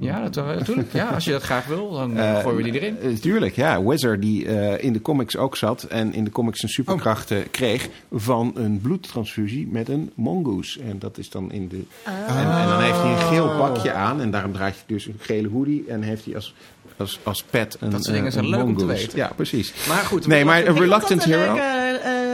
[0.00, 0.92] Ja, dat, natuurlijk.
[0.92, 3.18] Ja, als je dat graag wil, dan gooien we die erin.
[3.20, 3.84] Tuurlijk, ja.
[3.84, 4.44] Wizard die
[4.78, 5.00] in de
[5.30, 10.10] comics ook zat en in de comics zijn superkrachten kreeg van een bloedtransfusie met een
[10.14, 10.80] mongoose.
[10.80, 11.82] En dat is dan in de.
[12.04, 15.18] En, en dan heeft hij een geel pakje aan en daarom draagt hij dus een
[15.20, 16.54] gele hoodie en heeft hij als,
[16.96, 17.90] als, als pet een.
[17.90, 19.02] Dat soort dingen eh, zijn een leuk om te mongoose.
[19.02, 19.18] weten.
[19.18, 19.72] Ja, precies.
[19.88, 21.54] Maar goed, Nee, maar een Reluctant een Hero.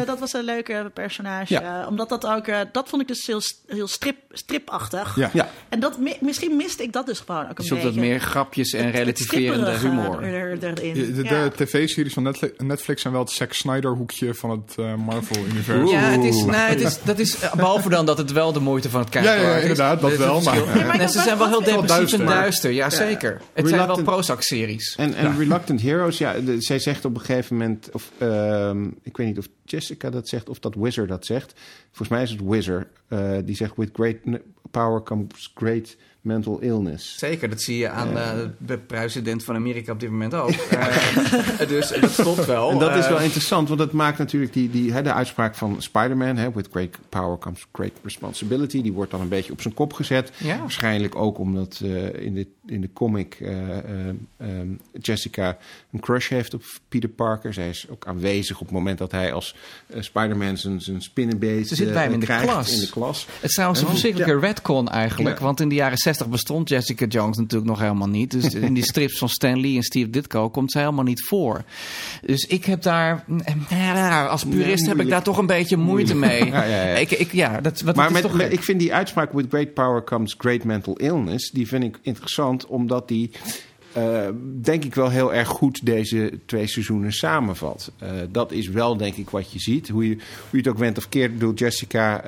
[0.00, 1.52] Eh, dat was een leuke personage.
[1.52, 1.80] Ja.
[1.82, 5.16] eh, omdat dat ook, eh, dat vond ik dus heel, heel strip, stripachtig.
[5.16, 5.30] Ja.
[5.32, 5.48] Ja.
[5.68, 8.00] En dat, mi- misschien miste ik dat dus gewoon ook een zoekt beetje.
[8.00, 10.22] meer grapjes en Het- relativerende humor.
[10.22, 10.94] er- erin.
[10.94, 11.44] De, de, Ja.
[11.48, 15.86] de tv-series van Netflix, Netflix zijn wel het Zack Snyder hoekje van het Marvel-universum.
[15.86, 18.90] Ja, het is, het is, dat is, eh, behalve dan dat het wel de moeite
[18.90, 19.62] van het kijken Ja, ja, waard is.
[19.62, 22.70] inderdaad, dat is wel, maar- Nee, ze zijn wel heel depressief en duister.
[22.70, 23.40] Ja, zeker.
[23.52, 24.94] Het zijn wel Prozac-series.
[24.96, 29.16] En, en Reluctant Heroes, ja, de- zij zegt op een gegeven moment, of ehm, ik
[29.16, 29.46] weet niet of
[29.88, 31.54] Dat zegt of dat Wizard dat zegt.
[31.86, 32.88] Volgens mij is het Wizard.
[33.08, 34.16] eh, die zegt: With great
[34.70, 35.96] power comes great
[36.26, 37.18] mental illness.
[37.18, 40.50] Zeker, dat zie je aan eh, de president van Amerika op dit moment ook.
[41.58, 42.70] Eh, dus dat klopt wel.
[42.70, 45.54] En dat is Eh, wel interessant, want dat maakt natuurlijk die, die, hè, de uitspraak
[45.54, 48.82] van Spider-Man: hè, With great power comes great responsibility.
[48.82, 50.30] Die wordt dan een beetje op zijn kop gezet.
[50.36, 50.58] Ja.
[50.58, 54.68] Waarschijnlijk ook omdat eh, in, de, in de comic eh, eh, ehm,
[55.00, 55.56] Jessica
[55.92, 57.52] een crush heeft op Peter Parker.
[57.54, 59.54] Zij is ook aanwezig op het moment dat hij als
[59.98, 62.72] Spider-Man zijn, zijn spinnenbeest Ze zit bij hem in de krijgt klas.
[62.74, 63.26] in de klas.
[63.40, 65.38] Het is trouwens een verschrikkelijke redcon eigenlijk.
[65.38, 65.44] Ja.
[65.44, 68.30] Want in de jaren 60 bestond Jessica Jones natuurlijk nog helemaal niet.
[68.30, 71.64] Dus in die strips van Stan Lee en Steve Ditko komt ze helemaal niet voor.
[72.22, 73.24] Dus ik heb daar...
[73.68, 76.44] eh, Als purist heb ik daar toch een beetje moeite mee.
[76.44, 76.94] Ja, ja, ja.
[76.94, 79.32] Ik, ik, ja, dat, wat, Maar dat is met, toch met- ik vind die uitspraak
[79.32, 83.30] with great power comes great mental illness, die vind ik interessant omdat die
[83.92, 84.28] eh,
[84.62, 87.92] denk ik wel heel erg goed deze twee seizoenen samenvat.
[87.98, 89.88] Eh, dat is wel denk ik wat je ziet.
[89.88, 92.24] Hoe je, hoe je het ook went of keert, bedoel Jessica,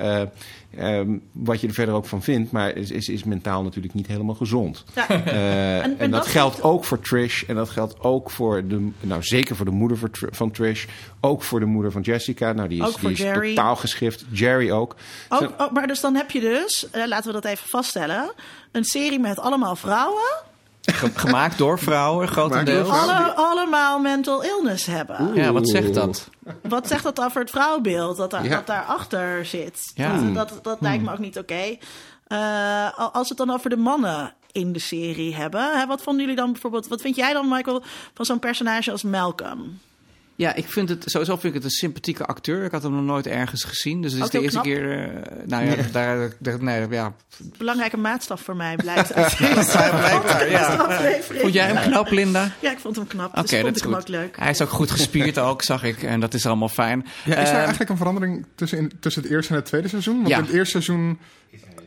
[0.77, 4.07] ehm, wat je er verder ook van vindt, maar is, is, is mentaal natuurlijk niet
[4.07, 4.83] helemaal gezond.
[4.95, 5.09] Ja.
[5.09, 7.43] Eh, en, en dat dat geldt ook voor Trish.
[7.43, 8.89] En dat geldt ook voor de.
[8.99, 9.97] Nou, zeker voor de moeder
[10.31, 10.85] van Trish.
[11.21, 12.51] Ook voor de moeder van Jessica.
[12.53, 14.25] Nou, die is, die is totaal geschift.
[14.31, 14.95] Jerry ook.
[15.29, 18.31] Ook, ook- maar dus dan heb je dus, eh, laten we dat even vaststellen,
[18.71, 20.47] een serie met allemaal vrouwen.
[20.93, 22.89] Ge- gemaakt door vrouwen, grotendeels.
[22.89, 25.33] Alle, allemaal mental illness hebben.
[25.33, 26.29] Ja, wat zegt dat?
[26.63, 28.49] Wat zegt dat over het vrouwbeeld dat, daar, Ja.
[28.55, 29.91] dat daarachter zit?
[29.95, 30.17] Ja.
[30.21, 31.77] Dat, dat, dat lijkt me ook niet oké.
[32.27, 32.37] Eh,
[32.97, 35.79] al- als we het dan over de mannen in de serie hebben.
[35.79, 36.87] Hè, wat vonden jullie dan bijvoorbeeld...
[36.87, 37.83] Wat vind jij dan, Michael,
[38.13, 39.79] van zo'n personage als Malcolm?
[40.39, 42.63] Ja, ik vind het sowieso vind ik het een sympathieke acteur.
[42.63, 44.01] Ik had hem nog nooit ergens gezien.
[44.01, 44.63] Dus het is Ook de eerste knap.
[44.63, 44.91] keer.
[45.09, 47.13] eh, nou ja, daar, daar, nee, ja.
[47.57, 50.87] Belangrijke maatstaf voor mij blijkt uit blijkbaar, ja.
[51.21, 52.51] Vond jij hem knap, Linda?
[52.59, 53.29] Ja, ik vond hem knap.
[53.37, 54.01] Oké, dus dat vond is ik hem goed.
[54.03, 54.37] ook leuk.
[54.39, 56.03] Hij is ook goed gespierd ook, zag ik.
[56.03, 57.05] En dat is allemaal fijn.
[57.25, 59.87] Ja, is er Ehm, eigenlijk een verandering tussen, in, tussen het eerste en het tweede
[59.87, 60.15] seizoen?
[60.15, 60.37] Want Ja.
[60.37, 61.19] in het eerste seizoen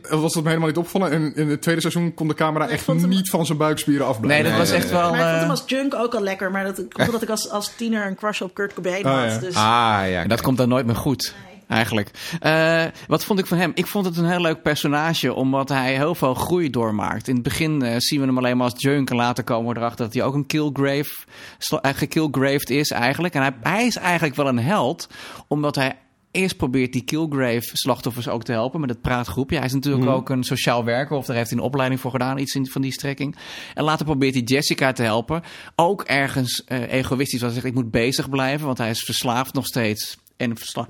[0.09, 1.11] eh, was dat me helemaal niet opgevallen.
[1.11, 4.43] En in het tweede seizoen kon de camera echt hem- niet van zijn buikspieren afblijven.
[4.43, 5.09] Nee, dat was echt wel...
[5.09, 6.51] Maar ik vond eh, hem als junk ook al lekker.
[6.51, 9.31] Maar dat komt omdat ik als, als tiener een crush op Kurt Cobain Oh, had.
[9.31, 9.37] ja.
[9.37, 9.61] Dus Ah,
[10.09, 10.21] ja.
[10.21, 11.33] En dat komt dan nooit meer goed.
[11.67, 12.09] Eigenlijk.
[12.39, 13.71] Eh, wat vond ik van hem?
[13.75, 17.27] Ik vond het een heel leuk personage, omdat hij heel veel groei doormaakt.
[17.27, 20.05] In het begin zien we hem alleen maar als junk en later komen we erachter
[20.05, 21.25] dat hij ook een killgrave,
[21.81, 23.33] gekillgraved is eigenlijk.
[23.33, 25.07] En hij, hij is eigenlijk wel een held,
[25.47, 25.95] omdat hij
[26.33, 29.57] eerst probeert die killgrave-slachtoffers ook te helpen met het praatgroepje.
[29.57, 32.37] Hij is natuurlijk ook een sociaal werker, of daar heeft hij een opleiding voor gedaan,
[32.37, 33.35] iets in, van die strekking.
[33.73, 35.43] En later probeert hij Jessica te helpen.
[35.75, 39.53] Ook ergens eh, egoïstisch, want hij zegt ik moet bezig blijven, want hij is verslaafd
[39.53, 40.17] nog steeds.
[40.37, 40.87] En versla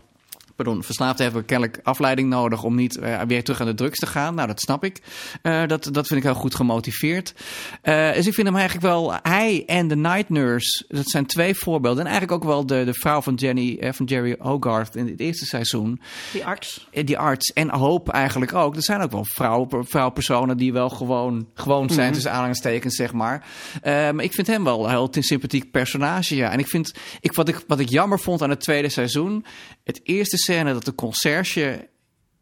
[0.56, 4.06] Pardon, verslaafden hebben kennelijk afleiding nodig om niet eh, weer terug aan de drugs te
[4.06, 4.36] gaan.
[4.36, 5.02] Nou, dat snap ik.
[5.42, 7.34] Eh, dat, dat vind ik heel goed gemotiveerd.
[7.82, 11.56] Eh, dus ik vind hem eigenlijk wel, hij en de Night Nurse, dat zijn twee
[11.56, 12.06] voorbeelden.
[12.06, 15.20] En eigenlijk ook wel de, de vrouw van, Jenny, eh, van Jerry Hogarth in het
[15.20, 16.02] eerste seizoen.
[16.32, 16.88] die arts.
[16.92, 18.76] Die arts en Hope eigenlijk ook.
[18.76, 23.46] Er zijn ook wel vrouw, vrouwpersonen die wel gewoon, gewoon zijn, tussen aanhalingstekens, zeg maar.
[23.84, 26.52] Maar ik vind hem wel een heel sympathiek personage, ja.
[26.52, 29.46] En ik vind, ik, wat, ik, wat ik jammer vond aan het tweede seizoen...
[29.84, 31.91] het eerste scène dat de conciërge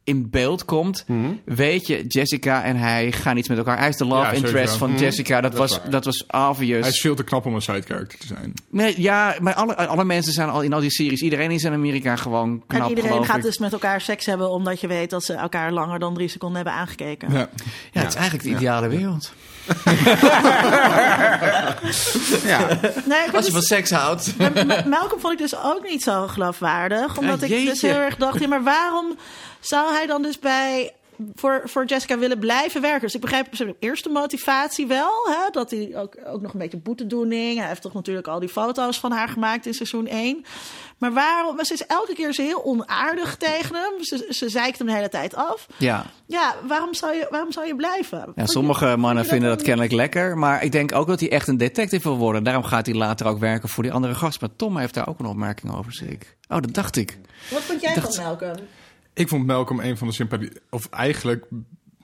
[0.03, 1.05] in beeld komt...
[1.45, 3.77] weet je, Jessica en hij gaan iets met elkaar.
[3.77, 4.99] Hij is de love Ja, interest van Mhm.
[4.99, 5.41] Jessica.
[5.41, 5.89] Dat, was, waar.
[5.89, 6.81] dat was obvious.
[6.81, 8.53] Hij is veel te knap om een side character te zijn.
[8.69, 11.21] Nee, ja, maar alle, alle mensen zijn al in al die series...
[11.21, 13.43] iedereen is in Amerika gewoon knap, en iedereen gaat ik.
[13.43, 16.55] dus met elkaar seks hebben omdat je weet dat ze elkaar langer dan drie seconden
[16.57, 17.31] hebben aangekeken.
[17.31, 17.49] Ja.
[17.91, 19.33] Ja, het is eigenlijk de ideale wereld.
[22.43, 22.67] Ja.
[23.05, 24.33] Nee, Als je dus- van seks houdt.
[24.85, 27.17] Malcolm vond ik dus ook niet zo geloofwaardig.
[27.17, 29.17] Omdat Ah, ik dus heel erg dacht, ja, maar waarom
[29.59, 30.91] zou hij dan dus bij...
[31.35, 33.01] Voor, voor Jessica willen blijven werken.
[33.01, 35.11] Dus ik begrijp zijn eerste motivatie wel.
[35.29, 35.49] Hè?
[35.51, 37.57] Dat hij ook, ook nog een beetje boetedoening.
[37.59, 40.45] Hij heeft toch natuurlijk al die foto's van haar gemaakt in seizoen 1.
[40.97, 41.55] Maar waarom?
[41.55, 44.03] maar Ze is elke keer zo heel onaardig tegen hem.
[44.03, 45.67] Ze, ze zeikt hem de hele tijd af.
[45.77, 46.05] Ja.
[46.25, 48.17] Ja, waarom zou je, waarom zou je blijven?
[48.35, 50.37] Ja, je- sommige mannen vinden dat kennelijk lekker.
[50.37, 52.43] Maar ik denk ook dat hij echt een detective wil worden.
[52.43, 54.41] Daarom gaat hij later ook werken voor die andere gast.
[54.41, 56.37] Maar Tom heeft daar ook een opmerking over, zie ik.
[56.47, 57.17] Oh, dat dacht ik.
[57.51, 58.55] Wat vond jij dacht- van Malcolm?
[59.13, 60.51] Ik vond Malcolm een van de sympathie...
[60.69, 61.45] Of eigenlijk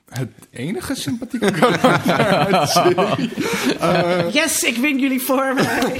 [0.08, 4.32] het enige sympathieke karakter uit de serie.
[4.32, 5.96] Yes, ik win jullie voor mij.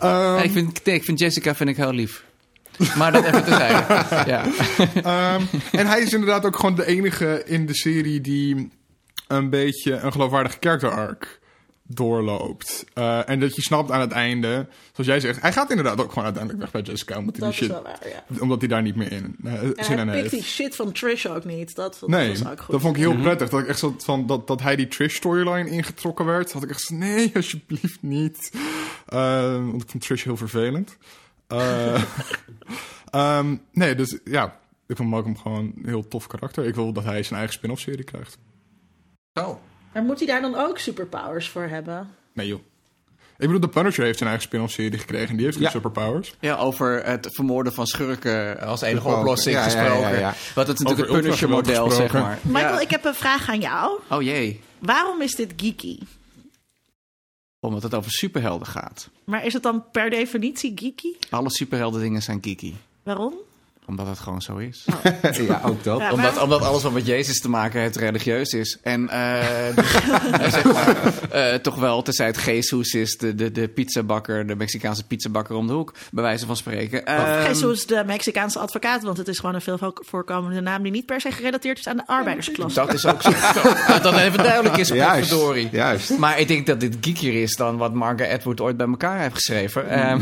[0.00, 2.24] Nee, ik, vind, nee, ik vind Jessica vind ik heel lief.
[2.96, 3.84] Maar dat even terzijde.
[4.30, 4.44] ja.
[5.02, 5.42] Ehm,
[5.72, 8.70] en hij is inderdaad ook gewoon de enige in de serie die
[9.28, 11.40] een beetje een geloofwaardige character arc
[11.86, 12.84] doorloopt.
[12.94, 16.08] Eh, en dat je snapt aan het einde, zoals jij zegt, hij gaat inderdaad ook
[16.08, 18.40] gewoon uiteindelijk weg bij Jessica, omdat hij, Dat die is shit, wel waar, ja.
[18.42, 20.30] omdat hij daar niet meer in En zin in hij pikt heeft.
[20.30, 21.74] die shit van Trish ook niet.
[21.74, 22.70] Dat, dat Nee, was ook goed.
[22.72, 23.48] dat vond ik heel prettig.
[23.48, 26.52] Dat ik echt zo van dat, dat hij die Trish storyline ingetrokken werd.
[26.52, 28.50] Had ik echt zo, nee, alsjeblieft niet.
[29.06, 30.96] Eh, want ik vond Trish heel vervelend.
[31.46, 32.02] Eh,
[33.10, 36.64] ehm, nee, dus ja, ik vond Malcolm gewoon een heel tof karakter.
[36.64, 38.38] Ik wil dat hij zijn eigen spin-off serie krijgt.
[39.34, 39.56] Oh.
[39.96, 42.10] Maar moet hij daar dan ook superpowers voor hebben?
[42.32, 42.60] Nee joh.
[43.38, 45.28] Ik bedoel, The Punisher heeft zijn eigen spin-off serie gekregen.
[45.28, 45.64] En die heeft Ja.
[45.64, 46.34] ook superpowers.
[46.40, 50.18] Ja, over het vermoorden van schurken als enige oplossing Ja, ja, ja, gesproken.
[50.18, 50.34] ja.
[50.54, 52.38] Wat het natuurlijk Over het Punisher-model, zeg maar.
[52.42, 52.80] Michael, Ja.
[52.80, 54.00] ik heb een vraag aan jou.
[54.10, 55.98] Oh jee, Waarom is dit geeky?
[57.60, 59.08] omdat het over superhelden gaat.
[59.24, 61.08] Maar is het dan per definitie geeky?
[61.30, 62.74] Alle superhelden dingen zijn geeky.
[63.02, 63.34] Waarom?
[63.86, 64.84] Omdat het gewoon zo is.
[65.48, 65.98] ja, ook dat.
[66.00, 68.78] Ja, Omdat, omdat alles wat met Jezus te maken heeft religieus is.
[68.82, 69.92] En eh, dus,
[70.40, 70.96] eh, zeg maar,
[71.30, 75.66] eh, toch wel, tenzij het Jesus is, de, de, de pizzabakker, de Mexicaanse pizzabakker om
[75.66, 76.98] de hoek, bij wijze van spreken.
[77.00, 79.02] Of Ehm, Jesus, de Mexicaanse advocaat.
[79.02, 81.96] Want het is gewoon een veel voorkomende naam die niet per se gerelateerd is aan
[81.96, 82.80] de arbeidersklasse.
[82.80, 83.30] dat is ook zo.
[83.88, 85.68] dat dat even duidelijk is, Juist, verdorie.
[85.72, 86.18] juist.
[86.18, 89.34] Maar ik denk dat dit geekier is dan wat Margaret Atwood ooit bij elkaar heeft
[89.34, 89.88] geschreven.
[89.90, 90.20] Ehm,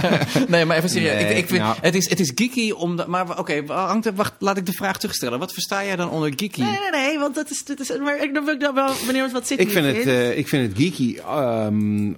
[0.48, 1.14] nee, maar even serieus.
[1.22, 1.76] Nee, ik, ik vind, nou.
[1.80, 5.38] het, is, het is geeky, omdat, maar oké, hangt wacht, laat ik de vraag terugstellen.
[5.38, 6.60] Wat versta jij dan onder geeky?
[6.60, 8.92] Nee, nee, nee, want dat is, dat is maar ik dan ben ik dan wel
[9.06, 12.12] benieuwd wat Sidney Ik vind, het, eh, ik vind het geeky ehm,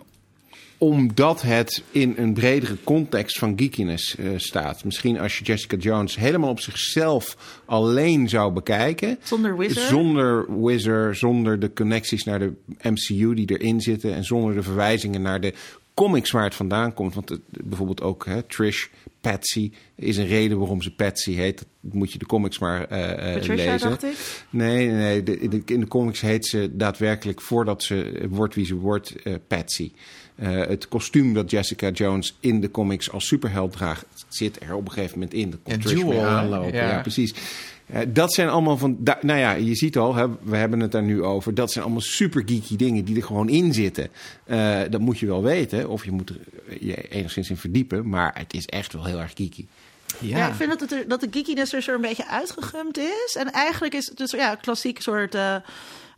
[0.78, 4.84] omdat het in een bredere context van geekiness eh, staat.
[4.84, 9.18] Misschien als je Jessica Jones helemaal op zichzelf alleen zou bekijken.
[9.22, 9.86] Zonder Wizard.
[9.86, 12.52] Zonder Wizard, zonder de connecties naar de
[12.82, 14.14] MCU die erin zitten.
[14.14, 15.54] En zonder de verwijzingen naar de
[15.98, 17.14] comics waar het vandaan komt.
[17.14, 18.86] Want het- bijvoorbeeld ook hè, Trish,
[19.20, 21.58] Patsy is een reden waarom ze Patsy heet.
[21.80, 23.88] Dat moet je de comics maar eh, eh, Patricia, lezen.
[23.88, 24.44] dacht ik.
[24.50, 25.22] Nee, nee, nee.
[25.22, 28.74] De, in, de, in de comics heet ze daadwerkelijk, voordat ze eh, wordt wie ze
[28.74, 29.92] wordt, eh, Patsy.
[30.34, 34.84] Eh, het kostuum dat Jessica Jones in de comics als superheld draagt, zit er op
[34.86, 35.50] een gegeven moment in.
[35.50, 36.72] Dat komt Ja, Trish Jewel, aanlopen.
[36.72, 36.90] Ja.
[36.90, 37.00] Ja.
[37.00, 37.34] precies.
[37.92, 41.02] Eh, dat zijn allemaal van, nou ja, je ziet al, hè, we hebben het daar
[41.02, 41.54] nu over.
[41.54, 44.08] Dat zijn allemaal super geeky dingen die er gewoon in zitten.
[44.44, 46.36] Eh, dat moet je wel weten, of je moet er
[46.68, 48.08] eh, je enigszins in verdiepen.
[48.08, 49.66] Maar het is echt wel heel erg geeky.
[50.20, 50.48] Ja.
[50.48, 53.36] ik vind dat, het er, dat de geekiness er zo een beetje uitgegumd is.
[53.38, 55.34] En eigenlijk is het dus ja, een klassiek soort...
[55.34, 55.56] eh,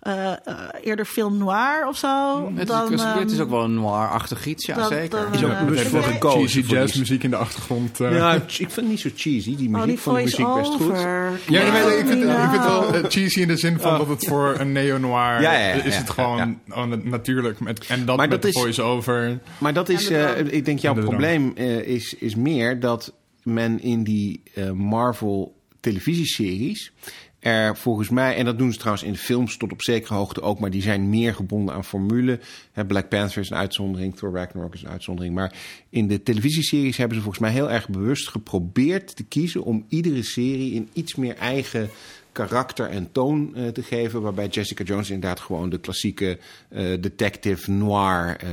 [0.01, 0.37] eh, eh,
[0.83, 2.53] eerder film noir of zo.
[2.55, 5.11] Het, dan, is, het is ehm, ook wel een noir-achtig iets, ja dan- zeker.
[5.11, 6.49] dan, Is ook eh, bewust voor gekozen.
[6.63, 8.01] Cheesy jazzmuziek in de achtergrond.
[8.01, 8.13] eh.
[8.17, 9.57] Ja, ik vind het niet zo cheesy.
[9.57, 10.99] Die muziek Oh, die van de muziek best goed.
[11.01, 12.45] Ja, nee, nee, ik, vind, Ja.
[12.45, 15.41] ik vind het wel eh, cheesy in de zin van dat het voor een neo-noir
[15.43, 17.61] Ja, ja, ja, is ja, het gewoon oh, na- natuurlijk.
[17.61, 19.39] Met, en dat Maar met dat de is- voice-over.
[19.59, 21.17] Maar dat is, eh, ik denk, jouw de drank.
[21.17, 23.13] probleem eh, is, is meer dat
[23.43, 26.93] men in die eh, Marvel televisieseries
[27.41, 30.43] er volgens mij, en dat doen ze trouwens in de films tot op zekere hoogte
[30.43, 32.39] ook, maar die zijn meer gebonden aan formule.
[32.87, 35.35] Black Panther is een uitzondering, Thor Ragnarok is een uitzondering.
[35.35, 35.55] Maar
[35.89, 40.23] in de televisieseries hebben ze volgens mij heel erg bewust geprobeerd te kiezen om iedere
[40.23, 41.91] serie in iets meer eigen
[42.33, 44.23] karakter en toon eh, te geven.
[44.23, 46.39] Waarbij Jessica Jones inderdaad gewoon de klassieke
[46.69, 48.47] eh, detective noir eh,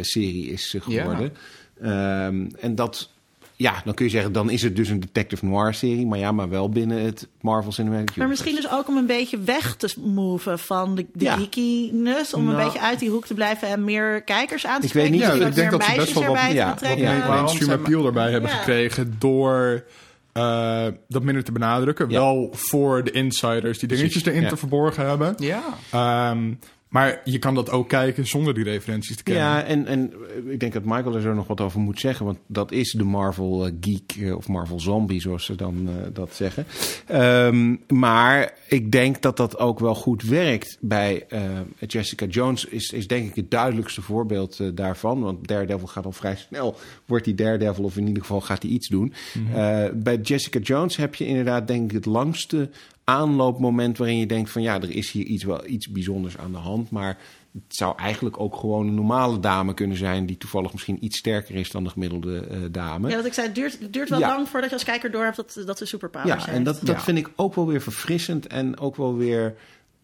[0.00, 0.80] serie is Ja.
[0.80, 1.32] geworden.
[1.80, 3.10] Ehm, en dat,
[3.56, 6.06] ja, dan kun je zeggen, dan is het dus een detective noir serie.
[6.06, 8.42] Maar ja, maar wel binnen het Marvel Cinematic Maar Universe.
[8.44, 11.36] misschien dus ook om een beetje weg te moven van de, de Ja.
[11.36, 12.34] geekiness.
[12.34, 12.64] Om een Nou.
[12.64, 15.10] beetje uit die hoek te blijven en meer kijkers aan te Ik weet spreken.
[15.10, 18.06] niet Ja, Misschien ik denk dat ze best wel wat, ja, wat mainstream zijn- appeal
[18.06, 18.56] erbij hebben Ja.
[18.56, 19.84] gekregen door
[20.32, 22.08] eh, dat minder te benadrukken.
[22.10, 22.18] Ja.
[22.18, 24.48] Wel voor de insiders die dingetjes erin ja.
[24.48, 25.34] te verborgen hebben.
[25.38, 25.62] Ja.
[25.90, 26.52] Ehm,
[26.92, 29.42] maar je kan dat ook kijken zonder die referenties te kennen.
[29.42, 30.12] Ja, en, en
[30.48, 32.26] ik denk dat Michael er zo nog wat over moet zeggen.
[32.26, 35.94] Want dat is de Marvel eh, geek eh, of Marvel zombie, zoals ze dan eh,
[36.12, 36.66] dat zeggen.
[37.06, 41.40] Ehm, maar ik denk dat dat ook wel goed werkt bij eh,
[41.86, 42.64] Jessica Jones.
[42.64, 45.20] Is, is denk ik het duidelijkste voorbeeld eh, daarvan.
[45.20, 46.76] Want Daredevil gaat al vrij snel.
[47.06, 49.12] Wordt die Daredevil of in ieder geval gaat hij iets doen.
[49.54, 52.70] Eh, bij Jessica Jones heb je inderdaad denk ik het langste
[53.12, 56.58] aanloopmoment waarin je denkt van ja, er is hier iets, wel iets bijzonders aan de
[56.58, 56.90] hand.
[56.90, 57.18] Maar
[57.52, 60.26] het zou eigenlijk ook gewoon een normale dame kunnen zijn...
[60.26, 63.08] die toevallig misschien iets sterker is dan de gemiddelde eh, dame.
[63.08, 64.28] Ja, dat ik zei, het duurt, het duurt wel Ja.
[64.28, 66.96] lang voordat je als kijker door hebt dat, dat ze superpowers Ja, en dat, dat
[66.96, 67.00] Ja.
[67.00, 69.54] vind ik ook wel weer verfrissend en ook wel weer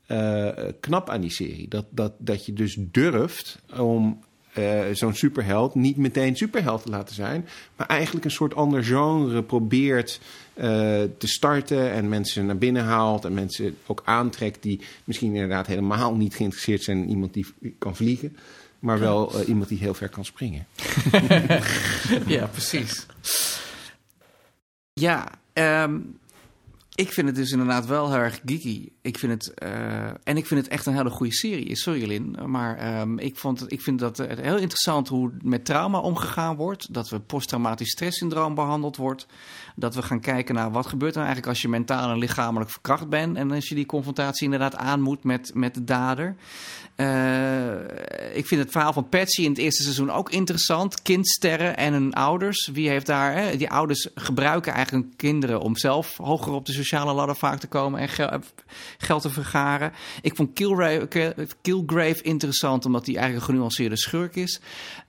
[0.06, 0.48] eh,
[0.80, 1.68] knap aan die serie.
[1.68, 4.18] Dat, dat, dat je dus durft om
[4.59, 9.43] eh, zo'n superheld niet meteen superheld te laten zijn, maar eigenlijk een soort ander genre
[9.43, 10.20] probeert
[10.55, 10.64] eh,
[11.18, 16.14] te starten en mensen naar binnen haalt en mensen ook aantrekt die misschien inderdaad helemaal
[16.14, 17.47] niet geïnteresseerd zijn in iemand die
[17.78, 18.36] kan vliegen.
[18.78, 20.66] Maar wel eh, iemand die heel ver kan springen.
[22.26, 23.06] Ja, precies.
[24.93, 25.98] Ja, ehm,
[26.98, 28.88] ik vind het dus inderdaad wel heel erg geeky.
[29.02, 31.76] Ik vind het, eh, en ik vind het echt een hele goede serie.
[31.76, 35.98] Sorry Lin, maar ehm, ik, vond ik vind dat het heel interessant hoe met trauma
[35.98, 36.94] omgegaan wordt.
[36.94, 39.26] Dat we posttraumatisch stresssyndroom behandeld wordt.
[39.76, 43.08] Dat we gaan kijken naar wat gebeurt er eigenlijk als je mentaal en lichamelijk verkracht
[43.08, 43.36] bent.
[43.36, 46.36] En als je die confrontatie inderdaad aan moet met, met de dader.
[46.98, 51.02] Eh, ik vind het verhaal van Patsy in het eerste seizoen ook interessant.
[51.02, 52.68] Kindsterren en hun ouders.
[52.72, 53.34] Wie heeft daar...
[53.34, 53.56] Hè?
[53.56, 57.66] Die ouders gebruiken eigenlijk hun kinderen om zelf hoger op de sociale ladder vaak te
[57.66, 58.40] komen en gel-
[58.98, 59.92] geld te vergaren.
[60.22, 61.28] Ik vond Kilgrave,
[61.62, 64.60] Kilgrave interessant omdat hij eigenlijk een genuanceerde schurk is.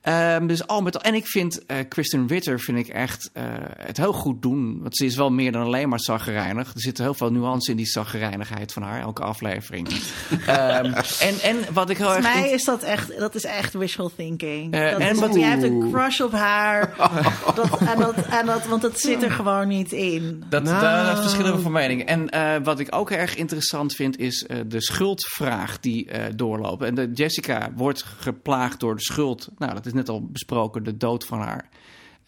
[0.01, 3.43] Ehm, dus al met al, en ik vind eh, Kristen Ritter vind ik echt eh,
[3.77, 4.79] het heel goed doen.
[4.81, 6.73] Want ze is wel meer dan alleen maar zaggerijnig.
[6.73, 9.87] Er zit heel veel nuance in die zaggerijnigheid van haar, elke aflevering.
[10.45, 10.85] Ehm,
[11.19, 12.23] en, en wat ik heel erg...
[12.23, 14.73] Volgens mij is dat echt, dat is echt wishful thinking.
[14.73, 16.95] Eh, dat en is, wat- jij hebt een crush op haar.
[17.55, 20.43] dat, en dat, en dat, want het zit er gewoon niet in.
[20.49, 20.81] Dat, Nou.
[20.81, 22.01] Daar verschillen we van mening.
[22.05, 26.83] En eh, wat ik ook erg interessant vind, is eh, de schuldvraag die eh, doorloopt.
[26.83, 29.49] En de Jessica wordt geplaagd door de schuld.
[29.57, 31.69] Nou, dat is net al besproken, de dood van haar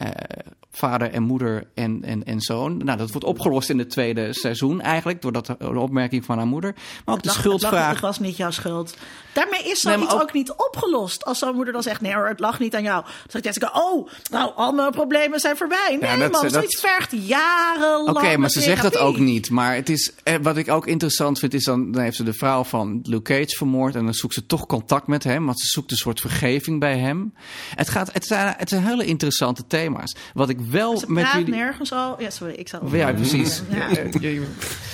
[0.05, 2.77] eh, vader en moeder en, en, en zoon.
[2.77, 6.47] Nou, dat wordt opgelost in het tweede seizoen eigenlijk, door dat, de opmerking van haar
[6.47, 6.75] moeder.
[7.05, 7.91] Maar ook de Het, schuldvraag.
[7.91, 8.97] het was niet jouw schuld.
[9.33, 10.33] Daarmee is Nee, zoiets maar ook- ook...
[10.33, 11.25] niet opgelost.
[11.25, 13.03] Als zo'n moeder dan zegt, nee hoor, het lag niet aan jou.
[13.03, 15.97] Dan zegt Jessica, oh, nou, al mijn problemen zijn voorbij.
[15.99, 19.49] Nee Ja, dat- man, dat- zoiets vergt jarenlang Oké, maar ze zegt dat ook niet.
[19.49, 22.33] Maar het is, eh, wat ik ook interessant vind, is dan, dan heeft ze de
[22.33, 23.95] vrouw van Luke Cage vermoord.
[23.95, 26.97] En dan zoekt ze toch contact met hem, want ze zoekt een soort vergeving bij
[26.97, 27.33] hem.
[27.75, 29.90] Het, gaat, het, zijn, het zijn hele interessante thema's.
[29.91, 30.15] Thema's.
[30.33, 31.49] Wat ik wel Ze met jullie...
[31.53, 32.21] nergens al.
[32.21, 32.87] Ja, sorry, ik zal.
[32.91, 33.61] Ja, precies.
[33.69, 33.87] Ja.
[33.87, 34.03] Ja,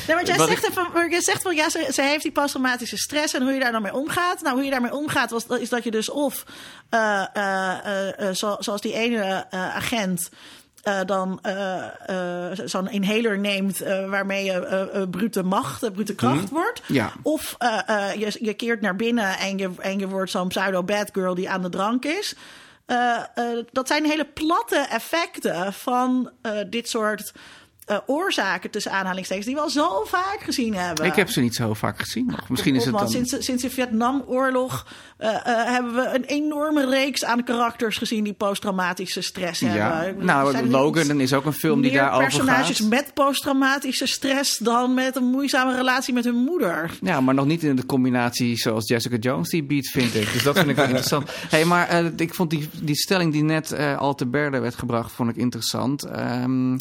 [0.08, 2.32] Nee, maar jij Wat zegt, even, maar jij zegt wel, ja, ze, ze heeft die
[2.32, 4.42] posttraumatische stress en hoe je daar dan mee omgaat.
[4.42, 6.44] Nou, hoe je daarmee omgaat, was, is dat je dus of,
[6.90, 10.30] eh, eh, eh, zo- zoals die ene agent,
[11.06, 11.40] dan
[12.66, 13.80] zo'n inhaler neemt
[14.10, 16.82] waarmee je brute macht, brute kracht wordt.
[16.88, 17.12] Ja.
[17.22, 17.56] Of
[18.18, 21.62] je, je keert naar binnen en je, en je wordt zo'n pseudo-bad girl die aan
[21.62, 22.36] de drank is.
[22.88, 27.34] Eh, eh, dat zijn hele platte effecten van eh, dit soort
[27.88, 31.06] eh, oorzaken tussen aanhalingstekens die we al zo vaak gezien hebben.
[31.06, 32.50] ik heb ze niet zo vaak gezien nog.
[32.50, 33.10] Misschien is het dan...
[33.10, 34.86] sinds, sinds de Vietnamoorlog
[35.18, 40.26] eh, hebben we een enorme reeks aan karakters gezien die posttraumatische stress Ja, hebben.
[40.26, 42.90] Nou, zijn Logan is ook een film die daarover personages gaat.
[42.90, 46.92] met posttraumatische stress dan met een moeizame relatie met hun moeder.
[47.02, 50.34] Ja, maar nog niet in de combinatie zoals Jessica Jones die biedt, vind ik.
[50.34, 51.30] Dus dat vind ik wel interessant.
[51.50, 55.30] hey, maar ik vond die, die stelling die net al te berde werd gebracht, vond
[55.30, 56.04] ik interessant.
[56.04, 56.76] Ehm,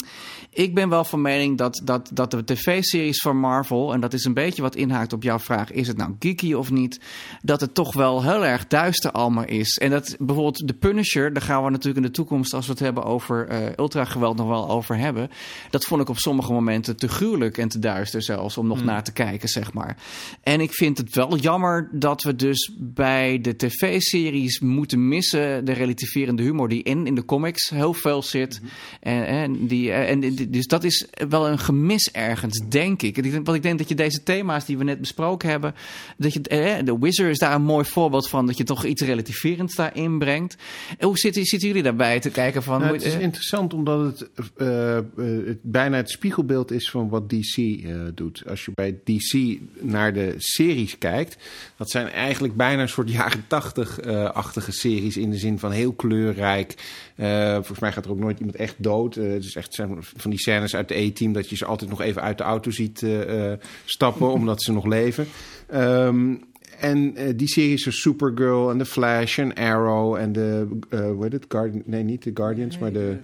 [0.49, 4.25] ik ben wel van mening dat, dat, dat de tv-series van Marvel, en dat is
[4.25, 6.99] een beetje wat inhaakt op jouw vraag, is het nou geeky of niet,
[7.41, 9.77] dat het toch wel heel erg duister allemaal is.
[9.77, 12.81] En dat bijvoorbeeld de Punisher, daar gaan we natuurlijk in de toekomst, als we het
[12.81, 15.29] hebben over eh ultrageweld, nog wel over hebben.
[15.69, 19.03] Dat vond ik op sommige momenten te gruwelijk en te duister zelfs, om nog naar
[19.03, 19.97] te kijken, zeg maar.
[20.43, 25.71] En ik vind het wel jammer dat we dus bij de tv-series moeten missen de
[25.71, 28.61] relativerende humor die in, in de comics heel veel zit.
[28.99, 30.86] En, en, die, eh, en die- dus dat is
[31.29, 33.31] wel een gemis ergens, denk ik.
[33.33, 35.75] Want ik denk dat je deze thema's die we net besproken hebben,
[36.17, 39.01] dat je, eh, de Wizard is daar een mooi voorbeeld van, dat je toch iets
[39.01, 40.55] relativerends daarin brengt.
[40.97, 42.79] En hoe zitten, jullie daarbij te kijken van...
[42.79, 45.03] Nou, het is interessant omdat het, eh, eh,
[45.45, 47.85] het bijna het spiegelbeeld is van wat DC
[48.15, 48.43] doet.
[48.49, 51.37] Als je bij DC naar de series kijkt,
[51.77, 56.75] dat zijn eigenlijk bijna een soort jaren tachtig-achtige series in de zin van heel kleurrijk.
[57.17, 59.15] Eh, volgens mij gaat er ook nooit iemand echt dood.
[59.15, 61.89] Eh, het is echt zijn van die scènes uit de E-team dat je ze altijd
[61.89, 65.27] nog even uit de auto ziet eh, eh, stappen omdat ze nog leven.
[65.67, 66.35] Ehm,
[66.79, 71.23] en eh, die series zoals Supergirl en The Flash en Arrow en de, eh hoe
[71.23, 71.45] heet het?
[71.47, 73.17] Guardian, nee, niet de Guardians, maar de...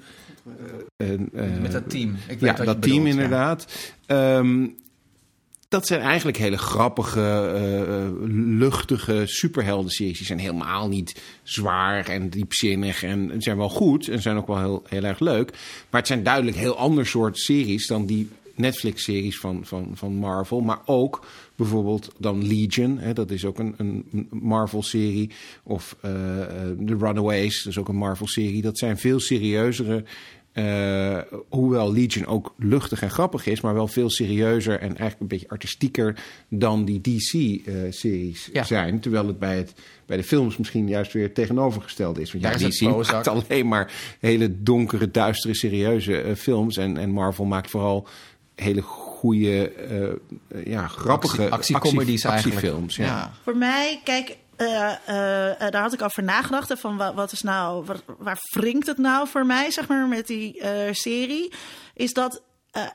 [0.97, 2.09] eh, eh, met dat team.
[2.27, 3.23] Ik weet ja, wat je dat team bedoelt, ja.
[3.23, 3.93] inderdaad.
[5.73, 8.11] Dat zijn eigenlijk hele grappige, eh, eh,
[8.57, 10.17] luchtige superhelden-series.
[10.17, 14.59] Die zijn helemaal niet zwaar en diepzinnig en zijn wel goed en zijn ook wel
[14.59, 15.51] heel, heel erg leuk.
[15.89, 20.61] Maar het zijn duidelijk heel ander soort series dan die Netflix-series van, van, van Marvel.
[20.61, 21.25] Maar ook
[21.55, 25.29] bijvoorbeeld dan Legion, hè, dat is ook een, een Marvel-serie.
[25.63, 26.11] Of eh,
[26.85, 28.61] The Runaways, dat is ook een Marvel-serie.
[28.61, 30.03] Dat zijn veel serieuzere
[30.53, 31.17] eh,
[31.49, 35.49] hoewel Legion ook luchtig en grappig is, maar wel veel serieuzer en eigenlijk een beetje
[35.49, 36.15] artistieker
[36.49, 38.63] dan die DC-series Ja.
[38.63, 38.99] zijn.
[38.99, 39.73] Terwijl het bij, het
[40.05, 42.31] bij de films misschien juist weer het tegenovergestelde is.
[42.31, 46.77] Want ja, Daar is het DC maakt alleen maar hele donkere, duistere, serieuze eh, films.
[46.77, 48.07] En, en Marvel maakt vooral
[48.55, 50.15] hele goede, eh, eh,
[50.65, 52.95] ja, grappige Actie- actiecomedies actiefilms.
[52.95, 53.05] Ja.
[53.05, 53.33] Ja.
[53.43, 56.79] Voor mij, kijk, eh, eh, eh, daar had ik over nagedacht.
[56.79, 60.27] Van wat, wat is nou, wat- waar wringt het nou voor mij, zeg maar, met
[60.27, 60.61] die
[60.91, 61.53] serie?
[61.93, 62.41] Is dat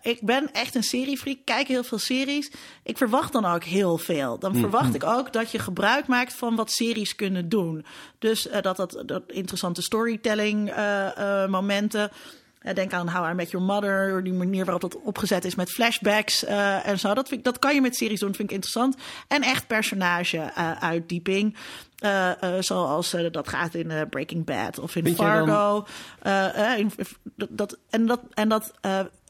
[0.02, 2.52] ik ben echt een seriefreak, kijk heel veel series.
[2.82, 4.38] Ik verwacht dan ook heel veel.
[4.38, 7.84] Dan verwacht ik ook dat je gebruik maakt van wat series kunnen doen.
[8.18, 10.72] Dus dat, dat, dat interessante storytelling
[11.48, 12.10] momenten.
[12.74, 16.44] Denk aan How I Met Your Mother, die manier waarop dat opgezet is met flashbacks
[16.44, 17.14] eh, en zo.
[17.14, 18.96] Dat, vind ik, dat kan je met series doen, vind ik interessant.
[19.28, 21.56] En echt personage-uitdieping.
[21.98, 25.86] Eh, eh, zoals dat gaat in Breaking Bad of in dan- Fargo.
[26.76, 26.92] In-
[27.36, 28.72] dat, dat, en dat, en dat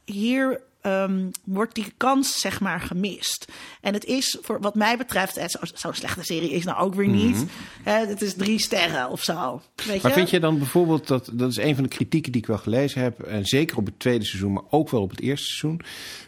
[0.05, 3.53] hier ehm, wordt die kans zeg maar gemist.
[3.81, 6.95] En het is voor wat mij betreft, eh, zo- zo'n slechte serie is nou ook
[6.95, 7.45] weer niet.
[7.83, 9.61] Hè, het is drie sterren of zo.
[9.75, 9.99] Weet Mhm.
[10.03, 10.17] Maar je?
[10.17, 13.03] vind je dan bijvoorbeeld dat, dat is een van de kritieken die ik wel gelezen
[13.03, 15.81] heb, en zeker op het tweede seizoen, maar ook wel op het eerste seizoen.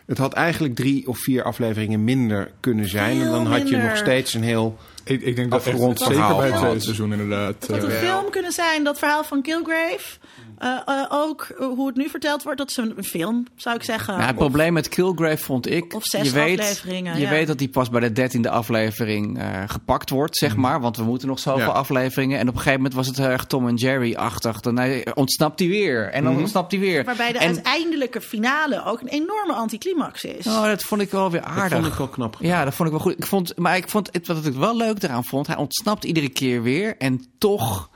[0.06, 3.20] Het had eigenlijk drie of vier afleveringen minder kunnen zijn.
[3.20, 4.78] en dan had je nog steeds een heel.
[5.04, 7.54] Ik, ik denk dat echt, Afgerond zeker verhaal bij het tweede seizoen inderdaad.
[7.60, 10.18] Het had een eh, film kunnen zijn, dat verhaal van Kilgrave.
[10.60, 13.76] Eh, eh, ook eh, hoe het nu verteld wordt, dat is een, een film, zou
[13.76, 14.14] ik zeggen.
[14.14, 15.94] Nou, het probleem met Kilgrave vond ik...
[15.94, 17.30] Of zes je weet, afleveringen, Je ja.
[17.30, 20.80] weet dat die pas bij de dertiende aflevering eh, gepakt wordt, zeg maar.
[20.80, 21.72] Want we moeten nog zoveel Ja.
[21.72, 22.38] afleveringen.
[22.38, 24.60] En op een gegeven moment was het heel erg Tom en Jerry-achtig.
[24.60, 26.08] Dan ontsnapt hij weer.
[26.10, 27.04] En dan ontsnapt hij weer.
[27.04, 30.46] Waarbij de en, uiteindelijke finale ook een enorme anticlimax is.
[30.46, 31.78] Oh, dat vond ik wel weer Dat aardig.
[31.78, 32.36] vond ik wel knap.
[32.36, 32.50] gedaan.
[32.52, 33.18] Ja, dat vond ik wel goed.
[33.18, 36.28] Ik vond, maar ik vond het, wat ik wel leuk eraan vond, hij ontsnapt iedere
[36.28, 36.96] keer weer.
[36.96, 37.90] En toch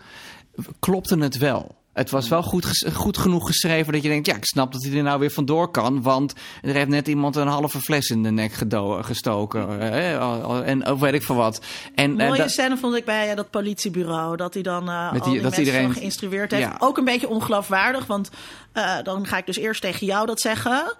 [0.80, 1.82] klopte het wel.
[1.94, 4.26] Het was wel goed, goed genoeg geschreven dat je denkt...
[4.26, 6.02] ja, ik snap dat hij er nou weer vandoor kan...
[6.02, 8.52] want er heeft net iemand een halve fles in de nek
[9.00, 9.80] gestoken.
[9.80, 11.60] eh, en of weet ik veel wat.
[11.94, 14.36] En, eh, mooie dat- scène vond ik bij eh, dat politiebureau.
[14.36, 16.62] Dat hij dan eh al die- dat mensen iedereen- zo geïnstrueerd heeft.
[16.62, 16.76] Ja.
[16.78, 18.06] Ook een beetje ongeloofwaardig.
[18.06, 18.30] Want
[18.72, 20.94] eh, dan ga ik dus eerst tegen jou dat zeggen.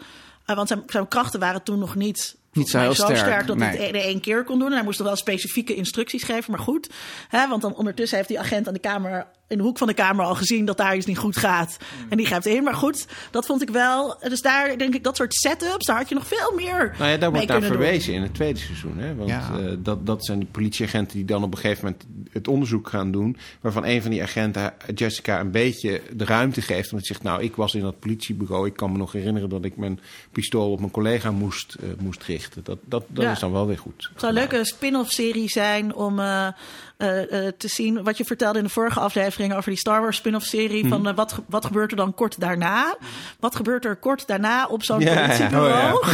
[0.46, 2.36] Eh, want zijn, zijn krachten waren toen nog niet...
[2.52, 4.68] Niet zo heel sterk, sterk dat hij het in één keer kon doen.
[4.68, 6.90] En hij moest er wel specifieke instructies geven, maar goed.
[7.28, 9.94] Hè, want dan ondertussen heeft die agent aan de kamer, in de hoek van de
[9.94, 11.76] kamer al gezien dat daar iets niet goed gaat.
[11.80, 12.10] Mm.
[12.10, 12.62] En die grijpt in.
[12.62, 14.16] Maar goed, dat vond ik wel.
[14.28, 16.94] Dus daar denk ik, dat soort setups, daar had je nog veel meer.
[16.98, 17.68] Nou ja, daar wordt naar doen.
[17.68, 18.98] verwezen in het tweede seizoen.
[18.98, 19.14] Hè?
[19.14, 19.50] Want Ja.
[19.58, 23.10] eh, dat, dat zijn die politieagenten die dan op een gegeven moment het onderzoek gaan
[23.10, 23.36] doen.
[23.60, 26.92] Waarvan een van die agenten Jessica een beetje de ruimte geeft.
[26.92, 28.66] Omdat hij zegt, nou, ik was in dat politiebureau.
[28.66, 30.00] Ik kan me nog herinneren dat ik mijn
[30.32, 32.64] pistool op mijn collega moest, eh, moest richten.
[32.64, 33.30] Dat, dat, dat Ja.
[33.32, 34.08] is dan wel weer goed.
[34.12, 36.48] Het zou een leuke spin-off serie zijn om eh,
[36.96, 40.80] te zien wat je vertelde in de vorige aflevering over die Star Wars spin-off serie.
[40.80, 40.88] Mhm.
[40.88, 42.96] Van eh, wat, wat gebeurt er dan kort daarna?
[43.40, 45.26] Wat gebeurt er kort daarna op zo'n Ja, ja.
[45.26, 46.04] politiebureau?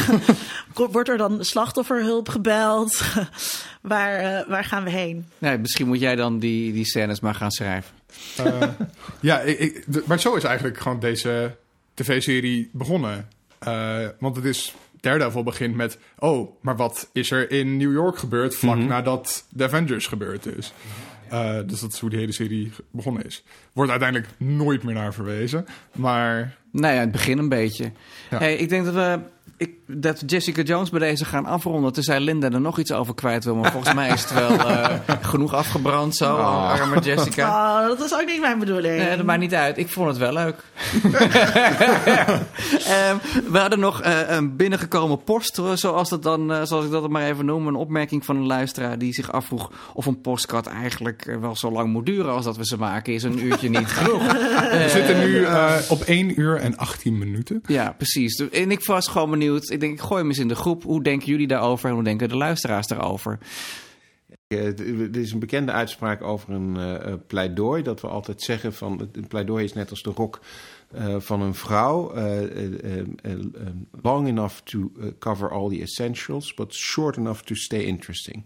[0.74, 3.00] Oh, Wordt er dan slachtofferhulp gebeld?
[3.80, 5.26] waar, eh, waar gaan we heen?
[5.38, 7.90] nee, misschien moet jij dan die, die scènes maar gaan schrijven.
[8.36, 8.62] Eh,
[9.20, 11.56] ja, ik, ik- maar zo is eigenlijk gewoon deze
[11.94, 13.28] tv-serie begonnen.
[13.58, 14.74] Eh, want het is...
[15.00, 15.98] Daredevil begint met...
[16.18, 18.54] Oh, maar wat is er in New York gebeurd...
[18.54, 20.72] vlak nadat The Avengers gebeurd is.
[21.28, 23.44] Eh, dus dat is hoe die hele serie begonnen is.
[23.72, 25.66] Wordt uiteindelijk nooit meer naar verwezen.
[25.92, 27.92] Maar Nou ja, het begin een beetje.
[28.30, 28.38] Ja.
[28.38, 29.18] Hey, ik denk dat we,
[29.56, 31.92] ik, dat Jessica Jones bij deze gaan afronden.
[31.92, 33.54] Tenzij Linda er nog iets over kwijt wil.
[33.54, 34.98] Maar volgens mij is het wel eh,
[35.30, 37.80] genoeg afgebrand zo, arme Jessica.
[37.80, 38.96] Oh, dat is ook niet mijn bedoeling.
[38.96, 39.78] Nee, dat maakt niet uit.
[39.78, 40.56] Ik vond het wel leuk.
[42.86, 43.16] Ehm,
[43.50, 47.08] we hadden nog eh, een binnengekomen post, eh, zoals, dat dan, eh, zoals ik dat
[47.08, 47.66] maar even noem.
[47.66, 51.92] Een opmerking van een luisteraar die zich afvroeg of een postcard eigenlijk wel zo lang
[51.92, 53.12] moet duren als dat we ze maken.
[53.12, 54.32] Is een uurtje niet genoeg?
[54.82, 57.60] we zitten nu eh, op 1 uur en 18 minuten.
[57.66, 58.36] Ja, precies.
[58.48, 59.70] En ik was gewoon benieuwd.
[59.70, 60.82] Ik denk, ik gooi hem eens in de groep.
[60.82, 63.38] Hoe denken jullie daarover en hoe denken de luisteraars daarover?
[64.46, 67.82] Eh, Er is een bekende uitspraak over een eh, eh, pleidooi.
[67.82, 70.40] Dat we altijd zeggen van het- een pleidooi is net als de rok
[70.94, 72.12] eh, van een vrouw.
[72.12, 73.02] eh,
[74.02, 78.44] long enough to cover all the essentials, but short enough to stay interesting.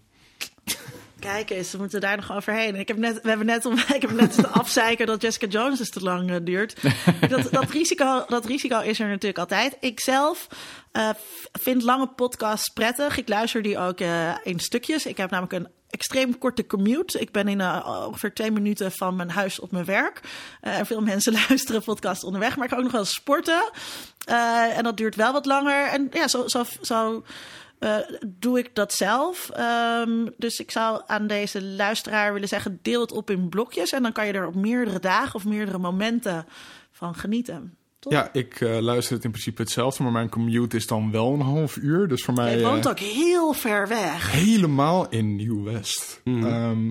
[1.24, 2.76] Kijk eens, we moeten daar nog overheen.
[2.76, 5.90] Ik heb net, we hebben net, om, ik heb net afzeiken dat Jessica Jones dus
[5.90, 6.76] te lang eh, duurt.
[7.28, 9.76] Dat, dat, risico, dat risico is er natuurlijk altijd.
[9.80, 10.48] Ik zelf
[10.92, 11.08] eh,
[11.52, 13.18] vind lange podcasts prettig.
[13.18, 15.06] Ik luister die ook eh, in stukjes.
[15.06, 17.20] Ik heb namelijk een extreem korte commute.
[17.20, 20.20] Ik ben in ongeveer twee minuten van mijn huis op mijn werk.
[20.60, 23.70] En veel mensen luisteren podcasts onderweg, maar ik ga ook nog wel sporten.
[24.74, 25.86] En dat duurt wel wat langer.
[25.86, 27.24] En ja, zo, zo, zo
[27.84, 27.96] eh,
[28.26, 29.50] doe ik dat zelf.
[29.50, 33.92] Ehm, dus ik zou aan deze luisteraar willen zeggen: deel het op in blokjes.
[33.92, 36.46] En dan kan je er op meerdere dagen of meerdere momenten
[36.92, 37.76] van genieten.
[37.98, 38.12] Toch?
[38.12, 41.40] Ja, ik eh, luister het in principe hetzelfde, maar mijn commute is dan wel een
[41.40, 42.08] half uur.
[42.08, 44.32] Dus voor mij Je woont eh, ook heel ver weg.
[44.32, 46.20] helemaal in Nieuw-West.
[46.24, 46.90] Ehm,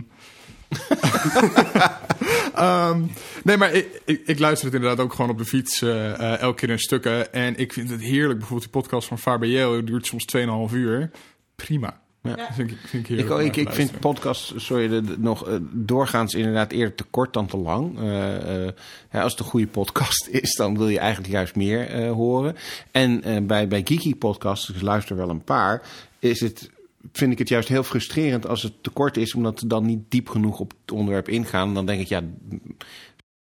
[2.55, 3.01] ehm,
[3.43, 6.39] nee, maar ik, ik, ik luister het inderdaad ook gewoon op de fiets eh, eh,
[6.39, 7.33] elke keer in stukken.
[7.33, 8.39] En ik vind het heerlijk.
[8.39, 10.25] Bijvoorbeeld die podcast van Faber die duurt soms
[10.69, 11.11] 2,5 uur.
[11.55, 12.01] Prima.
[12.23, 12.35] Ja.
[12.35, 16.71] Dat vind ik, vind ik te vind podcasts sorry, de- de- nog eh, doorgaans inderdaad
[16.71, 17.99] eerder te kort dan te lang.
[17.99, 18.71] Eh, eh,
[19.11, 22.55] ja, als het een goede podcast is, dan wil je eigenlijk juist meer eh, horen.
[22.91, 25.81] En eh, bij, bij Geeky podcasts, ik luister wel een paar,
[26.19, 26.69] is het,
[27.11, 30.11] vind ik het juist heel frustrerend als het te kort is, omdat ze dan niet
[30.11, 31.73] diep genoeg op het onderwerp ingaan.
[31.73, 32.21] Dan denk ik, ja,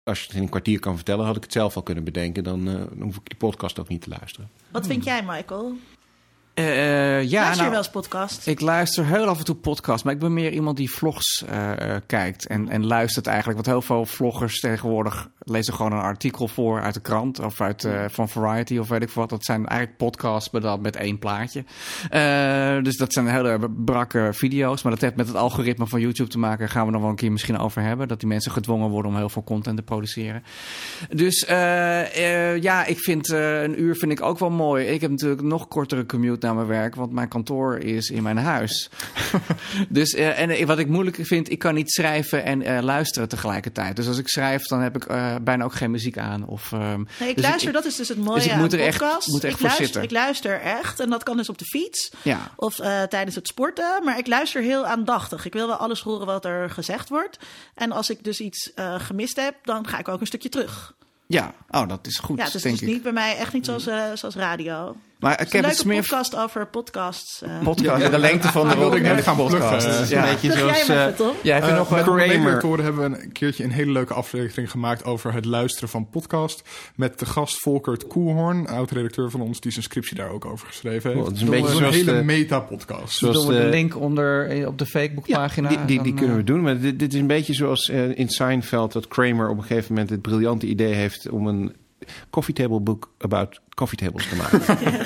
[0.03, 2.45] als je het in een kwartier kan vertellen, had ik het zelf al kunnen bedenken.
[2.45, 4.51] Dan, eh, dan hoef ik die podcast ook niet te luisteren.
[4.71, 5.77] Wat vind jij, Michael?
[6.61, 8.47] Eh, ja, Luister je nou, wel eens podcast?
[8.47, 11.71] ik luister heel af en toe podcasts, maar ik ben meer iemand die vlogs eh,
[12.07, 13.57] kijkt en, en luistert eigenlijk.
[13.57, 17.89] Want heel veel vloggers tegenwoordig lezen gewoon een artikel voor uit de krant of uit,
[18.07, 19.29] van Variety of weet ik wat.
[19.29, 21.65] Dat zijn eigenlijk podcasts, maar dan met één plaatje.
[22.83, 26.39] Dus dat zijn hele brakke video's, maar dat heeft met het algoritme van YouTube te
[26.39, 26.59] maken.
[26.59, 28.09] Daar gaan we nog wel een keer misschien over hebben.
[28.09, 30.43] Dat die mensen gedwongen worden om heel veel content te produceren.
[31.09, 31.45] Dus
[32.61, 34.87] ja, ik vind een uur vind ik ook wel mooi.
[34.87, 38.37] Ik heb natuurlijk nog kortere commute naar mijn werk, want mijn kantoor is in mijn
[38.39, 38.91] huis.
[39.89, 43.29] dus eh, en eh, wat ik moeilijk vind, ik kan niet schrijven en eh, luisteren
[43.29, 43.97] tegelijkertijd.
[43.97, 45.07] Dus als ik schrijf, dan heb ik
[45.43, 46.47] bijna ook geen muziek aan.
[46.47, 48.81] Of, ehm, Nee, ik dus luister, dat is dus het mooie dus ik moet er
[48.81, 50.03] echt- moet echt ik, voor luister, zitten.
[50.03, 52.51] ik luister echt, en dat kan dus op de fiets ja.
[52.57, 52.75] of
[53.09, 54.05] tijdens het sporten.
[54.05, 55.45] Maar ik luister heel aandachtig.
[55.45, 57.39] Ik wil wel alles horen wat er gezegd wordt.
[57.75, 60.95] En als ik dus iets gemist heb, dan ga ik ook een stukje terug.
[61.27, 62.89] ja, oh, dat is goed, Ja, dus het denk is ik.
[62.89, 64.97] niet bij mij echt niet zoals, eh, zoals radio.
[65.21, 65.97] Maar Een Kevin leuke Smith...
[66.01, 67.43] podcast over podcasts.
[67.43, 67.63] eh.
[67.63, 69.87] Podcast, de lengte van de wilde ik net gaan podcast.
[69.87, 70.25] is Ja.
[70.25, 70.87] een beetje jij zoals...
[70.87, 71.31] hem eh, even?
[71.43, 72.83] Jij hebt Eh, nog de Kramer.
[72.83, 76.63] Hebben we een keertje een hele leuke aflevering gemaakt over het luisteren van podcast.
[76.97, 81.11] Met de gast Volkert Koelhoorn, oud-redacteur van ons, die zijn scriptie daar ook over geschreven
[81.11, 81.23] heeft.
[81.23, 83.17] Oh, het is een beetje zoals een hele de- meta-podcast.
[83.19, 85.69] zoals Doen we de de- link onder op de Facebookpagina?
[85.69, 86.63] die, die, die Dan, kunnen we doen.
[86.63, 90.11] Maar dit, dit is een beetje zoals in Seinfeld dat Kramer op een gegeven moment
[90.11, 91.77] het briljante idee heeft om een
[92.31, 94.61] coffee table book about coffee tables te maken.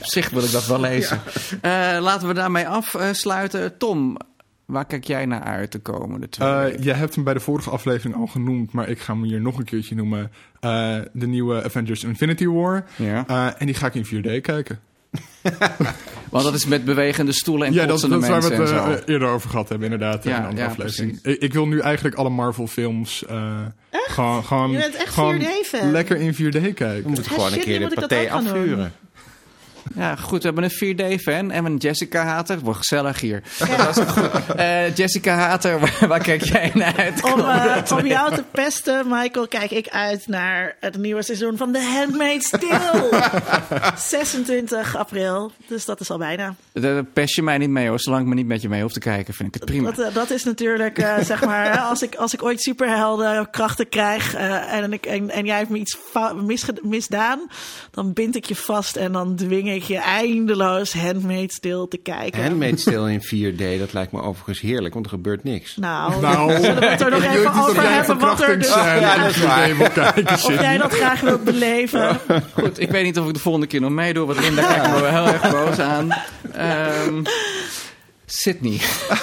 [0.00, 1.20] Op zich wil ik dat wel lezen.
[1.60, 1.70] Eh,
[2.00, 3.78] laten we daarmee afsluiten.
[3.78, 4.16] Tom,
[4.64, 6.82] waar kijk jij naar uit de komende twee Eh, weken?
[6.82, 9.58] jij hebt hem bij de vorige aflevering al genoemd, maar ik ga hem hier nog
[9.58, 10.32] een keertje noemen.
[10.60, 12.84] Eh, de nieuwe Avengers Infinity War.
[12.96, 13.24] Ja.
[13.26, 14.80] Eh, en die ga ik in 4D kijken.
[16.30, 19.12] Want dat is met bewegende stoelen en ja, dat, dat is waar we het eh,
[19.12, 20.24] eerder over gehad hebben, inderdaad.
[20.24, 21.18] Ja, in een andere ja, aflevering.
[21.22, 23.58] Ik, ik wil nu eigenlijk alle Marvel-films eh,
[23.90, 25.90] gewoon, gewoon, Je bent echt gewoon 4D-fan.
[25.90, 27.10] lekker in 4D We kijken.
[27.10, 28.30] moeten gewoon een keer de doen.
[28.30, 28.92] afvuren.
[29.96, 32.58] Ja, goed, we hebben een 4D-fan en een Jessica-hater.
[32.58, 33.42] Wordt gezellig hier.
[34.56, 37.22] Eh, Jessica-hater, waar, waar kijk jij naar uit?
[37.32, 41.72] Om, eh, om jou te pesten, Michael, kijk ik uit naar het nieuwe seizoen van
[41.72, 43.30] The Handmaid's Tale.
[43.96, 46.54] 26 april, dus dat is al bijna.
[46.72, 48.00] Daar pest je mij niet mee hoor.
[48.00, 49.90] Zolang ik me niet met je mee hoef te kijken, vind ik het prima.
[49.90, 54.34] Dat, eh, dat is natuurlijk, zeg maar, als ik, als ik ooit superhelden krachten krijg
[54.34, 57.40] en, ik, en, en jij hebt me iets fou- misge- misdaan,
[57.90, 62.42] dan bind ik je vast en dan dwing ik je eindeloos Handmaid's Tale te kijken.
[62.42, 65.76] Handmaid's Tale in 4D, dat lijkt me overigens heerlijk, want er gebeurt niks.
[65.76, 68.68] Nou, Nou, zullen we het er nog even over jij hebben wat er dus...
[68.68, 69.76] Ja, dat is in 4D waar.
[69.76, 72.20] wil kijken, Of jij dat graag wilt beleven.
[72.60, 75.00] Goed, ik weet niet of ik de volgende keer nog meedoe, want Linda kijkt me
[75.00, 76.12] wel heel erg boos aan.
[76.52, 77.22] Ehm
[78.26, 78.80] Sydney.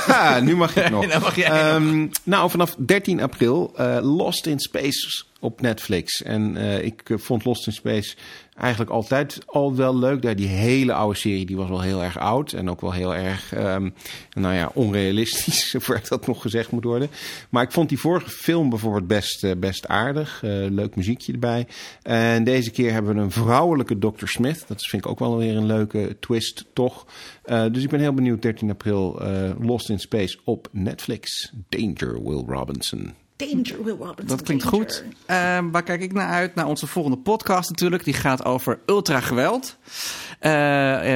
[0.07, 1.19] Ah, nu mag ik nog.
[1.19, 1.57] Mag jij nog.
[1.57, 6.23] Ehm, nou, vanaf 13 april eh, Lost in Space op Netflix.
[6.23, 8.15] En eh, ik eh, vond Lost in Space
[8.61, 10.37] eigenlijk altijd al wel leuk.
[10.37, 12.53] Die hele oude serie, die was wel heel erg oud.
[12.53, 13.89] En ook wel heel erg, ehm,
[14.33, 17.09] nou ja, onrealistisch, zover dat nog gezegd moet worden.
[17.49, 20.43] Maar ik vond die vorige film bijvoorbeeld best, eh, best aardig.
[20.43, 21.67] Eh, leuk muziekje erbij.
[22.01, 24.25] En deze keer hebben we een vrouwelijke Dr.
[24.27, 24.63] Smith.
[24.67, 27.05] Dat vind ik ook wel weer een leuke twist, toch?
[27.43, 29.21] Eh, dus ik ben heel benieuwd, 13 april,
[29.59, 31.51] Lost in Space op Netflix.
[31.69, 33.20] Danger, Will Robinson.
[33.49, 34.27] Danger, Will Robinson.
[34.27, 34.79] Dat klinkt danger.
[34.79, 35.03] goed.
[35.25, 36.55] Ehm, waar kijk ik naar uit?
[36.55, 38.03] Naar onze volgende podcast natuurlijk.
[38.03, 39.77] Die gaat over ultrageweld.
[40.39, 40.51] Eh,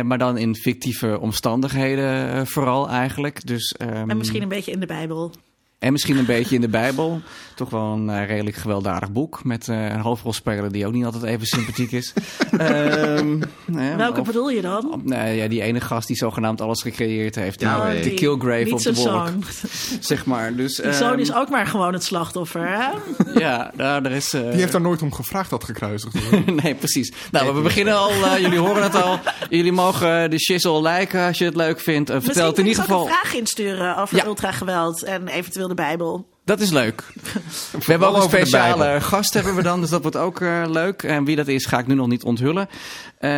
[0.01, 3.47] maar dan in fictieve omstandigheden eh, vooral eigenlijk.
[3.47, 5.31] Dus, ehm, En misschien een beetje in de Bijbel.
[5.79, 7.21] En misschien een beetje in de Bijbel.
[7.55, 9.43] Toch wel een eh, redelijk gewelddadig boek.
[9.43, 12.13] Met eh, een hoofdrolspeler die ook niet altijd even sympathiek is.
[12.57, 13.41] Ehm,
[13.75, 14.93] eh, Welke of- bedoel je dan?
[14.93, 17.59] of- nee, ja, die ene gast die zogenaamd alles gecreëerd heeft.
[17.61, 18.17] Ja, die, weet die ik.
[18.17, 19.07] Killgrave Niet op de wolk.
[19.07, 19.43] zoon.
[19.99, 20.55] Zeg maar.
[20.55, 22.87] Dus, Die zoon ehm, is ook maar gewoon het slachtoffer, hè?
[23.39, 24.33] Ja, nou, er is...
[24.33, 26.63] eh, Die heeft daar nooit om gevraagd dat gekruisigd wordt.
[26.63, 27.13] nee, precies.
[27.31, 28.09] Nou, we beginnen al.
[28.09, 29.19] eh, jullie horen het al.
[29.49, 32.11] Jullie mogen de shizzle liken als je het leuk vindt.
[32.11, 33.01] Vertel het in ieder geval.
[33.07, 34.25] een vraag insturen over Ja.
[34.25, 36.33] ultrageweld en eventueel de Bijbel.
[36.45, 37.03] Dat is leuk.
[37.71, 41.03] We hebben ook een speciale gast hebben we dan, dus dat wordt ook eh, leuk.
[41.03, 42.69] En wie dat is, ga ik nu nog niet onthullen.
[43.17, 43.29] Eh,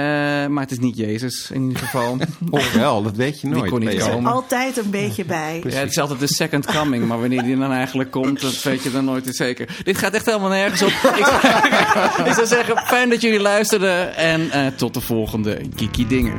[0.48, 2.18] maar het is niet Jezus in ieder geval.
[2.50, 3.70] Of wel, dat weet je Die nooit.
[3.70, 4.10] kon niet Leo.
[4.10, 4.32] komen.
[4.32, 5.62] Altijd een beetje bij.
[5.64, 8.84] Ja, het is altijd de second coming, maar wanneer die dan eigenlijk komt, dat weet
[8.84, 9.78] je dan nooit zeker.
[9.84, 10.90] Dit gaat echt helemaal nergens op.
[11.18, 16.36] Ik, ik zou zeggen, fijn dat jullie luisterden en eh, tot de volgende Kiki Dingen.